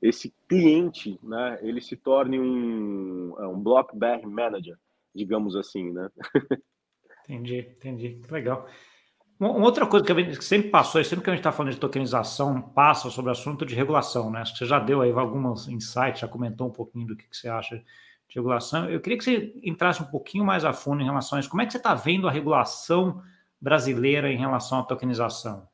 esse 0.00 0.32
cliente 0.48 1.18
né, 1.24 1.58
ele 1.60 1.80
se 1.80 1.96
torne 1.96 2.38
um, 2.38 3.34
é, 3.36 3.48
um 3.48 3.58
BlockBR 3.60 4.24
Manager, 4.28 4.78
digamos 5.12 5.56
assim. 5.56 5.90
Né? 5.90 6.08
entendi, 7.26 7.58
entendi. 7.58 8.20
Legal. 8.30 8.68
Uma 9.40 9.64
outra 9.64 9.86
coisa 9.86 10.04
que, 10.04 10.14
gente, 10.14 10.38
que 10.38 10.44
sempre 10.44 10.68
passou, 10.68 11.02
sempre 11.02 11.24
que 11.24 11.30
a 11.30 11.32
gente 11.32 11.40
está 11.40 11.50
falando 11.50 11.72
de 11.72 11.80
tokenização, 11.80 12.60
passa 12.60 13.08
sobre 13.08 13.30
o 13.30 13.32
assunto 13.32 13.64
de 13.64 13.74
regulação, 13.74 14.30
né? 14.30 14.44
Você 14.44 14.66
já 14.66 14.78
deu 14.78 15.00
aí 15.00 15.10
alguns 15.12 15.66
insights, 15.66 16.20
já 16.20 16.28
comentou 16.28 16.68
um 16.68 16.70
pouquinho 16.70 17.06
do 17.06 17.16
que, 17.16 17.24
que 17.26 17.34
você 17.34 17.48
acha 17.48 17.76
de 17.76 18.34
regulação. 18.34 18.90
Eu 18.90 19.00
queria 19.00 19.16
que 19.16 19.24
você 19.24 19.54
entrasse 19.64 20.02
um 20.02 20.06
pouquinho 20.06 20.44
mais 20.44 20.62
a 20.62 20.74
fundo 20.74 21.00
em 21.00 21.06
relação 21.06 21.38
a 21.38 21.40
isso. 21.40 21.48
Como 21.48 21.62
é 21.62 21.64
que 21.64 21.72
você 21.72 21.78
está 21.78 21.94
vendo 21.94 22.28
a 22.28 22.30
regulação 22.30 23.22
brasileira 23.58 24.30
em 24.30 24.36
relação 24.36 24.80
à 24.80 24.82
tokenização? 24.82 25.66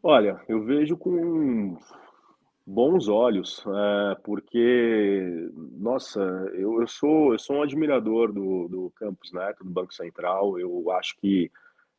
Olha, 0.00 0.40
eu 0.48 0.62
vejo 0.62 0.96
com 0.96 1.76
bons 2.66 3.08
olhos, 3.08 3.64
é, 3.66 4.14
porque, 4.22 5.50
nossa, 5.54 6.20
eu, 6.54 6.80
eu, 6.80 6.86
sou, 6.86 7.32
eu 7.32 7.38
sou 7.38 7.56
um 7.56 7.62
admirador 7.62 8.32
do, 8.32 8.68
do 8.68 8.92
Campus 8.96 9.32
Neto, 9.32 9.64
do 9.64 9.70
Banco 9.70 9.92
Central. 9.92 10.58
Eu 10.58 10.90
acho 10.92 11.16
que 11.18 11.50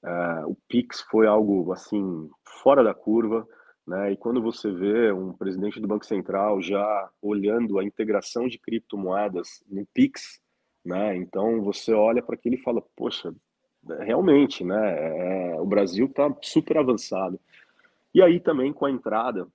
é, 0.03 0.45
o 0.45 0.55
Pix 0.67 1.01
foi 1.01 1.27
algo 1.27 1.71
assim 1.71 2.29
fora 2.43 2.83
da 2.83 2.93
curva, 2.93 3.47
né? 3.85 4.11
E 4.13 4.17
quando 4.17 4.41
você 4.41 4.71
vê 4.71 5.11
um 5.11 5.33
presidente 5.33 5.79
do 5.79 5.87
Banco 5.87 6.05
Central 6.05 6.61
já 6.61 7.09
olhando 7.21 7.77
a 7.79 7.83
integração 7.83 8.47
de 8.47 8.57
criptomoedas 8.57 9.63
no 9.67 9.85
Pix, 9.93 10.41
né? 10.85 11.15
Então 11.15 11.61
você 11.61 11.93
olha 11.93 12.21
para 12.21 12.35
aquilo 12.35 12.55
e 12.55 12.63
fala, 12.63 12.81
poxa, 12.95 13.33
realmente, 13.99 14.63
né? 14.63 15.53
É, 15.53 15.59
o 15.59 15.65
Brasil 15.65 16.05
está 16.05 16.33
super 16.41 16.77
avançado. 16.77 17.39
E 18.13 18.21
aí 18.21 18.39
também 18.39 18.71
com 18.71 18.85
a 18.85 18.91
entrada 18.91 19.47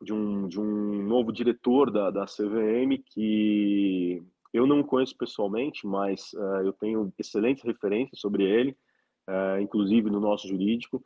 de 0.00 0.12
um, 0.12 0.48
de 0.48 0.58
um 0.58 1.02
novo 1.02 1.32
diretor 1.32 1.90
da, 1.90 2.10
da 2.10 2.24
CVM 2.24 3.02
que 3.04 4.22
eu 4.52 4.66
não 4.66 4.82
conheço 4.82 5.16
pessoalmente, 5.16 5.86
mas 5.86 6.32
uh, 6.32 6.62
eu 6.64 6.72
tenho 6.72 7.12
excelentes 7.18 7.62
referências 7.62 8.20
sobre 8.20 8.44
ele, 8.44 8.76
uh, 9.28 9.60
inclusive 9.60 10.10
no 10.10 10.20
nosso 10.20 10.48
jurídico, 10.48 11.04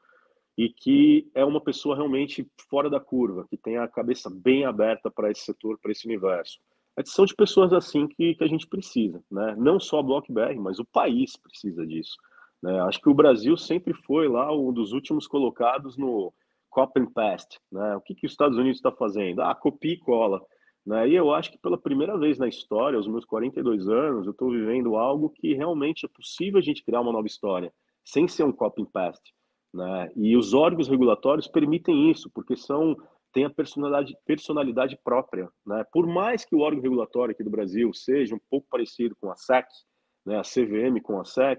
e 0.56 0.68
que 0.68 1.28
é 1.34 1.44
uma 1.44 1.60
pessoa 1.60 1.96
realmente 1.96 2.48
fora 2.70 2.88
da 2.88 3.00
curva, 3.00 3.46
que 3.50 3.56
tem 3.56 3.76
a 3.76 3.88
cabeça 3.88 4.30
bem 4.30 4.64
aberta 4.64 5.10
para 5.10 5.30
esse 5.30 5.42
setor, 5.42 5.78
para 5.80 5.90
esse 5.90 6.06
universo. 6.06 6.58
São 7.06 7.24
de 7.24 7.34
pessoas 7.34 7.72
assim 7.72 8.06
que, 8.06 8.36
que 8.36 8.44
a 8.44 8.46
gente 8.46 8.68
precisa, 8.68 9.20
né? 9.28 9.56
Não 9.58 9.80
só 9.80 9.98
a 9.98 10.02
BlockBR, 10.02 10.56
mas 10.60 10.78
o 10.78 10.84
país 10.84 11.36
precisa 11.36 11.84
disso. 11.84 12.16
Né? 12.62 12.80
Acho 12.82 13.00
que 13.00 13.08
o 13.08 13.14
Brasil 13.14 13.56
sempre 13.56 13.92
foi 13.92 14.28
lá 14.28 14.54
um 14.56 14.72
dos 14.72 14.92
últimos 14.92 15.26
colocados 15.26 15.96
no, 15.96 16.32
copy 16.74 17.00
and 17.00 17.12
paste, 17.12 17.60
né? 17.70 17.96
O 17.96 18.00
que, 18.00 18.14
que 18.14 18.26
os 18.26 18.32
Estados 18.32 18.58
Unidos 18.58 18.78
está 18.78 18.90
fazendo? 18.90 19.40
Ah, 19.40 19.54
copia 19.54 19.94
e 19.94 19.98
cola. 19.98 20.44
Né? 20.84 21.08
E 21.08 21.14
eu 21.14 21.32
acho 21.32 21.52
que 21.52 21.58
pela 21.58 21.78
primeira 21.78 22.18
vez 22.18 22.36
na 22.36 22.48
história, 22.48 22.96
aos 22.96 23.06
meus 23.06 23.24
42 23.24 23.88
anos, 23.88 24.26
eu 24.26 24.32
estou 24.32 24.50
vivendo 24.50 24.96
algo 24.96 25.30
que 25.30 25.54
realmente 25.54 26.04
é 26.04 26.08
possível 26.08 26.58
a 26.58 26.62
gente 26.62 26.84
criar 26.84 27.00
uma 27.00 27.12
nova 27.12 27.26
história, 27.26 27.72
sem 28.04 28.26
ser 28.28 28.42
um 28.42 28.52
copy 28.52 28.82
and 28.82 28.86
paste. 28.86 29.32
Né? 29.72 30.10
E 30.16 30.36
os 30.36 30.52
órgãos 30.52 30.88
regulatórios 30.88 31.46
permitem 31.46 32.10
isso, 32.10 32.30
porque 32.34 32.56
são 32.56 32.96
tem 33.32 33.44
a 33.44 33.50
personalidade, 33.50 34.16
personalidade 34.24 34.98
própria. 35.02 35.48
Né? 35.66 35.84
Por 35.92 36.06
mais 36.06 36.44
que 36.44 36.54
o 36.54 36.60
órgão 36.60 36.82
regulatório 36.82 37.32
aqui 37.32 37.42
do 37.42 37.50
Brasil 37.50 37.92
seja 37.92 38.34
um 38.34 38.40
pouco 38.50 38.68
parecido 38.70 39.16
com 39.20 39.30
a 39.30 39.36
SEC, 39.36 39.66
né? 40.24 40.38
a 40.38 40.42
CVM 40.42 41.00
com 41.02 41.20
a 41.20 41.24
SEC, 41.24 41.58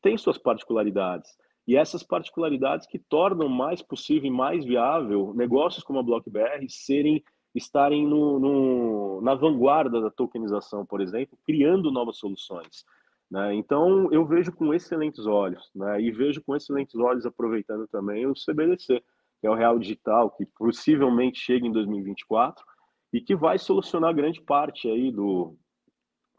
tem 0.00 0.16
suas 0.16 0.38
particularidades. 0.38 1.30
E 1.66 1.76
essas 1.76 2.02
particularidades 2.02 2.86
que 2.86 2.98
tornam 2.98 3.48
mais 3.48 3.80
possível 3.80 4.26
e 4.28 4.34
mais 4.34 4.64
viável 4.64 5.32
negócios 5.34 5.84
como 5.84 5.98
a 5.98 6.02
BlockBR 6.02 6.68
serem 6.68 7.22
estarem 7.54 8.06
no, 8.06 8.38
no, 8.38 9.20
na 9.20 9.34
vanguarda 9.34 10.00
da 10.00 10.10
tokenização, 10.10 10.86
por 10.86 11.00
exemplo, 11.00 11.38
criando 11.44 11.90
novas 11.90 12.16
soluções. 12.16 12.84
Né? 13.30 13.54
Então, 13.54 14.10
eu 14.12 14.24
vejo 14.26 14.52
com 14.52 14.72
excelentes 14.72 15.26
olhos, 15.26 15.70
né? 15.74 16.00
e 16.00 16.10
vejo 16.10 16.42
com 16.42 16.56
excelentes 16.56 16.94
olhos 16.94 17.26
aproveitando 17.26 17.86
também 17.88 18.26
o 18.26 18.34
CBDC, 18.34 19.02
que 19.40 19.46
é 19.46 19.50
o 19.50 19.54
Real 19.54 19.78
Digital, 19.78 20.30
que 20.30 20.46
possivelmente 20.46 21.38
chega 21.38 21.66
em 21.66 21.72
2024 21.72 22.64
e 23.12 23.20
que 23.20 23.36
vai 23.36 23.58
solucionar 23.58 24.14
grande 24.14 24.40
parte 24.40 24.88
aí 24.88 25.10
do, 25.10 25.56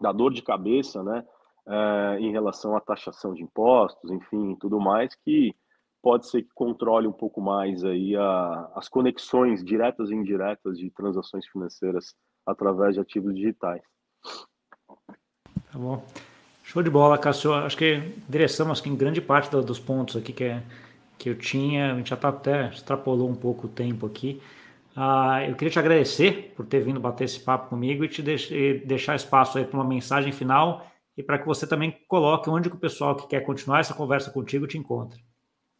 da 0.01 0.11
dor 0.11 0.33
de 0.33 0.41
cabeça, 0.41 1.03
né? 1.03 1.25
É, 1.67 2.17
em 2.19 2.31
relação 2.31 2.75
à 2.75 2.81
taxação 2.81 3.33
de 3.33 3.43
impostos, 3.43 4.11
enfim, 4.11 4.55
tudo 4.59 4.79
mais, 4.79 5.15
que 5.15 5.55
pode 6.01 6.27
ser 6.27 6.43
que 6.43 6.49
controle 6.53 7.07
um 7.07 7.13
pouco 7.13 7.39
mais 7.39 7.83
aí 7.83 8.15
a, 8.15 8.71
as 8.75 8.89
conexões 8.89 9.63
diretas 9.63 10.09
e 10.09 10.13
indiretas 10.15 10.77
de 10.77 10.89
transações 10.91 11.47
financeiras 11.47 12.13
através 12.45 12.95
de 12.95 12.99
ativos 12.99 13.33
digitais. 13.33 13.81
Tá 15.71 15.79
bom. 15.79 16.03
Show 16.61 16.83
de 16.83 16.89
bola, 16.89 17.17
Cássio. 17.17 17.53
Acho 17.53 17.77
que 17.77 17.95
endereçamos 18.27 18.85
em 18.85 18.95
grande 18.95 19.21
parte 19.21 19.49
dos 19.49 19.79
pontos 19.79 20.17
aqui 20.17 20.33
que, 20.33 20.43
é, 20.43 20.63
que 21.17 21.29
eu 21.29 21.37
tinha. 21.37 21.93
A 21.93 21.97
gente 21.97 22.09
já 22.09 22.17
tá 22.17 22.29
até 22.29 22.69
extrapolou 22.69 23.29
um 23.29 23.35
pouco 23.35 23.67
o 23.67 23.69
tempo 23.69 24.05
aqui. 24.05 24.41
Ah, 24.95 25.43
eu 25.47 25.55
queria 25.55 25.71
te 25.71 25.79
agradecer 25.79 26.53
por 26.55 26.65
ter 26.65 26.81
vindo 26.81 26.99
bater 26.99 27.23
esse 27.23 27.39
papo 27.39 27.69
comigo 27.69 28.03
e 28.03 28.07
te 28.07 28.21
deixar 28.21 29.15
espaço 29.15 29.57
aí 29.57 29.65
para 29.65 29.79
uma 29.79 29.87
mensagem 29.87 30.31
final 30.31 30.85
e 31.17 31.23
para 31.23 31.39
que 31.39 31.45
você 31.45 31.67
também 31.67 31.97
coloque 32.07 32.49
onde 32.49 32.69
que 32.69 32.75
o 32.75 32.79
pessoal 32.79 33.15
que 33.15 33.27
quer 33.27 33.41
continuar 33.41 33.79
essa 33.79 33.93
conversa 33.93 34.31
contigo 34.31 34.67
te 34.67 34.77
encontra. 34.77 35.19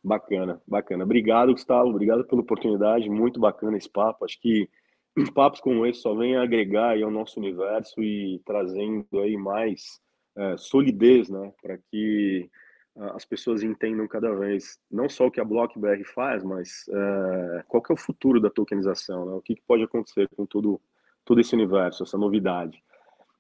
Bacana, 0.03 0.61
bacana. 0.67 1.03
Obrigado, 1.03 1.53
Gustavo. 1.53 1.89
Obrigado 1.89 2.25
pela 2.25 2.41
oportunidade. 2.41 3.09
Muito 3.09 3.39
bacana 3.39 3.77
esse 3.77 3.89
papo. 3.89 4.25
Acho 4.25 4.39
que 4.39 4.69
papos 5.33 5.61
como 5.61 5.85
esse 5.85 6.01
só 6.01 6.13
vêm 6.13 6.35
agregar 6.35 7.01
ao 7.01 7.09
nosso 7.09 7.39
universo 7.39 8.01
e 8.03 8.41
trazendo 8.45 9.07
aí 9.19 9.37
mais 9.37 10.01
é, 10.35 10.57
solidez, 10.57 11.29
né, 11.29 11.53
para 11.61 11.77
que 11.77 12.49
as 12.95 13.25
pessoas 13.25 13.63
entendam 13.63 14.07
cada 14.07 14.31
vez 14.35 14.79
não 14.91 15.09
só 15.09 15.25
o 15.25 15.31
que 15.31 15.41
a 15.41 15.45
BlockBR 15.45 16.03
faz, 16.03 16.43
mas 16.43 16.85
é, 16.89 17.63
qual 17.67 17.81
que 17.81 17.91
é 17.91 17.95
o 17.95 17.97
futuro 17.97 18.39
da 18.39 18.51
tokenização, 18.51 19.25
né? 19.25 19.33
o 19.33 19.41
que, 19.41 19.55
que 19.55 19.63
pode 19.63 19.83
acontecer 19.83 20.29
com 20.35 20.45
todo, 20.45 20.79
todo 21.25 21.41
esse 21.41 21.55
universo, 21.55 22.03
essa 22.03 22.17
novidade. 22.19 22.83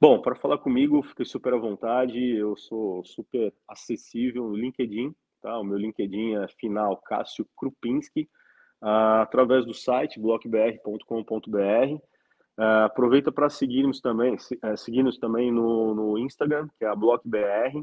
Bom, 0.03 0.21
para 0.21 0.35
falar 0.35 0.57
comigo, 0.57 1.01
fique 1.01 1.23
super 1.23 1.53
à 1.53 1.57
vontade. 1.57 2.19
Eu 2.35 2.57
sou 2.57 3.05
super 3.05 3.53
acessível 3.65 4.49
no 4.49 4.53
LinkedIn, 4.53 5.15
tá? 5.41 5.57
O 5.57 5.63
meu 5.63 5.77
LinkedIn 5.77 6.33
é 6.33 6.47
final 6.59 6.97
Cássio 6.97 7.47
Krupinski, 7.55 8.23
uh, 8.81 9.21
através 9.21 9.65
do 9.65 9.73
site 9.73 10.19
blockbr.com.br. 10.19 11.93
Uh, 11.93 12.01
ah, 12.57 12.83
aproveita 12.83 13.31
para 13.31 13.49
seguirmos 13.49 14.01
também, 14.01 14.35
uh, 14.35 14.75
seguirmos 14.75 15.17
também 15.17 15.53
no, 15.53 15.95
no 15.95 16.17
Instagram, 16.17 16.67
que 16.77 16.83
é 16.83 16.89
a 16.89 16.95
BlockBR, 16.97 17.81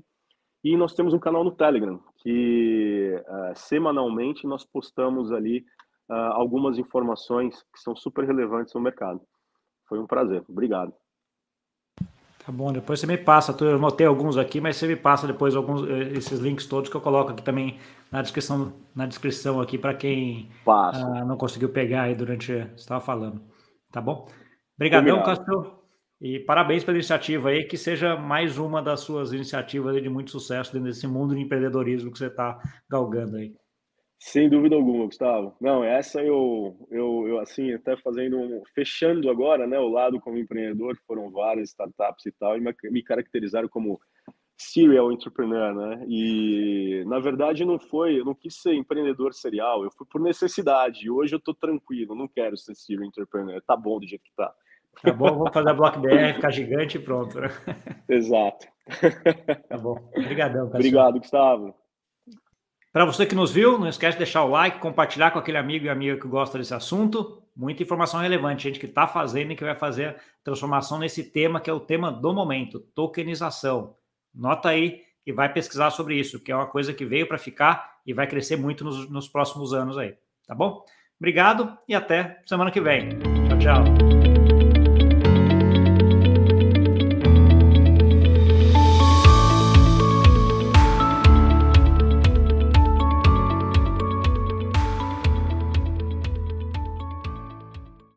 E 0.63 0.77
nós 0.77 0.93
temos 0.93 1.15
um 1.15 1.19
canal 1.19 1.43
no 1.43 1.53
Telegram, 1.53 1.99
que 2.19 3.15
uh, 3.17 3.57
semanalmente 3.57 4.47
nós 4.47 4.63
postamos 4.63 5.33
ali 5.33 5.65
uh, 6.11 6.35
algumas 6.35 6.77
informações 6.77 7.63
que 7.73 7.81
são 7.81 7.97
super 7.97 8.27
relevantes 8.27 8.75
no 8.75 8.81
mercado. 8.83 9.23
Foi 9.89 9.99
um 9.99 10.07
prazer. 10.07 10.45
Obrigado. 10.47 10.93
Tá 12.51 12.57
bom, 12.57 12.73
depois 12.73 12.99
você 12.99 13.07
me 13.07 13.17
passa, 13.17 13.57
eu 13.61 13.79
notei 13.79 14.05
alguns 14.05 14.37
aqui, 14.37 14.61
mas 14.61 14.75
você 14.75 14.85
me 14.85 14.97
passa 14.97 15.25
depois 15.25 15.55
alguns 15.55 15.89
eh, 15.89 16.15
esses 16.15 16.41
links 16.41 16.67
todos 16.67 16.91
que 16.91 16.97
eu 16.97 17.01
coloco 17.01 17.31
aqui 17.31 17.45
também 17.45 17.79
na 18.11 18.21
descrição, 18.23 18.73
na 18.93 19.07
descrição 19.07 19.61
aqui 19.61 19.79
para 19.79 19.95
quem 19.95 20.51
uh, 20.67 21.25
não 21.25 21.37
conseguiu 21.37 21.69
pegar 21.69 22.03
aí 22.03 22.15
durante 22.17 22.47
você 22.53 22.63
estava 22.75 23.01
falando. 23.01 23.41
Tá 23.93 24.01
bom? 24.01 24.27
Obrigadão, 24.75 25.23
Castro. 25.23 25.79
E 26.21 26.41
parabéns 26.41 26.83
pela 26.83 26.97
iniciativa 26.97 27.51
aí, 27.51 27.63
que 27.67 27.79
seja 27.79 28.17
mais 28.17 28.59
uma 28.59 28.83
das 28.83 28.99
suas 28.99 29.33
iniciativas 29.33 30.03
de 30.03 30.09
muito 30.09 30.33
sucesso 30.33 30.73
dentro 30.73 30.89
desse 30.89 31.07
mundo 31.07 31.37
de 31.37 31.41
empreendedorismo 31.41 32.11
que 32.11 32.19
você 32.19 32.27
está 32.27 32.59
galgando 32.91 33.37
aí. 33.37 33.55
Sem 34.23 34.51
dúvida 34.51 34.77
alguma, 34.77 35.07
Gustavo. 35.07 35.57
Não, 35.59 35.83
essa 35.83 36.23
eu, 36.23 36.77
eu, 36.91 37.27
eu 37.27 37.39
assim, 37.41 37.73
até 37.73 37.97
fazendo, 37.97 38.39
um, 38.39 38.63
fechando 38.75 39.31
agora, 39.31 39.67
né, 39.67 39.79
o 39.79 39.89
lado 39.89 40.21
como 40.21 40.37
empreendedor, 40.37 40.95
foram 41.07 41.31
várias 41.31 41.71
startups 41.71 42.27
e 42.27 42.33
tal, 42.33 42.55
e 42.59 42.61
me 42.91 43.03
caracterizaram 43.03 43.67
como 43.67 43.99
serial 44.59 45.11
entrepreneur, 45.11 45.75
né? 45.75 46.05
E 46.07 47.03
na 47.07 47.19
verdade 47.19 47.65
não 47.65 47.79
foi, 47.79 48.21
eu 48.21 48.25
não 48.27 48.35
quis 48.35 48.57
ser 48.57 48.75
empreendedor 48.75 49.33
serial, 49.33 49.85
eu 49.85 49.91
fui 49.91 50.07
por 50.07 50.21
necessidade. 50.21 51.07
E 51.07 51.11
hoje 51.11 51.35
eu 51.35 51.41
tô 51.41 51.55
tranquilo, 51.55 52.15
não 52.15 52.29
quero 52.29 52.59
ser 52.59 52.75
serial 52.75 53.05
entrepreneur. 53.05 53.63
Tá 53.67 53.75
bom 53.75 53.99
do 53.99 54.07
jeito 54.07 54.23
que 54.23 54.35
tá. 54.37 54.53
Tá 55.03 55.13
bom, 55.15 55.31
vamos 55.39 55.55
fazer 55.55 55.71
a 55.71 55.75
Block 55.75 55.99
BR, 55.99 56.35
ficar 56.35 56.51
gigante 56.51 56.99
e 56.99 57.01
pronto. 57.01 57.39
Exato. 58.07 58.67
Tá 59.67 59.79
bom. 59.79 59.97
Obrigadão, 60.15 60.67
Obrigado, 60.67 61.19
Gustavo. 61.19 61.75
Para 62.93 63.05
você 63.05 63.25
que 63.25 63.37
nos 63.37 63.53
viu, 63.53 63.79
não 63.79 63.89
esquece 63.89 64.19
de 64.19 64.25
deixar 64.25 64.43
o 64.43 64.49
like, 64.49 64.81
compartilhar 64.81 65.31
com 65.31 65.39
aquele 65.39 65.59
amigo 65.59 65.87
e 65.87 65.89
amiga 65.89 66.21
que 66.21 66.27
gosta 66.27 66.59
desse 66.59 66.75
assunto. 66.75 67.41
Muita 67.55 67.83
informação 67.83 68.21
relevante, 68.21 68.65
gente 68.65 68.81
que 68.81 68.87
está 68.87 69.07
fazendo 69.07 69.53
e 69.53 69.57
que 69.57 69.63
vai 69.63 69.77
fazer 69.77 70.17
transformação 70.43 70.99
nesse 70.99 71.23
tema, 71.23 71.61
que 71.61 71.71
é 71.71 71.73
o 71.73 71.79
tema 71.79 72.11
do 72.11 72.33
momento, 72.33 72.81
tokenização. 72.95 73.95
Nota 74.35 74.71
aí 74.71 75.03
e 75.25 75.33
vai 75.33 75.53
pesquisar 75.53 75.91
sobre 75.91 76.17
isso, 76.19 76.41
que 76.41 76.51
é 76.51 76.57
uma 76.57 76.67
coisa 76.67 76.93
que 76.93 77.05
veio 77.05 77.29
para 77.29 77.39
ficar 77.39 77.99
e 78.05 78.13
vai 78.13 78.27
crescer 78.27 78.57
muito 78.57 78.85
nos, 78.85 79.09
nos 79.09 79.29
próximos 79.29 79.73
anos 79.73 79.97
aí. 79.97 80.17
Tá 80.47 80.55
bom? 80.55 80.85
Obrigado 81.19 81.77
e 81.87 81.95
até 81.95 82.41
semana 82.45 82.73
que 82.73 82.81
vem. 82.81 83.11
Tchau, 83.49 83.59
tchau. 83.59 84.40